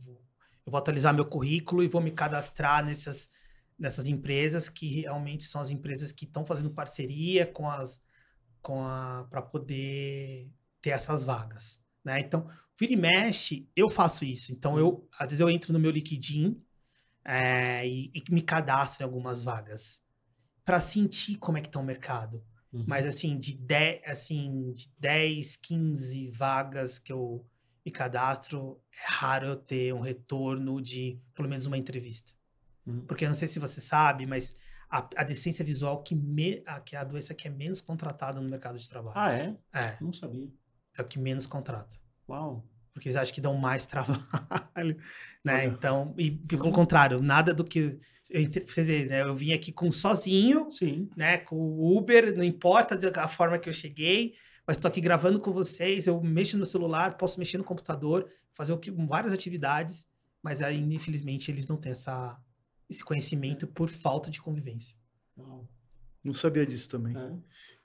eu 0.66 0.72
vou 0.72 0.78
atualizar 0.78 1.14
meu 1.14 1.26
currículo 1.26 1.84
e 1.84 1.88
vou 1.88 2.02
me 2.02 2.12
cadastrar 2.12 2.84
nessas, 2.84 3.30
nessas 3.78 4.08
empresas 4.08 4.68
que 4.68 5.02
realmente 5.02 5.44
são 5.46 5.62
as 5.62 5.70
empresas 5.70 6.12
que 6.12 6.26
estão 6.26 6.46
fazendo 6.46 6.72
parceria 6.72 7.46
com 7.46 7.70
as 7.70 8.04
com 8.62 8.84
a 8.84 9.28
para 9.30 9.44
poder 9.44 10.50
ter 10.82 10.90
essas 10.90 11.24
vagas, 11.24 11.80
né? 12.04 12.20
Então, 12.20 12.50
vira 12.80 12.94
e 12.94 12.96
mexe, 12.96 13.70
eu 13.76 13.92
faço 13.92 14.26
isso. 14.26 14.52
Então, 14.52 14.80
eu 14.80 15.08
às 15.20 15.28
vezes 15.28 15.40
eu 15.40 15.50
entro 15.52 15.72
no 15.72 15.80
meu 15.80 15.92
LinkedIn 15.92 16.60
é, 17.24 17.88
e, 17.88 18.12
e, 18.14 18.24
me 18.32 18.42
cadastro 18.42 19.04
em 19.04 19.06
algumas 19.06 19.44
vagas 19.44 20.02
para 20.64 20.80
sentir 20.80 21.38
como 21.38 21.60
é 21.60 21.62
que 21.62 21.68
está 21.68 21.80
o 21.80 21.84
mercado. 21.84 22.44
Uhum. 22.74 22.86
Mas 22.88 23.06
assim, 23.06 23.38
de 23.38 23.56
10, 23.56 24.02
assim, 24.06 24.74
de 24.74 24.90
10, 24.98 25.58
15 25.58 26.30
vagas 26.32 26.98
que 26.98 27.14
eu 27.14 27.46
me 27.86 27.92
cadastro, 27.92 28.82
é 28.92 29.06
raro 29.08 29.48
eu 29.48 29.56
ter 29.56 29.94
um 29.94 30.00
retorno 30.00 30.82
de 30.82 31.20
pelo 31.34 31.48
menos 31.48 31.66
uma 31.66 31.78
entrevista. 31.78 32.32
Uhum. 32.86 33.06
Porque 33.06 33.26
eu 33.26 33.30
não 33.30 33.36
sei 33.36 33.48
se 33.48 33.60
você 33.60 33.80
sabe, 33.80 34.26
mas 34.26 34.58
a, 34.90 35.08
a 35.16 35.24
deficiência 35.24 35.64
visual 35.64 36.02
que, 36.02 36.16
me, 36.16 36.64
a, 36.66 36.80
que 36.80 36.96
é 36.96 37.00
a 37.00 37.04
doença 37.04 37.34
que 37.34 37.48
é 37.48 37.52
menos 37.52 37.82
contratada 37.82 38.42
no 38.42 38.50
mercado 38.50 38.78
de 38.78 38.90
trabalho. 38.90 39.18
Ah, 39.18 39.32
é? 39.32 39.56
É. 39.74 39.98
Não 40.02 40.12
sabia. 40.12 40.50
É 40.98 41.02
o 41.02 41.06
que 41.06 41.20
menos 41.20 41.46
contrata. 41.46 41.96
Uau 42.28 42.66
porque 42.96 43.10
eles 43.10 43.18
acham 43.18 43.36
que 43.36 43.42
dão 43.42 43.56
mais 43.56 43.86
trabalho, 43.86 44.98
né? 45.44 45.66
Então, 45.66 46.16
e 46.18 46.32
pelo 46.32 46.72
contrário, 46.72 47.22
nada 47.22 47.54
do 47.54 47.66
que 47.66 48.00
eu, 48.30 48.50
vocês 48.66 48.88
verem, 48.88 49.08
né? 49.08 49.22
Eu 49.22 49.36
vim 49.36 49.52
aqui 49.52 49.72
com 49.72 49.92
sozinho, 49.92 50.72
Sim. 50.72 51.10
né? 51.16 51.38
Com 51.38 51.58
o 51.58 51.98
Uber, 51.98 52.36
não 52.36 52.44
importa 52.44 52.98
a 53.22 53.28
forma 53.28 53.60
que 53.60 53.68
eu 53.68 53.74
cheguei, 53.74 54.36
mas 54.68 54.78
estou 54.78 54.90
aqui 54.90 55.02
gravando 55.02 55.40
com 55.40 55.52
vocês. 55.52 56.08
Eu 56.08 56.22
mexo 56.22 56.58
no 56.58 56.66
celular, 56.66 57.18
posso 57.18 57.40
mexer 57.40 57.58
no 57.58 57.64
computador, 57.64 58.30
fazer 58.54 58.74
o 58.74 58.78
que, 58.78 58.92
várias 58.92 59.34
atividades, 59.34 60.06
mas 60.42 60.62
ainda, 60.62 60.94
infelizmente, 60.94 61.52
eles 61.52 61.68
não 61.68 61.78
têm 61.78 61.92
essa, 61.92 62.40
esse 62.90 63.04
conhecimento 63.04 63.68
por 63.68 63.90
falta 63.90 64.30
de 64.30 64.42
convivência. 64.42 64.96
Não 66.24 66.34
sabia 66.34 66.66
disso 66.66 66.90
também. 66.90 67.16
É. 67.16 67.32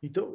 Então, 0.02 0.32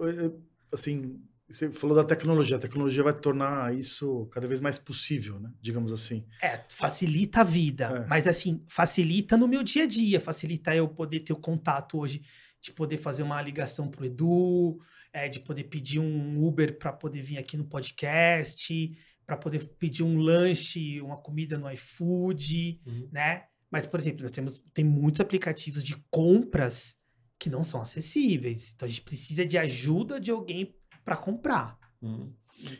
assim, 0.71 1.19
você 1.49 1.71
falou 1.71 1.95
da 1.95 2.03
tecnologia. 2.03 2.57
A 2.57 2.59
tecnologia 2.59 3.03
vai 3.03 3.13
tornar 3.13 3.75
isso 3.75 4.27
cada 4.27 4.47
vez 4.47 4.59
mais 4.59 4.77
possível, 4.77 5.39
né? 5.39 5.51
Digamos 5.61 5.91
assim. 5.91 6.25
É, 6.41 6.63
facilita 6.69 7.41
a 7.41 7.43
vida. 7.43 7.85
É. 7.85 8.07
Mas, 8.07 8.27
assim, 8.27 8.63
facilita 8.67 9.37
no 9.37 9.47
meu 9.47 9.63
dia 9.63 9.83
a 9.83 9.87
dia. 9.87 10.19
Facilita 10.19 10.75
eu 10.75 10.87
poder 10.87 11.21
ter 11.21 11.33
o 11.33 11.37
contato 11.37 11.99
hoje, 11.99 12.23
de 12.59 12.71
poder 12.71 12.97
fazer 12.97 13.23
uma 13.23 13.41
ligação 13.41 13.89
pro 13.89 14.05
Edu, 14.05 14.79
é, 15.15 15.29
de 15.29 15.39
poder 15.39 15.63
pedir 15.63 15.97
um 15.97 16.45
Uber 16.45 16.77
para 16.77 16.91
poder 16.91 17.21
vir 17.21 17.37
aqui 17.37 17.55
no 17.55 17.63
podcast, 17.63 18.91
para 19.25 19.37
poder 19.37 19.65
pedir 19.79 20.03
um 20.03 20.17
lanche, 20.17 20.99
uma 20.99 21.15
comida 21.15 21.57
no 21.57 21.71
iFood, 21.71 22.81
uhum. 22.85 23.07
né? 23.13 23.45
Mas, 23.71 23.87
por 23.87 23.97
exemplo, 23.97 24.23
nós 24.23 24.31
temos 24.31 24.61
tem 24.73 24.83
muitos 24.83 25.21
aplicativos 25.21 25.81
de 25.81 25.95
compras 26.11 26.97
que 27.39 27.49
não 27.49 27.63
são 27.63 27.81
acessíveis. 27.81 28.73
Então, 28.75 28.85
a 28.85 28.89
gente 28.89 29.03
precisa 29.03 29.45
de 29.45 29.57
ajuda 29.57 30.19
de 30.19 30.31
alguém 30.31 30.75
para 31.05 31.15
comprar. 31.15 31.79
Hum. 32.01 32.33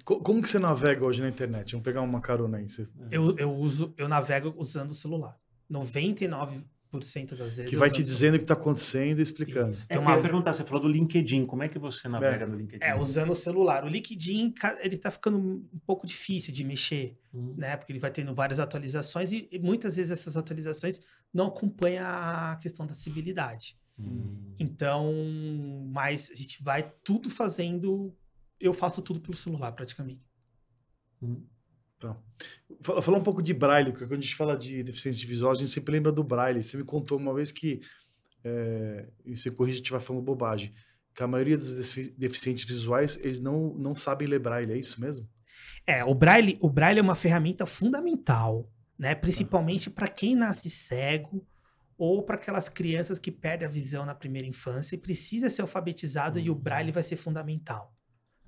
Como 0.03 0.41
que 0.41 0.49
você 0.49 0.59
navega 0.59 1.05
hoje 1.05 1.21
na 1.21 1.29
internet? 1.29 1.71
Vamos 1.71 1.85
pegar 1.85 2.01
uma 2.01 2.19
carona 2.19 2.57
aí. 2.57 2.67
Você... 2.67 2.85
Eu, 3.11 3.33
eu 3.37 3.53
uso, 3.53 3.93
eu 3.97 4.09
navego 4.09 4.53
usando 4.57 4.91
o 4.91 4.95
celular. 4.95 5.39
99% 5.71 6.65
das 6.99 7.57
vezes. 7.57 7.69
Que 7.69 7.77
vai 7.77 7.89
te 7.89 8.01
dizendo 8.01 8.35
o 8.35 8.37
que 8.37 8.43
está 8.43 8.53
acontecendo 8.53 9.19
e 9.19 9.21
explicando. 9.21 9.71
Isso. 9.71 9.87
Tem 9.87 9.97
é, 9.97 9.99
uma... 9.99 10.19
perguntar, 10.21 10.53
você 10.53 10.63
falou 10.63 10.81
do 10.83 10.89
LinkedIn, 10.89 11.45
como 11.45 11.63
é 11.63 11.69
que 11.69 11.79
você 11.79 12.07
navega 12.07 12.43
é. 12.43 12.47
no 12.47 12.55
LinkedIn? 12.55 12.83
É, 12.83 12.95
usando 12.95 13.31
o 13.31 13.35
celular. 13.35 13.83
O 13.83 13.87
LinkedIn, 13.87 14.53
ele 14.79 14.95
está 14.95 15.11
ficando 15.11 15.37
um 15.37 15.79
pouco 15.85 16.05
difícil 16.05 16.53
de 16.53 16.63
mexer, 16.63 17.17
hum. 17.33 17.53
né? 17.57 17.77
Porque 17.77 17.91
ele 17.91 17.99
vai 17.99 18.11
tendo 18.11 18.33
várias 18.33 18.59
atualizações 18.59 19.31
e, 19.31 19.47
e, 19.51 19.59
muitas 19.59 19.97
vezes 19.97 20.11
essas 20.11 20.37
atualizações 20.37 20.99
não 21.33 21.47
acompanham 21.47 22.05
a 22.05 22.57
questão 22.61 22.85
da 22.85 22.91
acessibilidade. 22.91 23.77
Hum. 23.99 24.53
Então, 24.59 25.13
mas 25.91 26.29
a 26.31 26.35
gente 26.35 26.61
vai 26.63 26.91
tudo 27.03 27.29
fazendo. 27.29 28.15
Eu 28.59 28.73
faço 28.73 29.01
tudo 29.01 29.19
pelo 29.19 29.35
celular, 29.35 29.71
praticamente. 29.71 30.21
Hum. 31.21 31.41
Tá. 31.99 32.15
Falar 32.81 33.17
um 33.17 33.23
pouco 33.23 33.41
de 33.41 33.53
braille, 33.53 33.91
porque 33.91 34.05
quando 34.05 34.19
a 34.19 34.21
gente 34.21 34.35
fala 34.35 34.57
de 34.57 34.83
deficiência 34.83 35.27
visual, 35.27 35.53
a 35.53 35.55
gente 35.55 35.69
sempre 35.69 35.93
lembra 35.93 36.11
do 36.11 36.23
braille. 36.23 36.63
Você 36.63 36.77
me 36.77 36.83
contou 36.83 37.17
uma 37.17 37.33
vez 37.33 37.51
que, 37.51 37.81
é, 38.43 39.07
e 39.25 39.37
você 39.37 39.49
corrige 39.49 39.77
se 39.77 39.81
estiver 39.81 40.01
falando 40.01 40.23
bobagem, 40.23 40.73
que 41.13 41.23
a 41.23 41.27
maioria 41.27 41.57
dos 41.57 41.73
deficientes 42.17 42.65
visuais, 42.65 43.17
eles 43.23 43.39
não, 43.39 43.73
não 43.75 43.95
sabem 43.95 44.27
ler 44.27 44.39
braille, 44.39 44.73
é 44.73 44.77
isso 44.77 44.99
mesmo? 44.99 45.27
É, 45.87 46.03
o 46.03 46.13
braille, 46.13 46.57
o 46.61 46.69
braille 46.69 46.99
é 46.99 47.01
uma 47.01 47.15
ferramenta 47.15 47.65
fundamental, 47.65 48.69
né? 48.97 49.15
Principalmente 49.15 49.89
para 49.89 50.07
quem 50.07 50.35
nasce 50.35 50.69
cego 50.69 51.45
ou 51.97 52.23
para 52.23 52.35
aquelas 52.35 52.67
crianças 52.67 53.17
que 53.17 53.31
perdem 53.31 53.67
a 53.67 53.71
visão 53.71 54.05
na 54.05 54.13
primeira 54.13 54.47
infância 54.47 54.95
e 54.95 54.99
precisa 54.99 55.49
ser 55.49 55.61
alfabetizado 55.61 56.37
uhum. 56.37 56.45
e 56.45 56.49
o 56.49 56.55
braille 56.55 56.91
vai 56.91 57.03
ser 57.03 57.15
fundamental. 57.15 57.94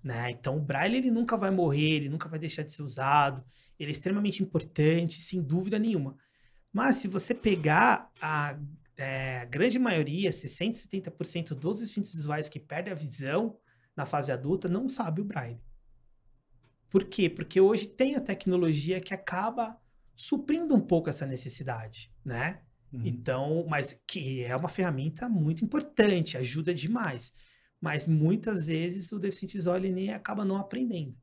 Né? 0.03 0.31
Então, 0.31 0.57
o 0.57 0.61
braille 0.61 0.97
ele 0.97 1.11
nunca 1.11 1.35
vai 1.35 1.51
morrer, 1.51 1.95
ele 1.95 2.09
nunca 2.09 2.29
vai 2.29 2.39
deixar 2.39 2.63
de 2.63 2.71
ser 2.71 2.83
usado, 2.83 3.43
ele 3.79 3.89
é 3.89 3.91
extremamente 3.91 4.41
importante, 4.41 5.21
sem 5.21 5.41
dúvida 5.41 5.77
nenhuma. 5.77 6.15
Mas 6.71 6.97
se 6.97 7.07
você 7.07 7.33
pegar 7.33 8.11
a, 8.21 8.57
é, 8.95 9.39
a 9.39 9.45
grande 9.45 9.79
maioria, 9.79 10.29
60%, 10.29 10.87
70% 10.87 11.55
dos 11.55 11.79
deficientes 11.79 12.13
visuais 12.13 12.49
que 12.49 12.59
perdem 12.59 12.93
a 12.93 12.95
visão 12.95 13.57
na 13.95 14.05
fase 14.05 14.31
adulta 14.31 14.67
não 14.67 14.87
sabe 14.87 15.21
o 15.21 15.25
braille. 15.25 15.59
Por 16.89 17.05
quê? 17.05 17.29
Porque 17.29 17.59
hoje 17.59 17.87
tem 17.87 18.15
a 18.15 18.21
tecnologia 18.21 19.01
que 19.01 19.13
acaba 19.13 19.79
suprindo 20.15 20.75
um 20.75 20.79
pouco 20.79 21.09
essa 21.09 21.25
necessidade, 21.25 22.11
né? 22.23 22.61
Uhum. 22.91 23.01
Então, 23.05 23.65
mas 23.67 23.99
que 24.07 24.43
é 24.43 24.55
uma 24.55 24.69
ferramenta 24.69 25.27
muito 25.27 25.63
importante, 25.63 26.37
ajuda 26.37 26.73
demais. 26.73 27.33
Mas 27.81 28.07
muitas 28.07 28.67
vezes 28.67 29.11
o 29.11 29.19
deficiente 29.19 29.55
visual 29.55 29.77
ele 29.77 29.91
nem 29.91 30.13
acaba 30.13 30.43
não 30.43 30.57
aprendendo. 30.57 31.15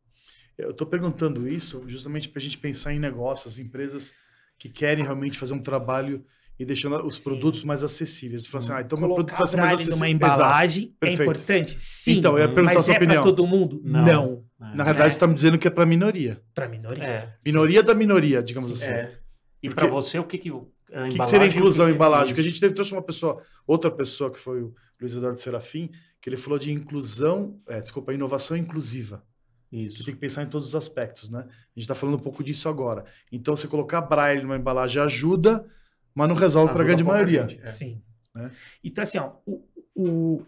Eu 0.57 0.71
estou 0.71 0.87
perguntando 0.87 1.49
isso 1.49 1.83
justamente 1.87 2.29
para 2.29 2.39
a 2.39 2.43
gente 2.43 2.59
pensar 2.59 2.93
em 2.93 2.99
negócios, 2.99 3.59
empresas 3.59 4.15
que 4.59 4.69
querem 4.69 5.05
realmente 5.05 5.37
fazer 5.37 5.55
um 5.55 5.61
trabalho 5.61 6.25
e 6.59 6.65
deixando 6.65 7.05
os 7.05 7.17
Sim. 7.17 7.25
produtos 7.25 7.65
mais 7.65 7.83
acessíveis. 7.83 8.47
Você 8.47 8.57
assim, 8.57 8.73
ah, 8.73 8.81
então 8.81 8.99
Colocar 8.99 9.07
meu 9.07 9.25
produto 9.25 9.39
vai 9.39 9.47
ser 9.47 9.57
mais 9.57 9.73
acessível. 9.73 9.97
numa 9.97 10.09
embalagem 10.09 10.95
é 11.01 11.13
importante? 11.13 11.81
Sim. 11.81 12.19
Então, 12.19 12.39
eu 12.39 12.45
ia 12.45 12.49
perguntar 12.49 12.75
mas 12.75 12.83
a 12.83 12.85
sua 12.85 12.95
é 12.95 12.97
opinião. 12.97 13.23
para 13.23 13.31
todo 13.33 13.47
mundo? 13.47 13.81
Não. 13.85 14.05
não. 14.05 14.45
Na 14.75 14.85
verdade, 14.85 15.07
é. 15.07 15.11
você 15.11 15.17
está 15.17 15.27
me 15.27 15.35
dizendo 15.35 15.59
que 15.59 15.67
é 15.67 15.71
para 15.71 15.85
minoria. 15.85 16.41
Para 16.55 16.69
minoria. 16.69 17.05
É. 17.05 17.35
Minoria 17.45 17.83
da 17.83 17.95
minoria, 17.95 18.43
digamos 18.43 18.69
Sim. 18.69 18.75
assim. 18.75 18.91
É. 18.93 19.19
E 19.63 19.69
para 19.69 19.89
você, 19.89 20.19
o 20.19 20.25
que 20.25 20.39
que 20.39 20.51
o 20.51 20.71
que, 21.09 21.19
que 21.19 21.25
seria 21.25 21.49
inclusão 21.49 21.89
em 21.89 21.95
embalagem? 21.95 22.29
Porque 22.29 22.41
a 22.41 22.45
gente 22.45 22.61
teve, 22.61 22.73
trouxe 22.73 22.93
uma 22.93 23.03
pessoa, 23.03 23.43
outra 23.67 23.91
pessoa 23.91 24.31
que 24.31 24.39
foi 24.39 24.63
o 24.63 24.75
Luiz 25.01 25.15
Eduardo 25.15 25.41
Serafim, 25.41 25.91
que 26.25 26.31
ele 26.31 26.39
falou 26.39 26.59
de 26.59 26.73
inclusão, 26.73 27.61
é, 27.69 27.83
desculpa, 27.83 28.15
inovação 28.15 28.57
inclusiva. 28.57 29.23
Isso. 29.71 29.99
Que 29.99 30.05
tem 30.05 30.15
que 30.15 30.21
pensar 30.21 30.43
em 30.43 30.49
todos 30.49 30.69
os 30.69 30.75
aspectos, 30.75 31.29
né? 31.29 31.41
A 31.41 31.43
gente 31.43 31.81
está 31.81 31.95
falando 31.95 32.15
um 32.15 32.23
pouco 32.23 32.43
disso 32.43 32.67
agora. 32.67 33.05
Então, 33.31 33.55
você 33.55 33.69
colocar 33.69 34.01
braille 34.01 34.41
numa 34.41 34.57
embalagem 34.57 35.03
ajuda, 35.03 35.71
mas 36.15 36.27
não 36.27 36.35
resolve 36.35 36.73
para 36.73 36.81
a 36.81 36.87
grande 36.87 37.05
maioria. 37.05 37.47
Gente, 37.47 37.63
é. 37.63 37.67
Sim. 37.67 38.03
Né? 38.35 38.51
Então, 38.83 39.03
assim, 39.03 39.19
ó, 39.19 39.35
o, 39.45 39.69
o, 39.95 40.47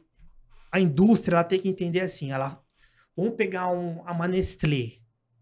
a 0.72 0.80
indústria 0.80 1.36
ela 1.36 1.44
tem 1.44 1.60
que 1.60 1.68
entender 1.68 2.00
assim, 2.00 2.32
ela, 2.32 2.58
vamos 3.14 3.34
pegar 3.34 3.68
um, 3.68 4.02
a 4.06 4.26
Nestlé, 4.26 5.00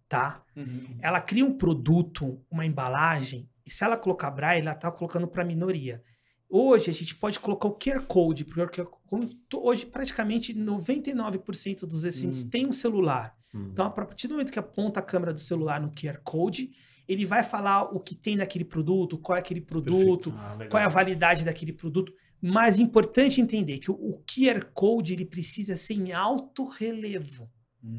tá? 0.09 0.43
Uhum. 0.57 0.99
Ela 1.01 1.21
cria 1.21 1.45
um 1.45 1.57
produto, 1.57 2.45
uma 2.51 2.67
embalagem, 2.67 3.49
e 3.65 3.71
se 3.71 3.85
ela 3.85 3.97
colocar 3.97 4.33
braille, 4.33 4.63
ela 4.63 4.73
está 4.73 4.91
colocando 4.91 5.29
para 5.29 5.45
minoria. 5.45 6.03
Hoje 6.55 6.91
a 6.91 6.93
gente 6.93 7.17
pode 7.17 7.41
colocar 7.41 7.69
o 7.69 7.75
QR 7.75 8.03
Code, 8.07 8.45
porque 8.45 8.87
hoje 9.55 9.87
praticamente 9.87 10.55
99% 10.55 11.81
dos 11.81 11.99
adolescentes 11.99 12.45
hum. 12.45 12.49
têm 12.49 12.67
um 12.67 12.73
celular. 12.73 13.37
Hum. 13.53 13.71
Então, 13.73 13.85
a 13.85 13.91
partir 13.91 14.29
do 14.29 14.35
momento 14.35 14.53
que 14.53 14.59
aponta 14.59 15.01
a 15.01 15.03
câmera 15.03 15.33
do 15.33 15.41
celular 15.41 15.81
no 15.81 15.91
QR 15.91 16.21
Code, 16.23 16.71
ele 17.09 17.27
vai 17.27 17.43
falar 17.43 17.95
o 17.95 18.01
que 18.01 18.15
tem 18.15 18.37
naquele 18.37 18.65
produto, 18.65 19.19
qual 19.19 19.37
é 19.37 19.41
aquele 19.41 19.61
produto, 19.61 20.33
ah, 20.37 20.67
qual 20.71 20.83
é 20.83 20.87
a 20.87 20.89
validade 20.89 21.45
daquele 21.45 21.73
produto. 21.73 22.13
Mas 22.41 22.79
é 22.79 22.83
importante 22.83 23.41
entender 23.41 23.79
que 23.79 23.91
o, 23.91 23.95
o 23.95 24.23
QR 24.25 24.67
Code 24.73 25.13
ele 25.13 25.25
precisa 25.25 25.77
ser 25.77 25.95
em 25.95 26.13
alto 26.13 26.67
relevo. 26.67 27.51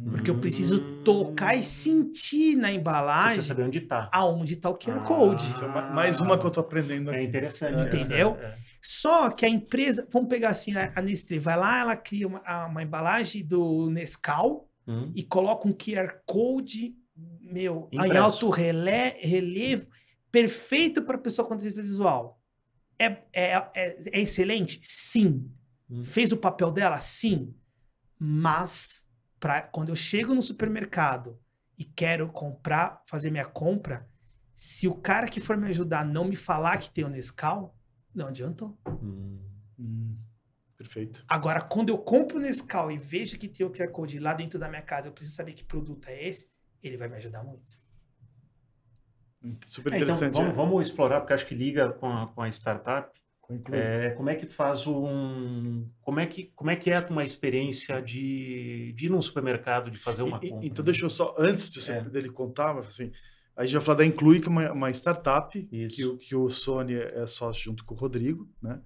Porque 0.10 0.32
eu 0.32 0.40
preciso 0.40 0.80
tocar 1.04 1.56
e 1.56 1.62
sentir 1.62 2.56
na 2.56 2.72
embalagem. 2.72 3.42
Você 3.42 3.50
saber 3.50 3.64
onde 3.64 3.78
está. 3.78 4.10
Aonde 4.12 4.54
está 4.54 4.70
o 4.70 4.78
QR 4.78 4.98
ah, 4.98 5.04
Code. 5.04 5.54
Ah, 5.62 5.94
mais 5.94 6.20
uma 6.20 6.38
que 6.40 6.44
eu 6.44 6.48
estou 6.48 6.62
aprendendo 6.64 7.12
é 7.12 7.16
aqui. 7.16 7.26
É 7.26 7.28
interessante. 7.28 7.84
Entendeu? 7.84 8.36
É, 8.40 8.46
é. 8.46 8.58
Só 8.82 9.30
que 9.30 9.46
a 9.46 9.50
empresa, 9.50 10.08
vamos 10.12 10.28
pegar 10.28 10.50
assim, 10.50 10.74
a 10.76 11.02
Nestlé 11.02 11.38
vai 11.38 11.58
lá, 11.58 11.80
ela 11.80 11.96
cria 11.96 12.28
uma, 12.28 12.66
uma 12.66 12.82
embalagem 12.82 13.46
do 13.46 13.90
Nescau 13.92 14.70
hum. 14.88 15.12
e 15.16 15.22
coloca 15.24 15.68
um 15.68 15.74
QR 15.74 16.20
Code, 16.26 16.96
meu, 17.42 17.88
Impresso. 17.92 18.14
em 18.14 18.18
alto 18.18 18.50
relé, 18.50 19.18
relevo, 19.20 19.88
perfeito 20.32 21.04
para 21.04 21.16
a 21.16 21.22
pessoa 21.22 21.48
com 21.48 21.56
deficiência 21.56 21.84
visual. 21.84 22.40
É, 22.98 23.06
é, 23.34 23.70
é, 23.76 23.98
é 24.14 24.20
excelente? 24.22 24.80
Sim. 24.82 25.48
Hum. 25.90 26.04
Fez 26.04 26.32
o 26.32 26.38
papel 26.38 26.72
dela? 26.72 26.98
Sim. 26.98 27.54
Mas 28.18 29.05
para 29.46 29.62
quando 29.62 29.90
eu 29.90 29.96
chego 29.96 30.34
no 30.34 30.42
supermercado 30.42 31.40
e 31.78 31.86
quero 31.86 32.28
comprar, 32.30 33.04
fazer 33.06 33.30
minha 33.30 33.46
compra, 33.46 34.10
se 34.56 34.88
o 34.88 34.96
cara 34.96 35.28
que 35.28 35.40
for 35.40 35.56
me 35.56 35.68
ajudar 35.68 36.04
não 36.04 36.26
me 36.26 36.36
falar 36.36 36.78
que 36.80 36.90
tem 36.90 37.06
o 37.06 37.10
Nescau, 37.10 37.78
não 38.12 38.26
adiantou. 38.26 38.76
Hum. 38.88 39.40
Hum. 39.80 40.18
Perfeito. 40.76 41.24
Agora, 41.28 41.62
quando 41.62 41.90
eu 41.90 41.98
compro 42.00 42.40
o 42.40 42.42
Nescau 42.42 42.92
e 42.92 42.98
vejo 42.98 43.38
que 43.38 43.48
tem 43.48 43.64
o 43.64 43.70
QR 43.70 43.92
Code 43.92 44.18
lá 44.18 44.34
dentro 44.34 44.58
da 44.58 44.68
minha 44.68 44.82
casa, 44.82 45.10
eu 45.10 45.12
preciso 45.12 45.36
saber 45.36 45.54
que 45.54 45.64
produto 45.64 46.08
é 46.08 46.28
esse, 46.28 46.50
ele 46.82 46.98
vai 46.98 47.08
me 47.08 47.18
ajudar 47.18 47.44
muito. 47.44 47.80
Super 49.64 49.94
interessante. 49.94 50.24
É, 50.24 50.42
então, 50.42 50.56
vamos, 50.56 50.74
vamos, 50.74 50.88
explorar, 50.88 51.20
porque 51.22 51.34
acho 51.34 51.46
que 51.46 51.54
liga 51.54 51.94
com 51.94 52.08
a, 52.08 52.28
com 52.30 52.42
a 52.42 52.50
startup. 52.50 53.12
É, 53.72 54.10
como 54.12 54.30
é 54.30 54.36
que 54.36 54.48
faz 54.48 54.88
um. 54.88 55.88
Como 56.02 56.20
é 56.20 56.26
que, 56.26 56.52
como 56.56 56.72
é, 56.72 56.76
que 56.76 56.90
é 56.90 57.00
uma 57.10 57.24
experiência 57.24 58.02
de, 58.02 58.94
de 58.94 59.06
ir 59.06 59.10
num 59.10 59.22
supermercado, 59.22 59.92
de 59.92 59.98
fazer 59.98 60.24
uma 60.24 60.40
e, 60.42 60.50
compra? 60.50 60.66
Então, 60.66 60.84
deixa 60.84 61.06
eu 61.06 61.10
só, 61.10 61.36
antes 61.38 61.70
de 61.70 61.82
você, 61.82 61.94
é. 61.94 62.02
dele 62.02 62.30
contar, 62.30 62.78
assim, 62.80 63.12
a 63.56 63.64
gente 63.64 63.74
vai 63.74 63.82
falar 63.82 63.98
da 64.00 64.06
Inclui, 64.06 64.40
que 64.40 64.48
é 64.48 64.52
uma, 64.52 64.72
uma 64.72 64.90
startup 64.92 65.62
que, 65.90 66.06
o, 66.06 66.18
que 66.18 66.36
o 66.36 66.50
Sony 66.50 66.96
é 66.96 67.26
sócio 67.28 67.64
junto 67.64 67.86
com 67.86 67.94
o 67.94 67.98
Rodrigo, 67.98 68.50
né? 68.62 68.82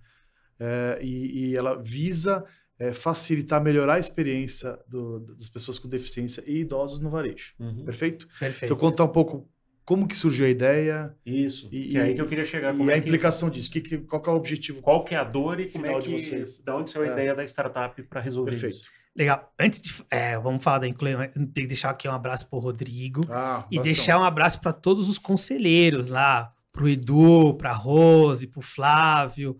É, 0.59 0.99
e, 1.01 1.51
e, 1.51 1.55
ela 1.55 1.81
visa 1.81 2.45
é, 2.77 2.91
facilitar, 2.91 3.63
melhorar 3.63 3.93
a 3.93 3.99
experiência 3.99 4.77
do, 4.87 5.19
das 5.21 5.47
pessoas 5.47 5.79
com 5.79 5.87
deficiência 5.87 6.43
e 6.45 6.59
idosos 6.59 6.99
no 6.99 7.09
varejo. 7.09 7.53
Uhum. 7.57 7.85
Perfeito? 7.85 8.27
Perfeito. 8.37 8.65
Então, 8.65 8.77
contar 8.77 9.05
um 9.05 9.11
pouco 9.11 9.49
como 9.89 10.07
que 10.07 10.15
surgiu 10.15 10.45
a 10.45 10.49
ideia? 10.49 11.15
Isso. 11.25 11.67
E, 11.71 11.97
é 11.97 12.01
aí 12.03 12.13
que 12.13 12.21
eu 12.21 12.27
queria 12.27 12.45
chegar. 12.45 12.77
Como 12.77 12.91
e 12.91 12.93
é 12.93 12.95
a 12.95 12.99
implicação 12.99 13.49
que... 13.49 13.55
disso? 13.55 13.71
Que, 13.71 13.81
que, 13.81 13.97
qual 13.97 14.21
que 14.21 14.29
é 14.29 14.31
o 14.31 14.35
objetivo? 14.35 14.81
Qual 14.83 15.03
que 15.03 15.15
é 15.15 15.17
a 15.17 15.23
dor 15.23 15.59
e 15.59 15.67
como 15.67 15.83
é 15.83 15.95
que, 15.95 16.01
de 16.01 16.09
vocês? 16.09 16.59
Da 16.59 16.75
onde 16.77 16.91
saiu 16.91 17.05
a 17.05 17.07
é. 17.07 17.11
ideia 17.13 17.33
da 17.33 17.43
startup 17.43 18.03
para 18.03 18.21
resolver 18.21 18.51
Perfeito. 18.51 18.75
isso? 18.75 18.89
Legal. 19.15 19.51
Antes 19.57 19.81
de. 19.81 19.91
É, 20.11 20.37
vamos 20.37 20.63
falar 20.63 20.77
da 20.77 20.87
Inclui, 20.87 21.15
tem 21.29 21.47
que 21.47 21.65
deixar 21.65 21.89
aqui 21.89 22.07
um 22.07 22.11
abraço 22.11 22.47
para 22.47 22.57
o 22.57 22.59
Rodrigo. 22.59 23.25
Ah, 23.31 23.65
e 23.71 23.79
deixar 23.79 24.19
um 24.19 24.23
abraço 24.23 24.61
para 24.61 24.73
todos 24.73 25.09
os 25.09 25.17
conselheiros 25.17 26.05
lá. 26.05 26.53
Para 26.71 26.83
o 26.83 26.87
Edu, 26.87 27.55
para 27.55 27.71
a 27.71 27.73
Rose, 27.73 28.45
para 28.45 28.59
o 28.59 28.61
Flávio, 28.61 29.57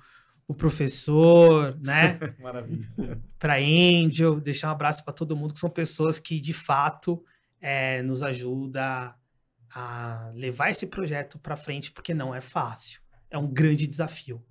o 0.47 0.53
professor, 0.53 1.75
né? 1.81 2.19
Maravilha. 2.39 2.87
Para 3.39 3.55
Angel. 3.55 4.39
Deixar 4.39 4.67
um 4.67 4.73
abraço 4.73 5.03
para 5.03 5.11
todo 5.11 5.35
mundo, 5.35 5.55
que 5.55 5.59
são 5.59 5.71
pessoas 5.71 6.19
que, 6.19 6.39
de 6.39 6.53
fato, 6.53 7.19
é, 7.59 8.03
nos 8.03 8.21
ajudam 8.21 9.11
a 9.73 10.31
levar 10.33 10.71
esse 10.71 10.87
projeto 10.87 11.39
para 11.39 11.57
frente, 11.57 11.91
porque 11.91 12.13
não 12.13 12.33
é 12.33 12.41
fácil. 12.41 13.01
É 13.29 13.37
um 13.37 13.47
grande 13.47 13.85
desafio. 13.87 14.43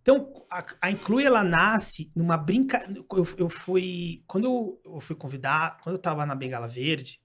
Então, 0.00 0.44
a, 0.50 0.66
a 0.80 0.90
Inclui, 0.90 1.24
ela 1.24 1.44
nasce 1.44 2.10
numa 2.14 2.36
brinca... 2.36 2.84
Eu, 3.10 3.26
eu 3.38 3.48
fui... 3.48 4.24
Quando 4.26 4.44
eu, 4.44 4.80
eu 4.84 5.00
fui 5.00 5.14
convidar, 5.14 5.78
quando 5.80 5.94
eu 5.94 5.98
estava 5.98 6.26
na 6.26 6.34
Bengala 6.34 6.66
Verde, 6.66 7.20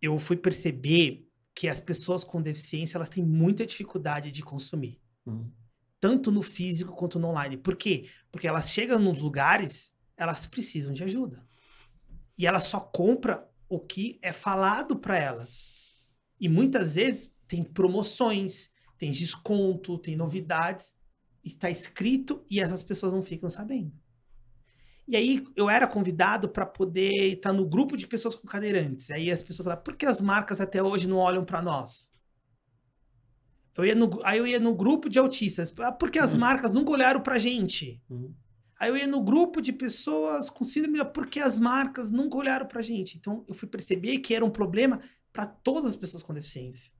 eu 0.00 0.16
fui 0.18 0.36
perceber 0.36 1.28
que 1.54 1.66
as 1.66 1.80
pessoas 1.80 2.22
com 2.22 2.40
deficiência, 2.40 2.96
elas 2.96 3.08
têm 3.08 3.24
muita 3.24 3.66
dificuldade 3.66 4.30
de 4.30 4.44
consumir. 4.44 5.00
Uhum. 5.26 5.50
Tanto 5.98 6.30
no 6.30 6.40
físico 6.40 6.94
quanto 6.94 7.18
no 7.18 7.26
online. 7.26 7.56
Por 7.56 7.74
quê? 7.74 8.08
Porque 8.30 8.46
elas 8.46 8.70
chegam 8.70 9.00
nos 9.00 9.18
lugares, 9.18 9.92
elas 10.16 10.46
precisam 10.46 10.92
de 10.92 11.02
ajuda. 11.02 11.44
E 12.38 12.46
elas 12.46 12.64
só 12.64 12.78
compram 12.78 13.44
o 13.68 13.80
que 13.80 14.20
é 14.22 14.32
falado 14.32 14.96
para 14.96 15.18
elas. 15.18 15.72
E 16.40 16.48
muitas 16.48 16.94
vezes 16.94 17.34
tem 17.46 17.62
promoções, 17.62 18.70
tem 18.96 19.10
desconto, 19.10 19.98
tem 19.98 20.16
novidades, 20.16 20.94
está 21.44 21.70
escrito 21.70 22.44
e 22.50 22.60
essas 22.60 22.82
pessoas 22.82 23.12
não 23.12 23.22
ficam 23.22 23.48
sabendo. 23.48 23.92
E 25.06 25.16
aí 25.16 25.42
eu 25.56 25.70
era 25.70 25.86
convidado 25.86 26.50
para 26.50 26.66
poder 26.66 27.32
estar 27.32 27.52
no 27.52 27.64
grupo 27.64 27.96
de 27.96 28.06
pessoas 28.06 28.34
com 28.34 28.46
cadeirantes. 28.46 29.10
Aí 29.10 29.30
as 29.30 29.42
pessoas 29.42 29.64
falavam, 29.64 29.82
por 29.82 29.96
que 29.96 30.04
as 30.04 30.20
marcas 30.20 30.60
até 30.60 30.82
hoje 30.82 31.08
não 31.08 31.16
olham 31.16 31.44
para 31.44 31.62
nós? 31.62 32.10
Eu 33.78 33.84
ia 33.84 33.94
no, 33.94 34.10
aí 34.24 34.38
eu 34.38 34.46
ia 34.46 34.58
no 34.58 34.74
grupo 34.74 35.08
de 35.08 35.20
autistas, 35.20 35.72
ah, 35.78 35.92
porque 35.92 36.18
as 36.18 36.32
uhum. 36.32 36.40
marcas 36.40 36.72
nunca 36.72 36.90
olharam 36.90 37.20
para 37.20 37.38
gente. 37.38 38.02
Uhum. 38.10 38.34
Aí 38.78 38.90
eu 38.90 38.96
ia 38.96 39.06
no 39.06 39.22
grupo 39.22 39.62
de 39.62 39.72
pessoas 39.72 40.50
com 40.50 40.64
síndrome, 40.64 41.02
porque 41.14 41.38
as 41.38 41.56
marcas 41.56 42.10
nunca 42.10 42.36
olharam 42.36 42.66
para 42.66 42.82
gente. 42.82 43.16
Então 43.16 43.44
eu 43.48 43.54
fui 43.54 43.68
perceber 43.68 44.18
que 44.18 44.34
era 44.34 44.44
um 44.44 44.50
problema 44.50 45.00
para 45.32 45.46
todas 45.46 45.92
as 45.92 45.96
pessoas 45.96 46.22
com 46.22 46.34
deficiência. 46.34 46.90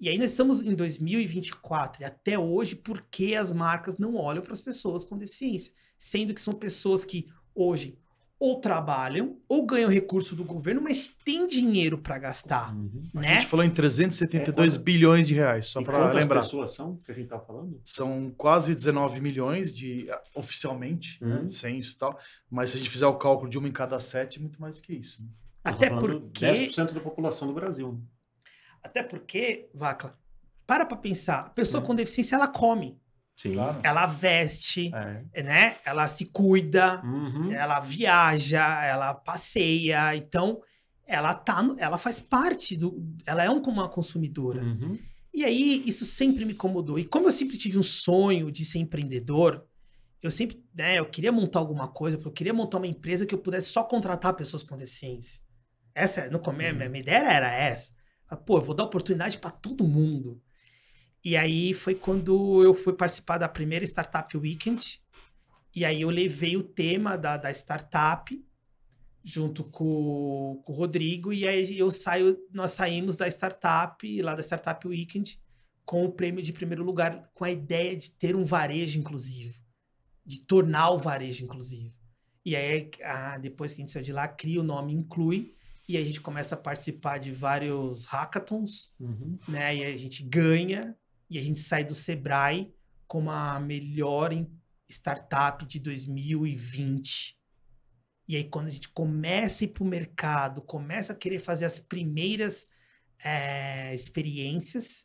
E 0.00 0.08
aí 0.08 0.16
nós 0.16 0.30
estamos 0.30 0.62
em 0.62 0.74
2024 0.74 2.02
e 2.02 2.04
até 2.06 2.38
hoje, 2.38 2.74
por 2.74 3.02
que 3.10 3.34
as 3.34 3.52
marcas 3.52 3.98
não 3.98 4.16
olham 4.16 4.42
para 4.42 4.52
as 4.52 4.60
pessoas 4.60 5.04
com 5.04 5.18
deficiência? 5.18 5.74
Sendo 5.98 6.32
que 6.32 6.40
são 6.40 6.54
pessoas 6.54 7.04
que 7.04 7.28
hoje 7.54 7.98
ou 8.40 8.58
trabalham 8.58 9.36
ou 9.46 9.66
ganham 9.66 9.90
recurso 9.90 10.34
do 10.34 10.42
governo, 10.42 10.80
mas 10.80 11.06
tem 11.06 11.46
dinheiro 11.46 11.98
para 11.98 12.18
gastar. 12.18 12.74
Uhum. 12.74 13.10
Né? 13.12 13.28
A 13.28 13.34
gente 13.34 13.46
falou 13.46 13.62
em 13.66 13.70
372 13.70 14.76
é, 14.76 14.78
bilhões 14.78 15.28
de 15.28 15.34
reais, 15.34 15.66
só 15.66 15.82
para 15.82 16.10
lembrar. 16.10 16.40
pessoas 16.40 16.70
são 16.70 16.96
que 16.96 17.12
a 17.12 17.14
gente 17.14 17.24
está 17.24 17.38
falando? 17.38 17.78
São 17.84 18.32
quase 18.38 18.74
19 18.74 19.20
milhões 19.20 19.74
de 19.74 20.10
ah, 20.10 20.22
oficialmente, 20.34 21.22
né, 21.22 21.36
uhum. 21.36 21.42
né, 21.42 21.48
censo 21.50 21.92
e 21.92 21.98
tal, 21.98 22.18
mas 22.50 22.70
se 22.70 22.76
a 22.76 22.78
gente 22.78 22.88
fizer 22.88 23.06
o 23.06 23.18
cálculo 23.18 23.50
de 23.50 23.58
uma 23.58 23.68
em 23.68 23.72
cada 23.72 23.98
sete, 23.98 24.38
é 24.38 24.40
muito 24.40 24.58
mais 24.58 24.80
que 24.80 24.94
isso. 24.94 25.22
Né? 25.22 25.28
Até 25.70 25.90
porque. 25.90 26.46
10% 26.46 26.92
da 26.92 27.00
população 27.00 27.48
do 27.48 27.54
Brasil. 27.54 28.00
Até 28.82 29.02
porque, 29.02 29.68
Vacla, 29.74 30.18
para 30.66 30.86
pra 30.86 30.96
pensar. 30.96 31.40
A 31.40 31.50
pessoa 31.50 31.82
é. 31.82 31.86
com 31.86 31.94
deficiência, 31.94 32.36
ela 32.36 32.48
come. 32.48 32.98
Sim. 33.36 33.52
Claro. 33.52 33.80
Ela 33.82 34.06
veste, 34.06 34.90
é. 35.32 35.42
né? 35.42 35.76
Ela 35.84 36.06
se 36.08 36.26
cuida, 36.26 37.00
uhum. 37.02 37.52
ela 37.52 37.80
viaja, 37.80 38.84
ela 38.84 39.14
passeia. 39.14 40.14
Então, 40.14 40.60
ela 41.06 41.34
tá, 41.34 41.66
ela 41.78 41.98
faz 41.98 42.20
parte 42.20 42.76
do, 42.76 43.02
ela 43.26 43.42
é 43.42 43.50
uma 43.50 43.88
consumidora. 43.88 44.62
Uhum. 44.62 44.98
E 45.32 45.44
aí 45.44 45.82
isso 45.86 46.04
sempre 46.04 46.44
me 46.44 46.52
incomodou. 46.52 46.98
E 46.98 47.04
como 47.04 47.28
eu 47.28 47.32
sempre 47.32 47.56
tive 47.56 47.78
um 47.78 47.82
sonho 47.82 48.50
de 48.50 48.64
ser 48.64 48.78
empreendedor, 48.78 49.64
eu 50.22 50.30
sempre, 50.30 50.62
né, 50.74 50.98
eu 50.98 51.06
queria 51.06 51.32
montar 51.32 51.60
alguma 51.60 51.88
coisa, 51.88 52.20
eu 52.22 52.30
queria 52.30 52.52
montar 52.52 52.76
uma 52.76 52.86
empresa 52.86 53.24
que 53.24 53.34
eu 53.34 53.38
pudesse 53.38 53.68
só 53.68 53.82
contratar 53.82 54.34
pessoas 54.34 54.62
com 54.62 54.76
deficiência. 54.76 55.40
Essa, 56.00 56.30
no 56.30 56.38
começo, 56.38 56.78
uhum. 56.78 56.88
minha 56.88 57.02
ideia 57.02 57.30
era 57.30 57.52
essa. 57.52 57.92
Pô, 58.46 58.58
eu 58.58 58.62
vou 58.62 58.74
dar 58.74 58.84
oportunidade 58.84 59.38
para 59.38 59.50
todo 59.50 59.86
mundo. 59.86 60.40
E 61.22 61.36
aí 61.36 61.74
foi 61.74 61.94
quando 61.94 62.64
eu 62.64 62.72
fui 62.72 62.94
participar 62.94 63.36
da 63.36 63.48
primeira 63.48 63.84
Startup 63.84 64.34
Weekend. 64.36 65.02
E 65.76 65.84
aí 65.84 66.00
eu 66.00 66.10
levei 66.10 66.56
o 66.56 66.62
tema 66.62 67.16
da, 67.16 67.36
da 67.36 67.50
startup 67.50 68.42
junto 69.22 69.62
com, 69.64 70.62
com 70.64 70.72
o 70.72 70.74
Rodrigo. 70.74 71.32
E 71.32 71.46
aí 71.46 71.78
eu 71.78 71.90
saio, 71.90 72.38
nós 72.50 72.72
saímos 72.72 73.14
da 73.14 73.28
startup, 73.28 74.22
lá 74.22 74.34
da 74.34 74.42
Startup 74.42 74.86
Weekend, 74.88 75.38
com 75.84 76.04
o 76.04 76.12
prêmio 76.12 76.42
de 76.42 76.52
primeiro 76.52 76.82
lugar, 76.82 77.30
com 77.34 77.44
a 77.44 77.50
ideia 77.50 77.94
de 77.94 78.10
ter 78.10 78.34
um 78.34 78.44
varejo 78.44 78.98
inclusivo, 78.98 79.60
de 80.24 80.40
tornar 80.40 80.90
o 80.90 80.98
varejo 80.98 81.44
inclusivo. 81.44 81.94
E 82.44 82.56
aí, 82.56 82.90
ah, 83.04 83.36
depois 83.36 83.74
que 83.74 83.80
a 83.80 83.82
gente 83.82 83.92
saiu 83.92 84.04
de 84.04 84.12
lá, 84.12 84.26
cria 84.26 84.60
o 84.60 84.64
nome 84.64 84.94
Inclui, 84.94 85.54
e 85.90 85.96
a 85.96 86.04
gente 86.04 86.20
começa 86.20 86.54
a 86.54 86.58
participar 86.58 87.18
de 87.18 87.32
vários 87.32 88.04
hackathons, 88.04 88.94
uhum. 89.00 89.36
né? 89.48 89.74
E 89.74 89.84
a 89.84 89.96
gente 89.96 90.22
ganha 90.22 90.96
e 91.28 91.36
a 91.36 91.42
gente 91.42 91.58
sai 91.58 91.84
do 91.84 91.96
Sebrae 91.96 92.72
como 93.08 93.28
a 93.28 93.58
melhor 93.58 94.30
startup 94.88 95.66
de 95.66 95.80
2020. 95.80 97.36
E 98.28 98.36
aí, 98.36 98.44
quando 98.44 98.68
a 98.68 98.70
gente 98.70 98.88
começa 98.90 99.64
a 99.64 99.66
ir 99.66 99.68
para 99.68 99.82
o 99.82 99.86
mercado, 99.86 100.62
começa 100.62 101.12
a 101.12 101.16
querer 101.16 101.40
fazer 101.40 101.64
as 101.64 101.80
primeiras 101.80 102.68
é, 103.18 103.92
experiências, 103.92 105.04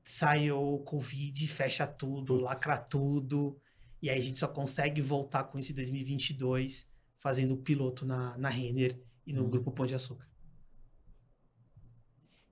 sai 0.00 0.52
o 0.52 0.78
Covid, 0.78 1.48
fecha 1.48 1.88
tudo, 1.88 2.36
lacra 2.36 2.78
tudo. 2.78 3.60
E 4.00 4.08
aí 4.08 4.16
a 4.16 4.22
gente 4.22 4.38
só 4.38 4.46
consegue 4.46 5.02
voltar 5.02 5.42
com 5.42 5.58
isso 5.58 5.72
em 5.72 5.74
2022, 5.74 6.88
fazendo 7.18 7.54
o 7.54 7.58
piloto 7.58 8.06
na, 8.06 8.38
na 8.38 8.48
Renner 8.48 9.09
e 9.30 9.32
no 9.32 9.44
Uhum. 9.44 9.50
Grupo 9.50 9.70
Pão 9.70 9.86
de 9.86 9.94
Açúcar. 9.94 10.28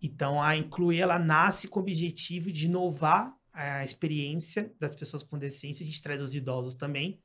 Então, 0.00 0.40
a 0.40 0.56
Incluir, 0.56 1.00
ela 1.00 1.18
nasce 1.18 1.66
com 1.66 1.80
o 1.80 1.82
objetivo 1.82 2.52
de 2.52 2.66
inovar 2.66 3.36
a 3.52 3.82
experiência 3.84 4.72
das 4.78 4.94
pessoas 4.94 5.24
com 5.24 5.36
deficiência. 5.36 5.82
A 5.82 5.86
gente 5.86 6.00
traz 6.00 6.22
os 6.22 6.34
idosos 6.34 6.74
também. 6.74 7.20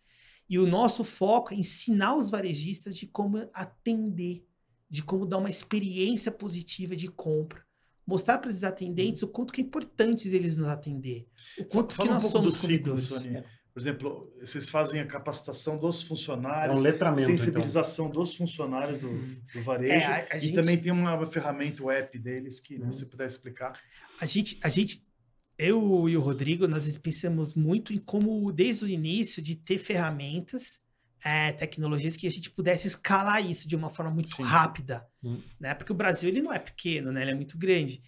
E 0.49 0.57
o 0.57 0.65
nosso 0.65 1.03
foco 1.03 1.53
é 1.53 1.57
ensinar 1.57 2.15
os 2.15 2.31
varejistas 2.31 2.95
de 2.95 3.05
como 3.05 3.47
atender, 3.53 4.43
de 4.89 5.03
como 5.03 5.25
dar 5.25 5.37
uma 5.37 5.49
experiência 5.49 6.31
positiva 6.31 6.95
de 6.95 7.07
compra. 7.07 7.63
Mostrar 8.05 8.39
para 8.39 8.49
esses 8.49 8.63
atendentes 8.63 9.21
o 9.21 9.27
quanto 9.27 9.53
que 9.53 9.61
é 9.61 9.63
importante 9.63 10.27
eles 10.27 10.57
nos 10.57 10.67
atender. 10.67 11.27
O 11.59 11.65
quanto 11.65 11.93
Fala 11.93 12.07
que 12.07 12.11
um 12.11 12.13
nós 12.15 12.23
do 12.23 12.29
somos 12.29 12.57
ciclo, 12.57 12.91
consumidores. 12.91 13.03
Sônia. 13.03 13.45
Por 13.73 13.79
exemplo, 13.79 14.31
vocês 14.39 14.69
fazem 14.69 15.01
a 15.01 15.05
capacitação 15.07 15.77
dos 15.79 16.03
É 16.03 16.07
funcionários, 16.07 16.79
um 16.79 16.83
letramento, 16.83 17.21
então. 17.23 17.37
sensibilização 17.37 18.07
dos 18.09 18.35
funcionários 18.35 18.99
do, 19.01 19.09
do 19.51 19.61
varejo. 19.63 19.91
É, 19.93 20.05
a- 20.05 20.27
a 20.31 20.37
e 20.37 20.41
gente- 20.41 20.53
também 20.53 20.77
tem 20.77 20.91
uma 20.91 21.25
ferramenta, 21.25 21.83
o 21.83 21.89
app 21.89 22.17
deles, 22.19 22.59
que 22.59 22.75
Uhum. 22.75 22.91
você 22.91 23.03
puder 23.05 23.25
explicar. 23.25 23.73
A 24.21 24.27
gente, 24.27 24.59
a 24.61 24.69
gente, 24.69 25.01
eu 25.57 26.07
e 26.07 26.15
o 26.15 26.21
Rodrigo, 26.21 26.67
nós 26.67 26.95
pensamos 26.97 27.55
muito 27.55 27.91
em 27.93 27.97
como, 27.97 28.51
desde 28.51 28.85
o 28.85 28.87
início, 28.87 29.41
de 29.41 29.55
ter 29.55 29.79
ferramentas, 29.79 30.79
é, 31.25 31.51
tecnologias 31.53 32.15
que 32.15 32.27
a 32.27 32.29
gente 32.29 32.51
pudesse 32.51 32.85
escalar 32.85 33.43
isso 33.43 33.67
de 33.67 33.75
uma 33.75 33.89
forma 33.89 34.11
muito 34.11 34.35
Sim. 34.35 34.43
rápida, 34.43 35.03
Hum. 35.23 35.39
né? 35.59 35.73
Porque 35.73 35.91
o 35.91 35.95
Brasil 35.95 36.29
ele 36.29 36.41
não 36.43 36.53
é 36.53 36.59
pequeno, 36.59 37.11
né? 37.11 37.21
Ele 37.23 37.31
é 37.31 37.35
muito 37.35 37.57
grande. 37.57 38.03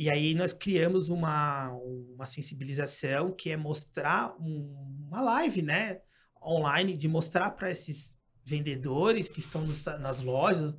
E 0.00 0.08
aí 0.08 0.34
nós 0.34 0.54
criamos 0.54 1.10
uma, 1.10 1.70
uma 2.14 2.24
sensibilização 2.24 3.30
que 3.32 3.50
é 3.50 3.56
mostrar 3.58 4.34
um- 4.40 5.04
uma 5.06 5.20
live, 5.20 5.60
né? 5.60 6.00
Online, 6.42 6.96
de 6.96 7.06
mostrar 7.06 7.50
para 7.50 7.70
esses 7.70 8.16
vendedores 8.42 9.28
que 9.28 9.40
estão 9.40 9.60
nos- 9.60 9.84
nas 9.84 10.22
lojas, 10.22 10.74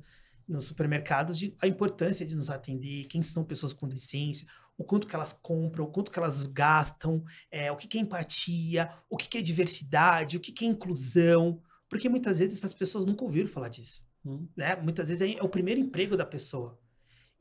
nos 0.48 0.64
supermercados, 0.64 1.38
de, 1.38 1.54
a 1.62 1.68
importância 1.68 2.26
de 2.26 2.34
nos 2.34 2.50
atender, 2.50 3.04
quem 3.06 3.22
são 3.22 3.44
pessoas 3.44 3.72
com 3.72 3.86
deficiência, 3.86 4.44
o 4.76 4.82
quanto 4.82 5.06
que 5.06 5.14
elas 5.14 5.32
compram, 5.32 5.84
o 5.84 5.92
quanto 5.92 6.10
que 6.10 6.18
elas 6.18 6.44
gastam, 6.48 7.22
é, 7.48 7.70
o 7.70 7.76
que, 7.76 7.86
que 7.86 7.98
é 7.98 8.00
empatia, 8.00 8.90
o 9.08 9.16
que, 9.16 9.28
que 9.28 9.38
é 9.38 9.40
diversidade, 9.40 10.36
o 10.36 10.40
que, 10.40 10.50
que 10.50 10.64
é 10.64 10.68
inclusão. 10.68 11.62
Porque 11.88 12.08
muitas 12.08 12.40
vezes 12.40 12.58
essas 12.58 12.74
pessoas 12.74 13.04
nunca 13.04 13.22
ouviram 13.22 13.48
falar 13.48 13.68
disso 13.68 14.02
Hum. 14.24 14.48
né? 14.56 14.74
Muitas 14.76 15.08
vezes 15.08 15.22
é, 15.22 15.38
é 15.38 15.42
o 15.44 15.48
primeiro 15.48 15.80
emprego 15.80 16.16
da 16.16 16.26
pessoa. 16.26 16.81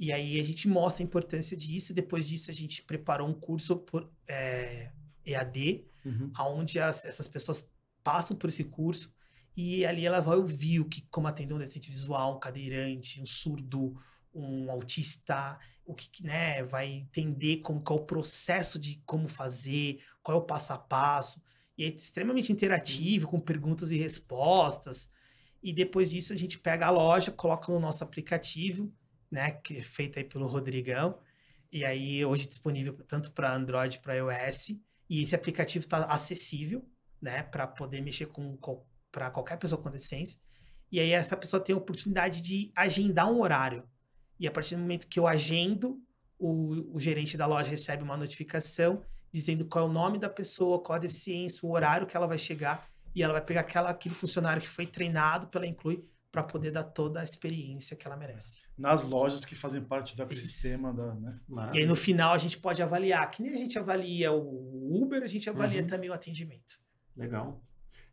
E 0.03 0.11
aí 0.11 0.39
a 0.39 0.43
gente 0.43 0.67
mostra 0.67 1.03
a 1.03 1.05
importância 1.05 1.55
disso. 1.55 1.91
E 1.91 1.95
depois 1.95 2.27
disso 2.27 2.49
a 2.49 2.53
gente 2.53 2.81
preparou 2.81 3.27
um 3.29 3.33
curso 3.35 3.75
por 3.77 4.09
é, 4.27 4.89
EAD, 5.23 5.85
Uhum. 6.03 6.31
onde 6.39 6.79
as- 6.79 7.05
essas 7.05 7.27
pessoas 7.27 7.69
passam 8.03 8.35
por 8.35 8.49
esse 8.49 8.63
curso 8.63 9.13
e 9.55 9.85
ali 9.85 10.03
ela 10.03 10.19
vai 10.19 10.35
ouvir 10.37 10.79
o 10.79 10.85
que, 10.85 11.01
como 11.11 11.27
atender 11.27 11.53
um 11.53 11.59
deficiente 11.59 11.91
visual, 11.91 12.35
um 12.35 12.39
cadeirante, 12.39 13.21
um 13.21 13.25
surdo, 13.27 13.95
um 14.33 14.71
autista, 14.71 15.59
o 15.85 15.93
que, 15.93 16.09
que, 16.09 16.23
né, 16.23 16.63
vai 16.63 16.87
entender 16.87 17.57
como 17.57 17.79
qual 17.81 17.99
é 17.99 18.01
o 18.01 18.05
processo 18.05 18.79
de 18.79 19.01
como 19.05 19.27
fazer, 19.27 20.01
qual 20.23 20.39
é 20.39 20.41
o 20.41 20.45
passo 20.45 20.73
a 20.73 20.77
passo. 20.79 21.39
E 21.77 21.83
é 21.83 21.89
extremamente 21.89 22.51
interativo, 22.51 23.27
com 23.27 23.39
perguntas 23.39 23.91
e 23.91 23.97
respostas. 23.97 25.11
E 25.61 25.71
depois 25.71 26.09
disso 26.09 26.33
a 26.33 26.35
gente 26.35 26.57
pega 26.57 26.87
a 26.87 26.89
loja, 26.89 27.31
coloca 27.31 27.71
no 27.71 27.79
nosso 27.79 28.03
aplicativo, 28.03 28.91
né, 29.31 29.59
é 29.71 29.81
feito 29.81 30.19
aí 30.19 30.25
pelo 30.25 30.45
Rodrigão. 30.45 31.17
E 31.71 31.85
aí 31.85 32.23
hoje 32.25 32.47
disponível 32.47 32.93
tanto 33.07 33.31
para 33.31 33.55
Android, 33.55 33.99
para 33.99 34.15
iOS. 34.15 34.75
E 35.09 35.21
esse 35.21 35.33
aplicativo 35.33 35.85
está 35.85 36.03
acessível, 36.05 36.85
né, 37.21 37.43
para 37.43 37.65
poder 37.65 38.01
mexer 38.01 38.27
com 38.27 38.57
para 39.11 39.29
qualquer 39.29 39.57
pessoa 39.57 39.81
com 39.81 39.89
deficiência. 39.89 40.39
E 40.91 40.99
aí 40.99 41.11
essa 41.11 41.37
pessoa 41.37 41.63
tem 41.63 41.73
a 41.73 41.77
oportunidade 41.77 42.41
de 42.41 42.71
agendar 42.75 43.31
um 43.31 43.41
horário. 43.41 43.83
E 44.39 44.47
a 44.47 44.51
partir 44.51 44.75
do 44.75 44.81
momento 44.81 45.07
que 45.07 45.19
eu 45.19 45.27
agendo, 45.27 46.01
o, 46.37 46.95
o 46.95 46.99
gerente 46.99 47.37
da 47.37 47.45
loja 47.45 47.69
recebe 47.69 48.03
uma 48.03 48.17
notificação 48.17 49.03
dizendo 49.31 49.65
qual 49.65 49.85
é 49.85 49.89
o 49.89 49.91
nome 49.91 50.17
da 50.17 50.29
pessoa, 50.29 50.81
qual 50.81 50.97
a 50.97 50.99
deficiência, 50.99 51.67
o 51.67 51.71
horário 51.71 52.07
que 52.07 52.17
ela 52.17 52.27
vai 52.27 52.37
chegar 52.37 52.89
e 53.15 53.23
ela 53.23 53.33
vai 53.33 53.41
pegar 53.41 53.61
aquela, 53.61 53.89
aquele 53.89 54.15
funcionário 54.15 54.61
que 54.61 54.67
foi 54.67 54.85
treinado 54.85 55.47
pela 55.47 55.67
Inclui 55.67 56.03
para 56.31 56.43
poder 56.43 56.71
dar 56.71 56.83
toda 56.83 57.21
a 57.21 57.23
experiência 57.23 57.95
que 57.95 58.07
ela 58.07 58.15
merece. 58.15 58.61
Nas 58.81 59.03
lojas 59.03 59.45
que 59.45 59.53
fazem 59.53 59.81
parte 59.83 60.15
do 60.15 60.23
ecossistema 60.23 60.91
da. 60.91 61.13
Né? 61.13 61.39
E 61.73 61.79
aí 61.79 61.85
no 61.85 61.95
final 61.95 62.33
a 62.33 62.37
gente 62.39 62.57
pode 62.57 62.81
avaliar, 62.81 63.29
que 63.29 63.43
nem 63.43 63.53
a 63.53 63.57
gente 63.57 63.77
avalia 63.77 64.31
o 64.31 65.01
Uber, 65.03 65.21
a 65.21 65.27
gente 65.27 65.47
avalia 65.49 65.81
Uhum. 65.81 65.87
também 65.87 66.09
o 66.09 66.13
atendimento. 66.13 66.79
Legal. 67.15 67.61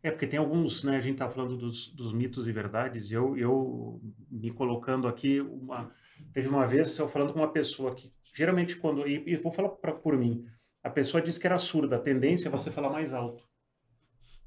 É, 0.03 0.11
porque 0.11 0.27
tem 0.27 0.39
alguns, 0.39 0.83
né? 0.83 0.95
A 0.95 1.01
gente 1.01 1.17
tá 1.17 1.27
falando 1.27 1.57
dos, 1.57 1.87
dos 1.93 2.13
mitos 2.13 2.47
e 2.47 2.51
verdades, 2.51 3.09
e 3.09 3.15
eu, 3.15 3.35
eu 3.35 3.99
me 4.29 4.51
colocando 4.51 5.07
aqui, 5.07 5.41
uma, 5.41 5.91
teve 6.31 6.47
uma 6.47 6.65
vez 6.67 6.97
eu 6.97 7.07
falando 7.09 7.33
com 7.33 7.39
uma 7.39 7.51
pessoa 7.51 7.95
que, 7.95 8.13
geralmente, 8.33 8.75
quando. 8.75 9.07
E, 9.07 9.23
e 9.25 9.35
vou 9.37 9.51
falar 9.51 9.69
pra, 9.69 9.91
por 9.91 10.15
mim, 10.15 10.45
a 10.83 10.89
pessoa 10.89 11.21
disse 11.21 11.39
que 11.39 11.47
era 11.47 11.57
surda, 11.57 11.95
a 11.95 11.99
tendência 11.99 12.47
é 12.47 12.51
você 12.51 12.69
falar 12.71 12.91
mais 12.91 13.11
alto. 13.13 13.43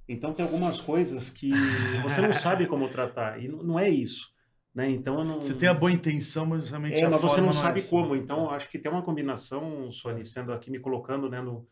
Então 0.08 0.32
tem 0.32 0.44
algumas 0.44 0.80
coisas 0.80 1.28
que 1.30 1.50
você 2.02 2.20
não 2.20 2.32
sabe 2.32 2.66
como 2.66 2.88
tratar, 2.88 3.42
e 3.42 3.48
não 3.48 3.78
é 3.78 3.88
isso. 3.90 4.30
Né? 4.74 4.88
Então 4.88 5.22
não. 5.22 5.40
Você 5.40 5.54
tem 5.54 5.68
a 5.68 5.74
boa 5.74 5.92
intenção, 5.92 6.46
mas 6.46 6.70
realmente 6.70 7.00
É, 7.00 7.04
a 7.04 7.10
mas 7.10 7.20
você 7.20 7.40
não 7.40 7.50
é 7.50 7.52
sabe 7.52 7.78
essa. 7.80 7.90
como. 7.90 8.16
Então, 8.16 8.50
acho 8.50 8.70
que 8.70 8.78
tem 8.78 8.90
uma 8.90 9.02
combinação, 9.02 9.90
Sony, 9.92 10.24
sendo 10.24 10.52
aqui 10.52 10.70
me 10.70 10.78
colocando 10.78 11.28
né, 11.28 11.42
no, 11.42 11.68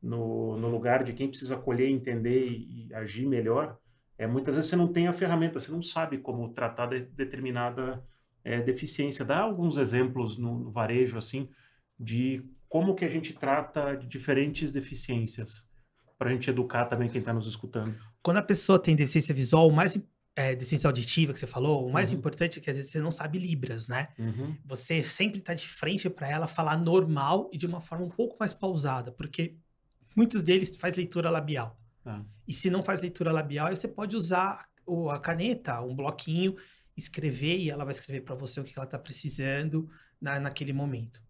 no, 0.00 0.56
no 0.56 0.68
lugar 0.68 1.02
de 1.02 1.12
quem 1.12 1.28
precisa 1.28 1.56
colher, 1.56 1.88
entender 1.88 2.46
e, 2.46 2.86
e 2.88 2.94
agir 2.94 3.26
melhor. 3.26 3.76
É, 4.16 4.26
muitas 4.26 4.54
vezes 4.54 4.70
você 4.70 4.76
não 4.76 4.92
tem 4.92 5.08
a 5.08 5.12
ferramenta, 5.12 5.58
você 5.58 5.72
não 5.72 5.82
sabe 5.82 6.18
como 6.18 6.52
tratar 6.52 6.86
de, 6.86 7.00
determinada 7.00 8.04
é, 8.44 8.60
deficiência. 8.60 9.24
Dá 9.24 9.40
alguns 9.40 9.76
exemplos 9.76 10.38
no, 10.38 10.58
no 10.60 10.70
varejo, 10.70 11.18
assim, 11.18 11.48
de 11.98 12.44
como 12.68 12.94
que 12.94 13.04
a 13.04 13.08
gente 13.08 13.32
trata 13.32 13.96
de 13.96 14.06
diferentes 14.06 14.70
deficiências, 14.72 15.68
para 16.16 16.30
a 16.30 16.32
gente 16.32 16.48
educar 16.48 16.84
também 16.84 17.08
quem 17.08 17.18
está 17.18 17.32
nos 17.32 17.46
escutando. 17.46 17.94
Quando 18.22 18.36
a 18.36 18.42
pessoa 18.42 18.78
tem 18.78 18.94
deficiência 18.94 19.34
visual, 19.34 19.68
o 19.68 19.72
mais 19.72 19.98
é, 20.36 20.54
deficiência 20.54 20.88
auditiva 20.88 21.32
que 21.32 21.38
você 21.38 21.46
falou, 21.46 21.86
o 21.86 21.92
mais 21.92 22.10
Uhum. 22.10 22.18
importante 22.18 22.58
é 22.58 22.62
que 22.62 22.68
às 22.68 22.76
vezes 22.76 22.90
você 22.90 23.00
não 23.00 23.10
sabe 23.10 23.38
libras, 23.38 23.86
né? 23.86 24.08
Uhum. 24.18 24.56
Você 24.64 25.02
sempre 25.02 25.38
está 25.38 25.54
de 25.54 25.68
frente 25.68 26.10
para 26.10 26.28
ela 26.28 26.48
falar 26.48 26.76
normal 26.76 27.48
e 27.52 27.58
de 27.58 27.66
uma 27.66 27.80
forma 27.80 28.04
um 28.04 28.10
pouco 28.10 28.36
mais 28.40 28.52
pausada, 28.52 29.12
porque 29.12 29.54
muitos 30.16 30.42
deles 30.42 30.76
faz 30.76 30.96
leitura 30.96 31.30
labial. 31.30 31.78
Ah. 32.04 32.22
E 32.48 32.52
se 32.52 32.68
não 32.68 32.82
faz 32.82 33.00
leitura 33.02 33.30
labial, 33.32 33.68
aí 33.68 33.76
você 33.76 33.86
pode 33.88 34.16
usar 34.16 34.68
o- 34.84 35.08
a 35.08 35.18
caneta, 35.20 35.80
um 35.80 35.94
bloquinho, 35.94 36.56
escrever 36.96 37.58
e 37.58 37.70
ela 37.70 37.84
vai 37.84 37.92
escrever 37.92 38.20
para 38.22 38.34
você 38.34 38.60
o 38.60 38.64
que 38.64 38.72
ela 38.76 38.84
está 38.84 38.98
precisando 38.98 39.88
na, 40.20 40.38
naquele 40.40 40.72
momento. 40.72 41.22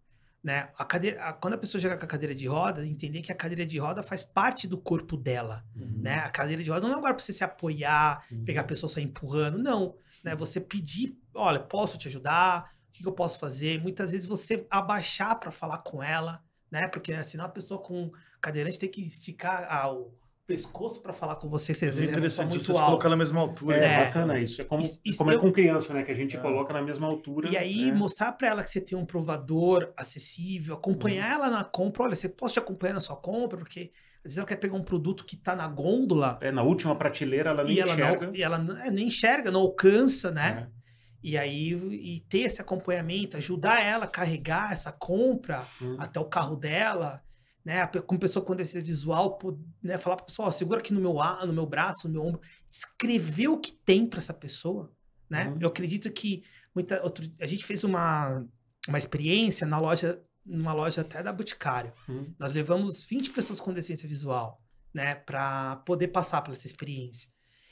Né? 0.45 0.69
A 0.77 0.85
cadeira, 0.85 1.23
a- 1.23 1.33
quando 1.33 1.55
a 1.55 1.57
pessoa 1.57 1.81
chega 1.81 1.97
com 1.97 2.05
a 2.05 2.07
cadeira 2.07 2.35
de 2.35 2.45
roda, 2.47 2.85
entender 2.85 3.23
que 3.23 3.31
a 3.31 3.35
cadeira 3.35 3.65
de 3.65 3.79
roda 3.79 4.03
faz 4.03 4.21
parte 4.23 4.67
do 4.67 4.77
corpo 4.77 5.17
dela. 5.17 5.65
Uhum. 5.75 6.01
Né? 6.03 6.17
A 6.19 6.29
cadeira 6.29 6.63
de 6.63 6.69
roda 6.69 6.81
não 6.81 6.89
é 6.89 6.93
um 6.93 6.99
lugar 6.99 7.15
para 7.15 7.23
você 7.23 7.33
se 7.33 7.43
apoiar, 7.43 8.23
Uhum. 8.31 8.45
pegar 8.45 8.61
a 8.61 8.63
pessoa 8.63 8.87
e 8.87 8.93
sair 8.93 9.03
empurrando, 9.05 9.57
não. 9.57 9.95
Né? 10.23 10.35
Você 10.35 10.61
pedir, 10.61 11.17
olha, 11.33 11.59
posso 11.59 11.97
te 11.97 12.07
ajudar? 12.09 12.71
O 12.89 12.91
que 12.93 13.01
que 13.01 13.07
eu 13.09 13.13
posso 13.13 13.39
fazer? 13.39 13.81
Muitas 13.81 14.11
vezes 14.11 14.27
você 14.27 14.67
abaixar 14.69 15.39
para 15.39 15.49
falar 15.49 15.79
com 15.79 16.03
ela, 16.03 16.43
né? 16.69 16.87
Porque 16.89 17.23
senão 17.23 17.45
a 17.45 17.49
pessoa 17.49 17.81
com 17.81 18.11
cadeirante 18.39 18.77
tem 18.77 18.87
que 18.89 19.01
esticar 19.03 19.65
ah, 19.67 19.91
o 19.91 20.13
pescoço 20.45 21.01
para 21.01 21.13
falar 21.13 21.35
com 21.37 21.49
você. 21.49 21.73
Você 21.73 21.87
às 21.87 21.95
Mas 21.95 22.01
é 22.07 22.09
é 22.09 22.11
interessante 22.11 22.51
muito 22.51 22.63
vocês 22.65 22.79
colocar 22.79 23.09
na 23.09 23.15
mesma 23.15 23.39
altura. 23.39 23.77
É, 23.77 23.79
né? 23.81 24.05
bacana 24.05 24.39
isso. 24.39 24.61
É 24.61 24.65
como, 24.65 24.83
Isso- 24.83 25.17
como 25.17 25.31
é 25.31 25.37
com 25.37 25.51
criança, 25.51 25.93
né? 25.93 26.03
Que 26.03 26.11
a 26.11 26.15
gente 26.15 26.37
É. 26.37 26.39
coloca 26.39 26.71
na 26.73 26.81
mesma 26.81 27.07
altura. 27.07 27.49
E 27.49 27.57
aí, 27.57 27.89
é. 27.89 27.93
mostrar 27.93 28.31
para 28.33 28.47
ela 28.49 28.63
que 28.63 28.69
você 28.69 28.79
tem 28.81 28.97
um 28.97 29.05
provador 29.05 29.91
acessível, 29.97 30.75
acompanhar 30.75 31.27
Uhum. 31.29 31.45
ela 31.45 31.49
na 31.49 31.63
compra. 31.63 32.03
Olha, 32.03 32.15
você 32.15 32.29
posso 32.29 32.53
te 32.53 32.59
acompanhar 32.59 32.93
na 32.93 32.99
sua 33.01 33.15
compra, 33.17 33.57
porque 33.57 33.91
às 34.17 34.23
vezes 34.23 34.37
ela 34.37 34.47
quer 34.47 34.55
pegar 34.57 34.75
um 34.75 34.83
produto 34.83 35.25
que 35.25 35.35
tá 35.35 35.55
na 35.55 35.67
gôndola 35.67 36.37
É, 36.41 36.51
na 36.51 36.61
última 36.63 36.95
prateleira 36.95 37.49
ela 37.51 37.63
nem 37.63 37.75
e 37.75 37.79
ela, 37.79 37.93
enxerga. 37.93 38.27
não, 38.27 38.35
e 38.35 38.43
ela 38.43 38.57
não- 38.57 38.77
é, 38.77 38.91
nem 38.91 39.07
enxerga, 39.07 39.51
não 39.51 39.61
alcança, 39.61 40.31
né? 40.31 40.67
É. 40.71 40.75
E 41.23 41.37
aí, 41.39 41.73
e 41.73 42.19
ter 42.29 42.41
esse 42.41 42.61
acompanhamento, 42.61 43.35
ajudar 43.35 43.81
ela 43.83 44.05
a 44.05 44.07
carregar 44.07 44.71
essa 44.71 44.91
compra 44.91 45.65
Hum. 45.81 45.95
até 45.97 46.19
o 46.19 46.25
carro 46.25 46.55
dela, 46.55 47.19
né? 47.65 47.87
Como 48.05 48.19
pessoa 48.19 48.45
com 48.45 48.55
deficiência 48.55 48.85
visual, 48.85 49.39
né? 49.81 49.97
falar 49.97 50.17
para 50.17 50.25
pessoa, 50.25 50.49
ó, 50.49 50.51
segura 50.51 50.79
aqui 50.79 50.93
no 50.93 51.01
meu, 51.01 51.15
no 51.47 51.51
meu 51.51 51.65
braço, 51.65 52.07
no 52.07 52.13
meu 52.13 52.23
ombro, 52.23 52.41
escrever 52.69 53.47
o 53.47 53.59
que 53.59 53.73
tem 53.73 54.05
para 54.05 54.19
essa 54.19 54.33
pessoa, 54.33 54.93
né? 55.27 55.49
Uhum. 55.49 55.57
Eu 55.59 55.67
acredito 55.69 56.11
que 56.11 56.43
muita, 56.75 57.01
outro, 57.03 57.25
a 57.41 57.47
gente 57.47 57.65
fez 57.65 57.83
uma, 57.83 58.45
uma 58.87 58.99
experiência 58.99 59.65
na 59.65 59.79
loja, 59.79 60.21
numa 60.45 60.73
loja 60.73 61.01
até 61.01 61.23
da 61.23 61.33
Boticário. 61.33 61.91
Hum. 62.07 62.31
Nós 62.37 62.53
levamos 62.53 63.03
20 63.07 63.31
pessoas 63.31 63.59
com 63.59 63.73
deficiência 63.73 64.07
visual, 64.07 64.61
né, 64.93 65.15
para 65.15 65.77
poder 65.77 66.09
passar 66.09 66.41
por 66.43 66.51
essa 66.51 66.67
experiência. 66.67 67.27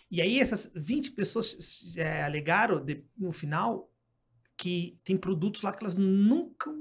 E 0.10 0.22
aí 0.22 0.39
essas 0.39 0.72
20 0.76 1.12
pessoas 1.12 1.96
é, 1.98 2.24
alegaram 2.24 2.84
de- 2.84 3.06
no 3.16 3.32
final 3.32 3.91
que 4.58 5.00
tem 5.04 5.18
produtos 5.18 5.62
lá 5.62 5.72
que 5.72 5.84
elas 5.84 5.98
nunca 5.98 6.72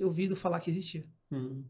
ouvido 0.00 0.34
falar 0.36 0.60
que 0.60 0.70
existia. 0.70 1.06
Hum. 1.30 1.64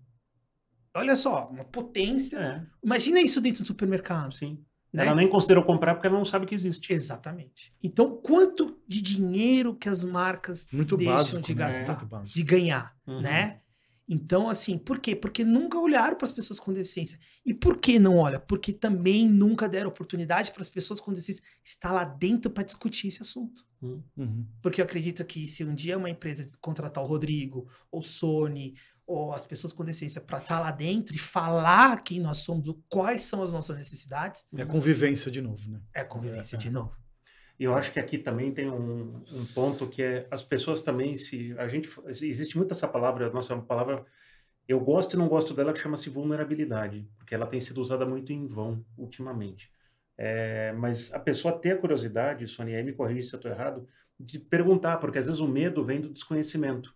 Olha 0.95 1.17
só, 1.17 1.49
uma 1.49 1.65
potência. 1.65 2.39
É, 2.39 2.67
Imagina 2.83 3.21
isso 3.21 3.41
dentro 3.41 3.63
do 3.63 3.67
supermercado. 3.67 4.33
sim. 4.35 4.59
Né? 4.93 5.07
Ela 5.07 5.17
nem 5.17 5.29
considerou 5.29 5.65
comprar 5.65 5.95
porque 5.97 6.07
ela 6.07 6.17
não 6.17 6.25
sabe 6.25 6.47
que 6.47 6.55
existe. 6.55 6.93
Exatamente. 6.93 7.75
Então, 7.83 8.17
quanto 8.17 8.79
de 8.87 9.03
dinheiro 9.03 9.75
que 9.75 9.89
as 9.89 10.05
marcas 10.05 10.69
Muito 10.73 10.97
deixam 10.97 11.17
básico. 11.17 11.43
de 11.43 11.53
né? 11.53 11.59
gastar, 11.59 11.87
Muito 11.97 12.07
básico. 12.07 12.37
de 12.39 12.43
ganhar, 12.45 12.97
Uhum. 13.05 13.21
né? 13.21 13.61
Então, 14.09 14.49
assim, 14.49 14.79
por 14.79 15.01
quê? 15.01 15.17
Porque 15.17 15.43
nunca 15.43 15.79
olharam 15.81 16.17
para 16.17 16.27
as 16.27 16.33
pessoas 16.33 16.61
com 16.61 16.73
deficiência. 16.73 17.19
E 17.45 17.53
por 17.53 17.79
que 17.79 17.99
não 17.99 18.19
olha? 18.19 18.39
Porque 18.39 18.73
também 18.73 19.27
nunca 19.29 19.69
deram 19.69 19.89
oportunidade 19.89 20.53
para 20.53 20.61
as 20.63 20.71
pessoas 20.71 21.01
com 21.01 21.11
deficiência 21.13 21.43
estar 21.65 21.91
lá 21.91 22.05
dentro 22.05 22.49
para 22.51 22.63
discutir 22.63 23.09
esse 23.09 23.21
assunto. 23.23 23.65
Uhum. 23.83 24.47
Porque 24.63 24.81
eu 24.81 24.85
acredito 24.85 25.25
que 25.25 25.45
se 25.47 25.65
um 25.65 25.75
dia 25.75 25.99
uma 25.99 26.09
empresa 26.11 26.45
contratar 26.61 27.03
o 27.03 27.07
Rodrigo, 27.07 27.67
ou 27.91 28.01
Sony, 28.01 28.75
ou 29.07 29.33
as 29.33 29.45
pessoas 29.45 29.73
com 29.73 29.85
deficiência 29.85 30.21
para 30.21 30.39
estar 30.39 30.61
lá 30.61 30.71
dentro 30.71 31.15
e 31.15 31.19
falar 31.19 32.03
quem 32.03 32.21
nós 32.21 32.39
somos, 32.39 32.69
o- 32.69 32.83
quais 32.89 33.23
são 33.23 33.43
as 33.43 33.53
nossas 33.53 33.77
necessidades, 33.77 34.45
É 34.57 34.65
convivência 34.65 35.31
de 35.31 35.41
novo, 35.43 35.71
né? 35.71 35.81
é 35.93 36.03
convivência 36.05 36.57
É, 36.57 36.59
é. 36.59 36.61
de 36.61 36.71
novo. 36.71 36.93
E 37.59 37.65
eu 37.65 37.75
acho 37.75 37.93
que 37.93 38.01
aqui 38.01 38.19
também 38.19 38.53
tem 38.53 38.69
um, 38.69 39.23
um 39.33 39.47
ponto 39.55 39.87
que 39.87 40.03
é 40.03 40.27
as 40.31 40.43
pessoas 40.43 40.83
também 40.83 41.15
se 41.17 41.55
a 41.59 41.69
gente 41.69 41.89
existe 42.09 42.57
muito 42.57 42.73
essa 42.75 42.89
palavra, 42.89 43.29
a 43.29 43.33
nossa 43.33 43.57
palavra 43.59 44.05
eu 44.67 44.81
gosto 44.81 45.13
e 45.15 45.17
não 45.19 45.29
gosto 45.29 45.53
dela 45.55 45.73
que 45.73 45.79
chama-se 45.79 46.09
vulnerabilidade, 46.11 47.07
porque 47.19 47.35
ela 47.35 47.47
tem 47.47 47.61
sido 47.61 47.81
usada 47.81 48.07
muito 48.07 48.33
em 48.33 48.47
vão 48.47 48.85
ultimamente. 48.97 49.71
É, 50.17 50.73
mas 50.73 51.13
a 51.13 51.19
pessoa 51.19 51.59
ter 51.61 51.73
a 51.73 51.79
curiosidade, 51.79 52.47
Sônia, 52.47 52.79
aí 52.79 52.83
me 52.85 52.93
corrija 52.93 53.29
se 53.29 53.35
eu 53.35 53.39
estou 53.39 53.51
errado, 53.51 53.87
de 54.19 54.39
perguntar, 54.39 54.97
porque 54.99 55.19
às 55.19 55.27
vezes 55.27 55.41
o 55.41 55.47
medo 55.49 55.85
vem 55.85 56.01
do 56.01 56.09
desconhecimento. 56.09 56.95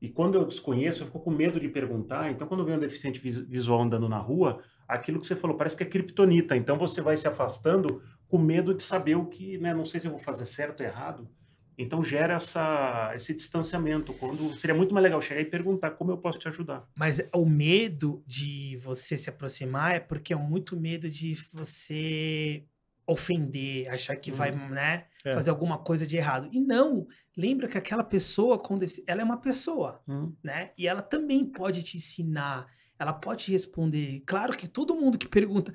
E 0.00 0.08
quando 0.08 0.36
eu 0.36 0.44
desconheço, 0.46 1.02
eu 1.02 1.06
fico 1.06 1.20
com 1.20 1.30
medo 1.30 1.60
de 1.60 1.68
perguntar. 1.68 2.30
Então, 2.30 2.46
quando 2.46 2.64
vem 2.64 2.76
um 2.76 2.80
deficiente 2.80 3.20
vis- 3.20 3.38
visual 3.38 3.82
andando 3.82 4.08
na 4.08 4.18
rua, 4.18 4.62
aquilo 4.88 5.20
que 5.20 5.26
você 5.26 5.36
falou 5.36 5.56
parece 5.56 5.76
que 5.76 5.82
é 5.82 5.86
kriptonita. 5.86 6.56
Então, 6.56 6.78
você 6.78 7.02
vai 7.02 7.16
se 7.16 7.28
afastando 7.28 8.02
com 8.26 8.38
medo 8.38 8.74
de 8.74 8.82
saber 8.82 9.16
o 9.16 9.26
que, 9.26 9.58
né? 9.58 9.74
Não 9.74 9.84
sei 9.84 10.00
se 10.00 10.06
eu 10.06 10.10
vou 10.12 10.20
fazer 10.20 10.46
certo 10.46 10.80
ou 10.80 10.86
errado. 10.86 11.28
Então, 11.76 12.02
gera 12.02 12.34
essa, 12.34 13.12
esse 13.14 13.34
distanciamento. 13.34 14.12
Quando 14.14 14.54
seria 14.56 14.74
muito 14.74 14.92
mais 14.94 15.04
legal 15.04 15.20
chegar 15.20 15.40
e 15.40 15.46
perguntar 15.46 15.92
como 15.92 16.10
eu 16.10 16.18
posso 16.18 16.38
te 16.38 16.48
ajudar. 16.48 16.86
Mas 16.94 17.20
o 17.34 17.44
medo 17.44 18.22
de 18.26 18.76
você 18.78 19.16
se 19.16 19.28
aproximar 19.28 19.94
é 19.94 20.00
porque 20.00 20.32
é 20.32 20.36
muito 20.36 20.78
medo 20.78 21.10
de 21.10 21.34
você 21.52 22.64
ofender, 23.10 23.88
achar 23.90 24.16
que 24.16 24.30
vai, 24.30 24.50
né, 24.52 25.06
É. 25.24 25.34
fazer 25.34 25.50
alguma 25.50 25.78
coisa 25.78 26.06
de 26.06 26.16
errado. 26.16 26.48
E 26.52 26.60
não, 26.60 27.06
lembra 27.36 27.68
que 27.68 27.76
aquela 27.76 28.04
pessoa 28.04 28.58
com 28.58 28.78
desse, 28.78 29.02
ela 29.06 29.20
é 29.20 29.24
uma 29.24 29.40
pessoa, 29.40 30.02
né? 30.42 30.70
E 30.78 30.86
ela 30.86 31.02
também 31.02 31.44
pode 31.44 31.82
te 31.82 31.96
ensinar, 31.96 32.66
ela 32.98 33.12
pode 33.12 33.44
te 33.46 33.52
responder. 33.52 34.22
Claro 34.26 34.56
que 34.56 34.68
todo 34.68 34.94
mundo 34.94 35.18
que 35.18 35.28
pergunta, 35.28 35.72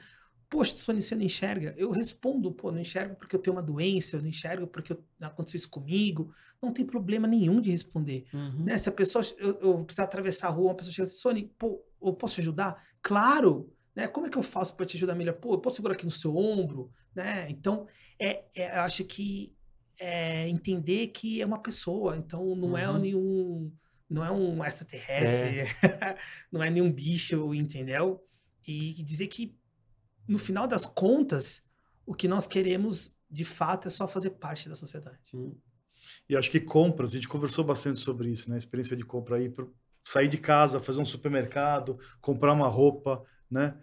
poxa, 0.49 0.75
Sônia, 0.75 1.01
você 1.01 1.15
não 1.15 1.23
enxerga? 1.23 1.73
Eu 1.77 1.91
respondo, 1.91 2.51
pô, 2.51 2.71
não 2.71 2.79
enxergo 2.79 3.15
porque 3.15 3.36
eu 3.36 3.39
tenho 3.39 3.55
uma 3.55 3.63
doença, 3.63 4.15
eu 4.17 4.21
não 4.21 4.29
enxergo 4.29 4.67
porque 4.67 4.93
eu- 4.93 5.03
aconteceu 5.21 5.57
isso 5.57 5.69
comigo. 5.69 6.33
Não 6.61 6.71
tem 6.71 6.86
problema 6.86 7.27
nenhum 7.27 7.59
de 7.61 7.69
responder 7.69 8.25
né? 8.57 8.77
Se 8.77 8.88
a 8.89 8.91
pessoa, 8.91 9.23
eu, 9.38 9.59
eu 9.61 9.83
precisar 9.83 10.03
atravessar 10.05 10.47
a 10.47 10.51
rua, 10.51 10.69
uma 10.69 10.75
pessoa 10.75 10.93
chega 10.93 11.07
assim, 11.07 11.17
Sony, 11.17 11.51
pô, 11.59 11.83
eu 12.01 12.13
posso 12.13 12.36
te 12.36 12.41
ajudar? 12.41 12.81
Claro, 13.01 13.71
né? 13.95 14.07
Como 14.07 14.27
é 14.27 14.29
que 14.29 14.37
eu 14.37 14.43
faço 14.43 14.75
para 14.75 14.85
te 14.85 14.97
ajudar 14.97 15.15
melhor? 15.15 15.33
Pô, 15.35 15.53
eu 15.53 15.59
posso 15.59 15.77
segurar 15.77 15.93
aqui 15.95 16.05
no 16.05 16.11
seu 16.11 16.35
ombro, 16.35 16.91
né? 17.15 17.47
Então, 17.49 17.87
é, 18.19 18.43
é, 18.55 18.67
acho 18.79 19.03
que 19.05 19.55
é 19.99 20.47
entender 20.49 21.07
que 21.07 21.41
é 21.41 21.45
uma 21.45 21.61
pessoa, 21.61 22.17
então 22.17 22.55
não 22.55 22.77
é 22.77 22.89
Uhum. 22.89 22.99
nenhum, 22.99 23.73
não 24.09 24.25
é 24.25 24.31
um 24.31 24.63
extraterrestre, 24.63 25.63
não 26.51 26.61
é 26.61 26.69
nenhum 26.69 26.91
bicho, 26.91 27.53
entendeu? 27.53 28.21
E 28.67 28.93
dizer 29.03 29.27
que 29.27 29.55
no 30.27 30.37
final 30.37 30.67
das 30.67 30.85
contas, 30.85 31.61
o 32.05 32.13
que 32.13 32.27
nós 32.27 32.45
queremos 32.47 33.15
de 33.29 33.45
fato 33.45 33.87
é 33.87 33.91
só 33.91 34.07
fazer 34.07 34.31
parte 34.31 34.67
da 34.67 34.75
sociedade. 34.75 35.19
E 36.29 36.37
acho 36.37 36.51
que 36.51 36.59
compras, 36.59 37.11
a 37.11 37.13
gente 37.13 37.27
conversou 37.27 37.63
bastante 37.63 37.99
sobre 37.99 38.29
isso, 38.29 38.49
né? 38.49 38.55
A 38.55 38.57
experiência 38.57 38.95
de 38.95 39.03
compra 39.03 39.37
aí, 39.37 39.51
sair 40.03 40.27
de 40.27 40.37
casa, 40.37 40.81
fazer 40.81 41.01
um 41.01 41.05
supermercado, 41.05 41.97
comprar 42.21 42.53
uma 42.53 42.67
roupa, 42.67 43.23
né? 43.49 43.75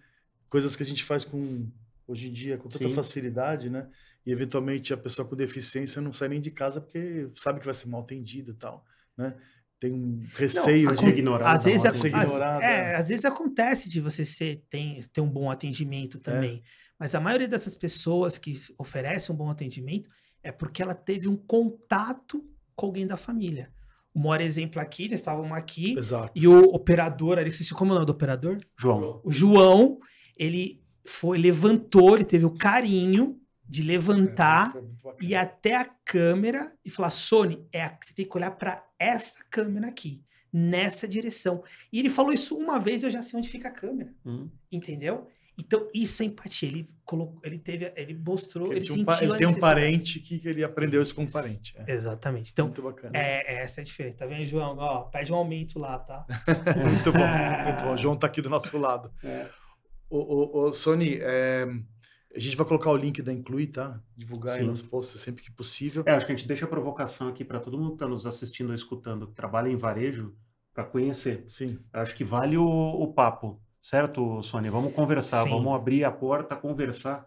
Coisas 0.48 0.76
que 0.76 0.82
a 0.82 0.86
gente 0.86 1.02
faz 1.04 1.24
com 1.24 1.66
hoje 2.06 2.28
em 2.28 2.32
dia 2.32 2.58
com 2.58 2.68
tanta 2.68 2.88
Sim. 2.88 2.94
facilidade, 2.94 3.70
né? 3.70 3.88
E 4.24 4.30
eventualmente 4.30 4.92
a 4.92 4.96
pessoa 4.96 5.26
com 5.26 5.34
deficiência 5.34 6.00
não 6.02 6.12
sai 6.12 6.28
nem 6.28 6.40
de 6.40 6.50
casa 6.50 6.80
porque 6.80 7.28
sabe 7.34 7.58
que 7.60 7.64
vai 7.64 7.74
ser 7.74 7.88
mal 7.88 8.02
atendido 8.02 8.52
e 8.52 8.54
tal, 8.54 8.84
né? 9.16 9.34
Tem 9.80 9.92
um 9.92 10.24
receio 10.34 10.86
Pode 10.88 11.00
de 11.00 11.06
ser 11.06 11.18
ignorado. 11.18 11.56
Às 11.56 11.64
vezes, 11.64 11.82
na 11.82 11.90
ac- 11.90 11.98
hora. 11.98 12.08
ser 12.10 12.14
às- 12.16 12.28
ignorado, 12.32 12.62
é, 12.62 12.66
é. 12.92 12.94
às 12.94 13.08
vezes 13.08 13.24
acontece 13.24 13.88
de 13.88 14.00
você 14.00 14.24
ser, 14.24 14.62
tem, 14.70 15.02
ter 15.12 15.20
um 15.20 15.28
bom 15.28 15.50
atendimento 15.50 16.20
também. 16.20 16.62
Mas 16.96 17.16
a 17.16 17.20
maioria 17.20 17.48
dessas 17.48 17.74
pessoas 17.74 18.38
que 18.38 18.54
oferecem 18.78 19.34
um 19.34 19.36
bom 19.38 19.50
atendimento 19.50 20.08
é 20.40 20.52
porque 20.52 20.80
ela 20.82 20.94
teve 20.94 21.26
um 21.26 21.36
contato 21.36 22.48
com 22.76 22.86
alguém 22.86 23.06
da 23.08 23.16
família. 23.16 23.72
O 24.14 24.20
maior 24.20 24.40
exemplo 24.40 24.80
aqui, 24.80 25.04
nós 25.08 25.20
estávamos 25.20 25.52
aqui, 25.52 25.96
Exato. 25.98 26.32
e 26.36 26.46
o 26.46 26.64
operador, 26.74 27.38
ali, 27.38 27.48
esqueci 27.48 27.72
como 27.72 27.90
é 27.90 27.92
o 27.92 27.94
nome 27.94 28.06
do 28.06 28.12
operador? 28.12 28.56
João. 28.76 29.20
O 29.24 29.30
João, 29.32 29.98
ele 30.36 30.82
foi, 31.04 31.38
levantou, 31.38 32.14
ele 32.16 32.24
teve 32.24 32.44
o 32.44 32.50
carinho 32.50 33.38
de 33.66 33.82
levantar 33.82 34.74
bacana. 34.74 35.16
e 35.22 35.34
até 35.34 35.76
a 35.76 35.84
câmera 36.04 36.72
e 36.84 36.90
falar: 36.90 37.08
Sony, 37.10 37.64
é, 37.72 37.88
você 38.00 38.12
tem 38.14 38.26
que 38.28 38.36
olhar 38.36 38.50
para 38.50 38.84
essa 38.98 39.42
câmera 39.50 39.88
aqui, 39.88 40.22
nessa 40.52 41.08
direção. 41.08 41.62
E 41.90 41.98
ele 41.98 42.10
falou 42.10 42.32
isso 42.34 42.54
uma 42.56 42.78
vez, 42.78 43.02
eu 43.02 43.10
já 43.10 43.22
sei 43.22 43.38
onde 43.38 43.48
fica 43.48 43.68
a 43.68 43.72
câmera, 43.72 44.12
Hum. 44.26 44.50
entendeu? 44.70 45.26
Então, 45.64 45.88
isso 45.94 46.22
é 46.22 46.26
empatia. 46.26 46.68
Ele 46.68 46.88
colocou, 47.04 47.40
ele 47.44 47.58
teve, 47.58 47.92
ele 47.96 48.14
mostrou, 48.14 48.68
Ele, 48.68 48.80
ele, 48.80 48.80
um 48.82 48.94
sentiu 48.94 49.04
pa- 49.04 49.18
ele 49.22 49.36
tem 49.36 49.46
um 49.46 49.54
parente 49.54 50.18
que 50.20 50.38
que 50.38 50.48
ele 50.48 50.64
aprendeu 50.64 51.00
isso 51.02 51.14
com 51.14 51.22
um 51.22 51.30
parente. 51.30 51.74
É. 51.86 51.92
Exatamente. 51.92 52.50
Então, 52.52 52.66
muito 52.66 52.82
bacana. 52.82 53.16
é, 53.16 53.54
é, 53.54 53.62
essa 53.62 53.80
é 53.80 53.82
a 53.82 53.84
diferença. 53.84 54.16
Tá 54.18 54.26
vendo, 54.26 54.44
João? 54.44 54.76
Ó, 54.78 55.02
pede 55.04 55.32
um 55.32 55.36
aumento 55.36 55.78
lá, 55.78 55.98
tá? 55.98 56.26
Muito 56.76 57.12
bom, 57.12 57.26
muito 57.64 57.84
bom. 57.84 57.92
O 57.94 57.96
João 57.96 58.16
tá 58.16 58.26
aqui 58.26 58.40
do 58.42 58.48
nosso 58.50 58.76
lado. 58.78 59.12
É. 59.22 59.46
Ô, 60.10 60.18
ô, 60.18 60.62
ô, 60.66 60.72
Sony, 60.72 61.18
é, 61.20 61.66
a 62.34 62.38
gente 62.38 62.56
vai 62.56 62.66
colocar 62.66 62.90
o 62.90 62.96
link 62.96 63.22
da 63.22 63.32
Inclui, 63.32 63.66
tá? 63.66 64.00
Divulgar 64.16 64.54
aí 64.56 64.60
Sim. 64.62 64.66
nos 64.66 64.82
posts 64.82 65.20
sempre 65.20 65.42
que 65.42 65.50
possível. 65.50 66.02
É, 66.06 66.12
acho 66.12 66.26
que 66.26 66.32
a 66.32 66.36
gente 66.36 66.46
deixa 66.48 66.64
a 66.64 66.68
provocação 66.68 67.28
aqui 67.28 67.44
para 67.44 67.60
todo 67.60 67.78
mundo 67.78 67.90
que 67.90 67.94
está 67.96 68.08
nos 68.08 68.26
assistindo 68.26 68.68
ou 68.70 68.74
escutando, 68.74 69.26
que 69.28 69.34
trabalha 69.34 69.68
em 69.68 69.76
varejo, 69.76 70.34
para 70.74 70.84
conhecer. 70.84 71.44
Sim, 71.48 71.78
Acho 71.92 72.14
que 72.14 72.24
vale 72.24 72.56
o, 72.56 72.64
o 72.66 73.12
papo, 73.12 73.60
certo, 73.82 74.42
Sônia? 74.42 74.70
Vamos 74.70 74.94
conversar, 74.94 75.42
Sim. 75.42 75.50
vamos 75.50 75.74
abrir 75.74 76.04
a 76.04 76.10
porta, 76.10 76.54
conversar, 76.56 77.26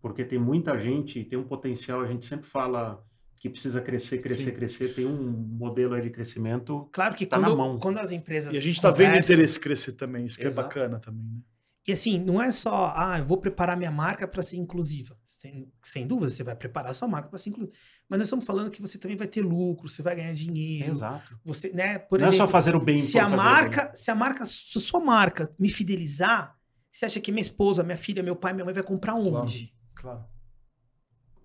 porque 0.00 0.24
tem 0.24 0.38
muita 0.38 0.78
gente, 0.78 1.24
tem 1.24 1.38
um 1.38 1.42
potencial, 1.44 2.02
a 2.02 2.06
gente 2.06 2.26
sempre 2.26 2.46
fala 2.46 3.02
que 3.38 3.48
precisa 3.48 3.80
crescer, 3.80 4.18
crescer, 4.18 4.44
Sim. 4.44 4.52
crescer, 4.52 4.94
tem 4.94 5.06
um 5.06 5.18
modelo 5.20 5.94
aí 5.94 6.02
de 6.02 6.10
crescimento. 6.10 6.88
Claro 6.92 7.14
que 7.14 7.26
Tá 7.26 7.38
na 7.38 7.48
quando, 7.48 7.56
mão. 7.56 7.78
quando 7.78 7.98
as 7.98 8.12
empresas. 8.12 8.52
e 8.54 8.56
a 8.56 8.60
gente 8.60 8.80
tá 8.80 8.90
vendo 8.90 9.16
interesse 9.18 9.58
crescer 9.58 9.92
também, 9.92 10.26
isso 10.26 10.38
que 10.38 10.46
Exato. 10.46 10.60
é 10.60 10.62
bacana 10.62 10.98
também, 11.00 11.24
né? 11.24 11.38
E 11.86 11.92
assim, 11.92 12.18
não 12.18 12.40
é 12.40 12.50
só, 12.50 12.94
ah, 12.96 13.18
eu 13.18 13.26
vou 13.26 13.36
preparar 13.36 13.76
minha 13.76 13.90
marca 13.90 14.26
para 14.26 14.40
ser 14.42 14.56
inclusiva. 14.56 15.18
Sem, 15.28 15.70
sem 15.82 16.06
dúvida, 16.06 16.30
você 16.30 16.42
vai 16.42 16.56
preparar 16.56 16.92
a 16.92 16.94
sua 16.94 17.06
marca 17.06 17.28
para 17.28 17.38
ser 17.38 17.50
inclusiva. 17.50 17.76
Mas 18.08 18.18
nós 18.18 18.26
estamos 18.26 18.44
falando 18.46 18.70
que 18.70 18.80
você 18.80 18.96
também 18.98 19.16
vai 19.16 19.26
ter 19.26 19.42
lucro, 19.42 19.86
você 19.88 20.02
vai 20.02 20.16
ganhar 20.16 20.32
dinheiro. 20.32 20.92
Exato. 20.92 21.38
Você, 21.44 21.70
né, 21.72 21.98
por 21.98 22.18
Não 22.18 22.26
é 22.26 22.28
exemplo, 22.30 22.46
só 22.46 22.50
fazer 22.50 22.74
o 22.74 22.80
bem 22.80 22.98
se 22.98 23.18
a 23.18 23.28
marca, 23.28 23.94
se 23.94 24.10
a 24.10 24.14
marca, 24.14 24.46
se 24.46 24.78
a 24.78 24.80
sua 24.80 25.00
marca 25.00 25.54
me 25.58 25.68
fidelizar, 25.68 26.56
você 26.90 27.04
acha 27.04 27.20
que 27.20 27.30
minha 27.30 27.42
esposa, 27.42 27.82
minha 27.82 27.98
filha, 27.98 28.22
meu 28.22 28.36
pai, 28.36 28.54
minha 28.54 28.64
mãe 28.64 28.72
vai 28.72 28.82
comprar 28.82 29.12
Claro. 29.14 29.42
onde? 29.42 29.74
Claro. 29.94 30.24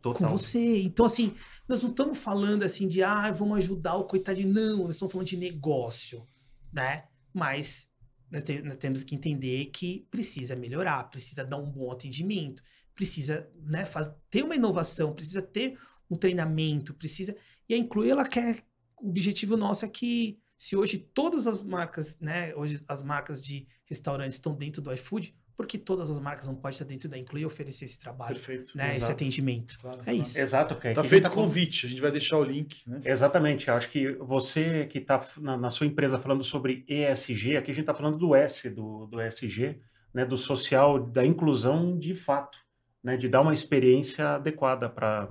Com 0.02 0.14
Total. 0.14 0.30
você. 0.32 0.82
Então, 0.84 1.06
assim, 1.06 1.36
nós 1.68 1.84
não 1.84 1.90
estamos 1.90 2.18
falando 2.18 2.64
assim 2.64 2.88
de, 2.88 3.04
ah, 3.04 3.30
vamos 3.32 3.58
ajudar 3.58 3.96
o 3.96 4.06
coitadinho. 4.06 4.54
Não, 4.54 4.86
nós 4.86 4.96
estamos 4.96 5.12
falando 5.12 5.28
de 5.28 5.36
negócio, 5.36 6.26
né? 6.72 7.04
Mas 7.34 7.89
nós, 8.32 8.44
te- 8.44 8.62
nós 8.62 8.76
temos 8.76 9.04
que 9.04 9.16
entender 9.16 9.66
que 9.68 10.08
precisa 10.12 10.56
melhorar, 10.56 11.04
precisa 11.06 11.44
dar 11.44 11.58
um 11.58 11.70
bom 11.70 11.92
atendimento, 11.92 12.64
precisa 12.96 13.50
né, 13.64 13.86
faz, 13.86 14.12
ter 14.30 14.44
uma 14.44 14.56
inovação, 14.56 15.14
precisa 15.14 15.42
ter 15.42 15.78
um 16.10 16.18
treinamento, 16.18 16.94
precisa. 16.94 17.36
E 17.68 17.74
a 17.74 17.78
Inclui, 17.78 18.10
ela 18.10 18.28
quer. 18.28 18.64
O 19.02 19.10
objetivo 19.10 19.56
nosso 19.56 19.86
é 19.86 19.88
que, 19.88 20.38
se 20.58 20.76
hoje 20.76 20.98
todas 20.98 21.48
as 21.48 21.64
marcas, 21.64 22.20
né? 22.20 22.54
Hoje 22.56 22.84
as 22.88 23.02
marcas 23.02 23.42
de 23.42 23.66
restaurantes 23.86 24.36
estão 24.36 24.54
dentro 24.54 24.82
do 24.82 24.92
iFood, 24.92 25.34
por 25.60 25.68
que 25.68 25.78
todas 25.78 26.10
as 26.10 26.22
marcas 26.22 26.48
não 26.48 26.56
podem 26.56 26.72
estar 26.72 26.86
dentro 26.86 27.10
da 27.10 27.18
Inclui 27.18 27.42
e 27.42 27.46
oferecer 27.46 27.84
esse 27.84 28.00
trabalho, 28.00 28.34
Perfeito. 28.36 28.72
né? 28.74 28.92
Esse 28.92 29.00
Exato. 29.00 29.12
atendimento. 29.12 29.78
Claro, 29.82 30.00
É 30.00 30.04
claro. 30.06 30.22
isso. 30.22 30.40
Exato, 30.40 30.74
porque 30.76 30.94
Tá 30.94 31.02
a 31.02 31.04
feito 31.04 31.24
tá 31.26 31.30
convite, 31.30 31.86
a 31.86 31.90
gente 31.90 32.02
vai 32.02 32.12
deixar 32.12 32.38
o 32.38 32.44
link, 32.46 32.82
né? 32.88 33.02
Exatamente, 33.04 33.70
acho 33.70 33.90
que 33.90 34.14
você 34.14 34.86
que 34.86 35.00
está 35.00 35.20
na, 35.38 35.58
na 35.58 35.70
sua 35.70 35.86
empresa 35.86 36.18
falando 36.18 36.46
sobre 36.46 36.86
ESG, 36.88 37.58
aqui 37.58 37.72
a 37.72 37.74
gente 37.74 37.82
está 37.82 37.94
falando 37.94 38.18
do 38.18 38.34
S, 38.34 38.70
do, 38.70 39.06
do 39.08 39.22
ESG, 39.22 39.82
né, 40.14 40.24
do 40.24 40.38
social, 40.38 40.98
da 40.98 41.26
inclusão 41.26 42.00
de 42.00 42.16
fato, 42.16 42.58
né, 43.04 43.18
de 43.18 43.28
dar 43.28 43.42
uma 43.42 43.54
experiência 43.54 44.36
adequada 44.36 44.88
para 44.90 45.28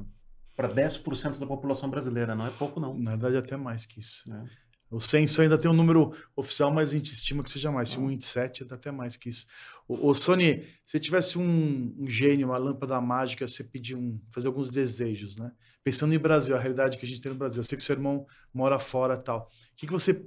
10% 0.59 1.39
da 1.39 1.47
população 1.47 1.89
brasileira, 1.89 2.35
não 2.35 2.47
é 2.47 2.51
pouco 2.51 2.79
não. 2.79 2.99
Na 2.99 3.13
verdade, 3.13 3.39
até 3.39 3.57
mais 3.57 3.87
que 3.87 3.99
isso. 3.99 4.29
né? 4.29 4.45
O 4.91 5.01
censo 5.01 5.43
ainda 5.43 5.59
tem 5.59 5.71
um 5.71 5.75
número 5.75 6.15
oficial, 6.35 6.73
mas 6.73 6.89
a 6.89 6.93
gente 6.93 7.13
estima 7.13 7.43
que 7.43 7.51
seja 7.51 7.71
mais. 7.71 7.91
Se 7.91 7.97
Ah. 7.97 8.01
1,27, 8.01 8.65
dá 8.65 8.77
até 8.77 8.91
mais 8.91 9.17
que 9.17 9.29
isso. 9.29 9.47
O, 9.87 10.15
Sony, 10.15 10.67
se 10.85 10.99
tivesse 10.99 11.39
um, 11.39 11.95
um 11.99 12.09
gênio, 12.09 12.49
uma 12.49 12.59
lâmpada 12.59 12.99
mágica, 13.01 13.47
você 13.47 13.63
pedir 13.63 13.97
um, 13.97 14.19
fazer 14.31 14.49
alguns 14.49 14.71
desejos, 14.71 15.37
né? 15.37 15.53
Pensando 15.85 16.15
em 16.15 16.19
Brasil, 16.19 16.57
a 16.57 16.59
realidade 16.59 16.99
que 16.99 17.05
a 17.05 17.09
gente 17.09 17.21
tem 17.21 17.33
no 17.33 17.39
Brasil. 17.39 17.61
Eu 17.61 17.65
sei 17.65 17.77
que 17.77 17.85
seu 17.85 17.95
irmão 17.95 18.27
mora 18.53 18.79
fora 18.79 19.15
e 19.15 19.23
tal. 19.23 19.51
O 19.73 19.77
que, 19.77 19.87
que 19.87 19.93
você 19.93 20.27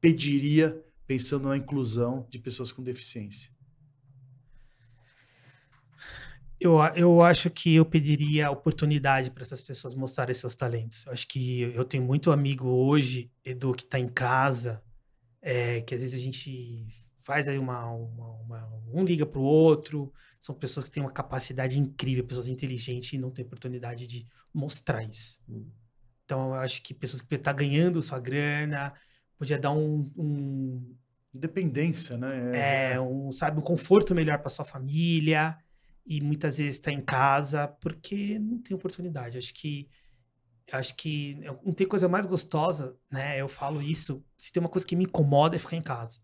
pediria 0.00 0.82
pensando 1.06 1.48
na 1.48 1.56
inclusão 1.56 2.26
de 2.30 2.38
pessoas 2.38 2.72
com 2.72 2.82
deficiência? 2.82 3.53
Eu, 6.64 6.78
eu 6.96 7.20
acho 7.22 7.50
que 7.50 7.74
eu 7.74 7.84
pediria 7.84 8.50
oportunidade 8.50 9.30
para 9.30 9.42
essas 9.42 9.60
pessoas 9.60 9.94
mostrarem 9.94 10.34
seus 10.34 10.54
talentos. 10.54 11.04
Eu 11.04 11.12
acho 11.12 11.28
que 11.28 11.60
eu 11.60 11.84
tenho 11.84 12.02
muito 12.02 12.32
amigo 12.32 12.66
hoje, 12.66 13.30
Edu, 13.44 13.74
que 13.74 13.82
está 13.84 13.98
em 13.98 14.08
casa, 14.08 14.82
é, 15.42 15.82
que 15.82 15.94
às 15.94 16.00
vezes 16.00 16.18
a 16.18 16.22
gente 16.24 16.86
faz 17.20 17.48
aí 17.48 17.58
uma, 17.58 17.84
uma- 17.92 18.32
uma- 18.40 18.82
um 18.94 19.04
liga 19.04 19.26
para 19.26 19.38
o 19.38 19.44
outro. 19.44 20.10
São 20.40 20.54
pessoas 20.54 20.86
que 20.86 20.90
têm 20.90 21.02
uma 21.02 21.12
capacidade 21.12 21.78
incrível, 21.78 22.24
pessoas 22.24 22.48
inteligentes 22.48 23.12
e 23.12 23.18
não 23.18 23.30
têm 23.30 23.44
oportunidade 23.44 24.06
de 24.06 24.26
mostrar 24.52 25.02
isso. 25.02 25.38
Hum. 25.46 25.66
Então 26.24 26.48
eu 26.48 26.54
acho 26.54 26.80
que 26.80 26.94
pessoas 26.94 27.20
que 27.20 27.34
estão 27.34 27.54
ganhando 27.54 28.00
sua 28.00 28.18
grana, 28.18 28.94
podia 29.36 29.58
dar 29.58 29.72
um, 29.72 30.10
um, 30.16 30.96
Independência, 31.34 32.16
né? 32.16 32.92
é, 32.94 33.00
um, 33.00 33.30
sabe, 33.32 33.58
um 33.58 33.62
conforto 33.62 34.14
melhor 34.14 34.38
para 34.38 34.48
sua 34.48 34.64
família 34.64 35.58
e 36.06 36.20
muitas 36.20 36.58
vezes 36.58 36.76
está 36.76 36.92
em 36.92 37.00
casa 37.00 37.68
porque 37.80 38.38
não 38.38 38.58
tem 38.58 38.76
oportunidade. 38.76 39.38
Acho 39.38 39.54
que 39.54 39.88
acho 40.72 40.94
que 40.96 41.38
não 41.62 41.74
tem 41.74 41.86
coisa 41.86 42.08
mais 42.08 42.24
gostosa, 42.24 42.96
né? 43.10 43.40
Eu 43.40 43.48
falo 43.48 43.82
isso. 43.82 44.24
Se 44.36 44.52
tem 44.52 44.60
uma 44.60 44.68
coisa 44.68 44.86
que 44.86 44.96
me 44.96 45.04
incomoda 45.04 45.56
é 45.56 45.58
ficar 45.58 45.76
em 45.76 45.82
casa, 45.82 46.18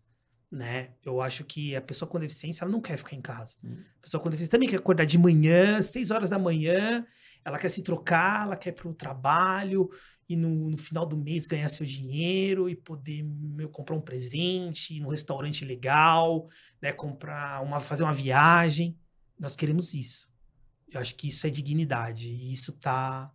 né? 0.51 0.91
Eu 1.05 1.21
acho 1.21 1.43
que 1.43 1.75
a 1.75 1.81
pessoa 1.81 2.09
com 2.09 2.19
deficiência 2.19 2.63
ela 2.63 2.71
não 2.71 2.81
quer 2.81 2.97
ficar 2.97 3.15
em 3.15 3.21
casa. 3.21 3.55
Hum. 3.63 3.83
A 3.99 4.01
pessoa 4.01 4.21
com 4.21 4.29
deficiência 4.29 4.51
também 4.51 4.69
quer 4.69 4.77
acordar 4.77 5.05
de 5.05 5.17
manhã, 5.17 5.81
seis 5.81 6.11
horas 6.11 6.29
da 6.29 6.39
manhã. 6.39 7.05
Ela 7.43 7.57
quer 7.57 7.69
se 7.69 7.81
trocar, 7.81 8.45
ela 8.45 8.55
quer 8.55 8.69
ir 8.69 8.73
para 8.73 8.87
o 8.87 8.93
trabalho 8.93 9.89
e 10.29 10.35
no, 10.35 10.69
no 10.69 10.77
final 10.77 11.05
do 11.05 11.17
mês 11.17 11.47
ganhar 11.47 11.67
seu 11.69 11.85
dinheiro 11.85 12.69
e 12.69 12.75
poder 12.75 13.23
meu, 13.23 13.67
comprar 13.67 13.95
um 13.95 14.01
presente, 14.01 14.95
ir 14.95 14.99
num 15.01 15.09
restaurante 15.09 15.65
legal, 15.65 16.47
né, 16.81 16.93
comprar 16.93 17.61
uma, 17.63 17.79
fazer 17.79 18.03
uma 18.03 18.13
viagem. 18.13 18.97
Nós 19.41 19.55
queremos 19.55 19.93
isso. 19.93 20.29
Eu 20.89 21.01
acho 21.01 21.15
que 21.15 21.27
isso 21.27 21.45
é 21.47 21.49
dignidade 21.49 22.29
e 22.29 22.51
isso 22.53 22.71
tá, 22.73 23.33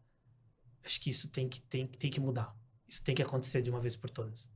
acho 0.85 1.01
que 1.01 1.11
isso 1.11 1.29
tem 1.29 1.49
que 1.49 1.61
tem, 1.63 1.87
que- 1.87 1.99
tem 1.99 2.11
que 2.11 2.21
mudar. 2.21 2.55
Isso 2.89 3.03
tem 3.03 3.15
que 3.15 3.23
acontecer 3.23 3.61
de 3.61 3.71
uma 3.71 3.81
vez 3.81 3.97
por 3.97 4.09
todas. 4.09 4.49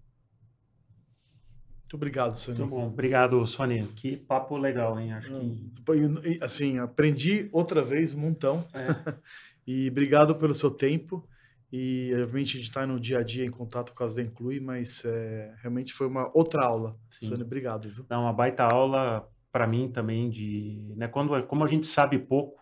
Muito 1.83 1.97
obrigado, 1.97 2.37
Sony. 2.37 2.59
Muito 2.59 2.71
bom. 2.71 2.87
Obrigado, 2.87 3.45
Sônia. 3.49 3.85
Que 3.97 4.17
papo 4.17 4.57
legal, 4.57 4.99
hein? 5.01 5.13
Acho 5.13 5.27
que. 5.29 5.35
Hum, 5.35 5.73
Assim, 6.41 6.79
aprendi 6.79 7.49
outra 7.53 7.83
vez 7.83 8.15
um 8.15 8.21
montão. 8.21 8.67
É. 8.73 8.87
E 9.67 9.89
obrigado 9.89 10.35
pelo 10.35 10.53
seu 10.55 10.71
tempo. 10.71 11.29
E 11.71 12.11
obviamente 12.15 12.55
a 12.57 12.59
gente 12.59 12.69
está 12.71 12.85
no 12.85 12.99
dia 12.99 13.19
a 13.19 13.23
dia 13.23 13.45
em 13.45 13.51
contato 13.51 13.93
com 13.95 14.03
as 14.03 14.15
da 14.17 14.23
Inclui, 14.23 14.59
mas 14.59 15.05
é, 15.05 15.55
realmente 15.61 15.93
foi 15.93 16.09
uma 16.09 16.29
outra 16.37 16.65
aula. 16.65 16.99
Sim. 17.11 17.29
Sônia, 17.29 17.45
obrigado, 17.45 17.89
viu? 17.89 18.03
Dá 18.05 18.19
uma 18.19 18.33
baita 18.33 18.65
aula 18.65 19.29
para 19.53 19.67
mim 19.67 19.91
também 19.93 20.31
de, 20.31 20.81
né, 20.97 21.09
quando, 21.09 21.43
como 21.45 21.65
a 21.65 21.69
gente 21.69 21.87
sabe 21.87 22.19
pouco, 22.19 22.59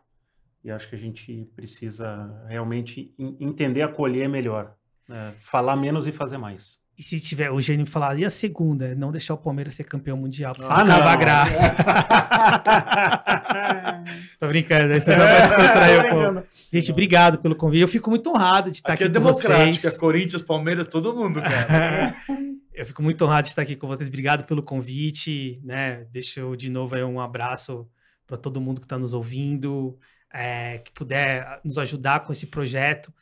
e 0.65 0.71
acho 0.71 0.89
que 0.89 0.97
a 0.97 0.99
gente 0.99 1.49
precisa 1.55 2.31
realmente 2.49 3.13
en- 3.19 3.37
entender, 3.41 3.83
acolher 3.83 4.29
melhor, 4.29 4.73
né, 5.09 5.33
falar 5.41 5.77
menos 5.77 6.07
e 6.07 6.13
fazer 6.13 6.39
mais. 6.39 6.79
E 6.99 7.03
se 7.05 7.21
tiver 7.21 7.49
o 7.53 7.61
gênio 7.61 7.87
falar, 7.87 8.19
e 8.19 8.25
a 8.25 8.31
segunda? 8.31 8.93
Não 8.97 9.13
deixar 9.13 9.35
o 9.35 9.39
Palmeiras 9.39 9.75
ser 9.75 9.85
campeão 9.85 10.17
mundial, 10.17 10.53
pra 10.53 10.67
Ah, 10.67 10.81
a 10.81 10.85
não. 10.85 11.19
graça. 11.19 11.73
Tô 14.41 14.49
brincando, 14.49 14.93
aí 14.93 15.01
você 15.01 15.13
só 15.15 15.19
vai 15.19 15.43
descontrair 15.43 16.07
um 16.07 16.11
pouco. 16.33 16.49
Gente, 16.73 16.91
obrigado 16.91 17.39
pelo 17.39 17.55
convite. 17.55 17.83
Eu 17.83 17.89
fico 17.89 18.11
muito 18.11 18.29
honrado 18.31 18.69
de 18.71 18.79
estar 18.79 18.95
Aqui 18.95 19.05
aqui, 19.05 19.17
é 19.17 19.21
com 19.21 19.27
democrática, 19.27 19.83
vocês. 19.89 19.97
Corinthians, 19.97 20.43
Palmeiras, 20.43 20.87
todo 20.89 21.15
mundo, 21.15 21.41
cara. 21.41 22.17
Eu 22.79 22.87
fico 22.87 23.03
muito 23.03 23.25
honrado 23.25 23.43
de 23.43 23.49
estar 23.49 23.63
aqui 23.63 23.75
com 23.75 23.89
vocês. 23.89 24.09
Obrigado 24.09 24.45
pelo 24.45 24.63
convite, 24.63 25.61
né? 25.65 26.05
Deixa 26.13 26.39
eu 26.39 26.55
de 26.55 26.71
novo 26.71 26.95
aí 26.95 27.03
um 27.03 27.19
abraço 27.19 27.91
para 28.25 28.37
todo 28.37 28.61
mundo 28.61 28.81
que 28.81 28.85
está 28.85 28.97
nos 28.97 29.13
ouvindo, 29.13 29.99
é, 30.33 30.79
que 30.79 30.93
puder 30.93 31.61
nos 31.65 31.77
ajudar 31.77 32.21
com 32.21 32.31
esse 32.31 32.47
projeto, 32.47 33.13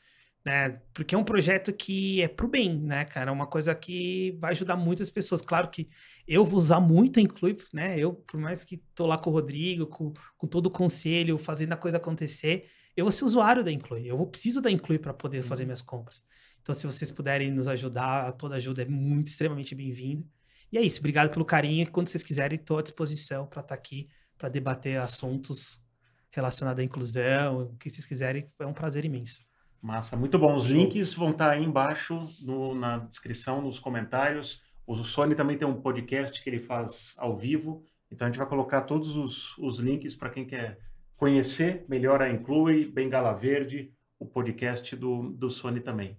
né? 0.44 0.82
Porque 0.92 1.14
é 1.14 1.18
um 1.18 1.24
projeto 1.24 1.72
que 1.72 2.20
é 2.20 2.28
pro 2.28 2.46
bem, 2.46 2.78
né, 2.78 3.07
cara? 3.07 3.30
É 3.30 3.32
uma 3.32 3.46
coisa 3.46 3.74
que 3.74 4.36
vai 4.38 4.50
ajudar 4.50 4.76
muitas 4.76 5.09
pessoas. 5.09 5.40
Claro 5.40 5.70
que 5.70 5.88
eu 6.28 6.44
vou 6.44 6.59
usar 6.59 6.78
muito 6.78 7.18
a 7.18 7.22
Inclui, 7.22 7.57
né? 7.72 7.98
Eu, 7.98 8.12
por 8.12 8.38
mais 8.38 8.62
que 8.62 8.76
tô 8.94 9.07
lá 9.07 9.16
com 9.16 9.30
o 9.30 9.32
Rodrigo, 9.32 9.86
com, 9.86 10.12
com 10.36 10.46
todo 10.46 10.66
o 10.66 10.70
conselho, 10.70 11.38
fazendo 11.38 11.72
a 11.72 11.78
coisa 11.78 11.96
acontecer, 11.96 12.68
eu 12.94 13.07
vou 13.07 13.12
ser 13.12 13.24
usuário 13.24 13.64
da 13.64 13.72
Inclui. 13.72 14.04
Eu 14.04 14.18
vou 14.18 14.26
preciso 14.26 14.61
da 14.61 14.70
Inclui 14.70 14.98
para 14.98 15.14
poder 15.14 15.42
fazer 15.42 15.64
minhas 15.64 15.80
compras. 15.80 16.22
Então, 16.66 16.74
se 16.74 16.84
vocês 16.84 17.12
puderem 17.12 17.48
nos 17.52 17.68
ajudar, 17.68 18.32
toda 18.32 18.56
ajuda 18.56 18.82
é 18.82 18.86
muito, 18.86 19.28
extremamente 19.28 19.72
bem-vinda. 19.72 20.24
E 20.72 20.76
é 20.76 20.82
isso, 20.82 20.98
obrigado 20.98 21.30
pelo 21.30 21.44
carinho. 21.44 21.84
E 21.84 21.86
quando 21.86 22.08
vocês 22.08 22.24
quiserem, 22.24 22.58
estou 22.58 22.78
à 22.78 22.82
disposição 22.82 23.46
para 23.46 23.60
estar 23.60 23.74
aqui 23.76 24.08
para 24.36 24.48
debater 24.48 24.98
assuntos 24.98 25.80
relacionados 26.32 26.80
à 26.80 26.84
inclusão, 26.84 27.62
o 27.72 27.76
que 27.76 27.88
vocês 27.88 28.04
quiserem, 28.04 28.50
é 28.58 28.66
um 28.66 28.72
prazer 28.72 29.04
imenso. 29.04 29.42
Massa, 29.80 30.16
muito 30.16 30.40
bom. 30.40 30.56
Os 30.56 30.64
Show. 30.64 30.72
links 30.76 31.14
vão 31.14 31.30
estar 31.30 31.50
aí 31.52 31.62
embaixo 31.62 32.28
no- 32.42 32.74
na 32.74 32.98
descrição, 32.98 33.62
nos 33.62 33.78
comentários. 33.78 34.60
O 34.84 34.96
Sony 34.96 35.36
também 35.36 35.56
tem 35.56 35.68
um 35.68 35.80
podcast 35.80 36.42
que 36.42 36.50
ele 36.50 36.58
faz 36.58 37.14
ao 37.16 37.36
vivo, 37.38 37.84
então 38.10 38.26
a 38.26 38.30
gente 38.30 38.38
vai 38.38 38.48
colocar 38.48 38.80
todos 38.80 39.14
os, 39.14 39.56
os 39.58 39.78
links 39.78 40.16
para 40.16 40.30
quem 40.30 40.44
quer 40.44 40.80
conhecer 41.16 41.84
melhor 41.88 42.20
a 42.20 42.28
Inclui, 42.28 42.86
Bengala 42.90 43.32
Verde, 43.34 43.92
o 44.18 44.26
podcast 44.26 44.96
do, 44.96 45.30
do 45.30 45.48
Sony 45.48 45.78
também. 45.78 46.18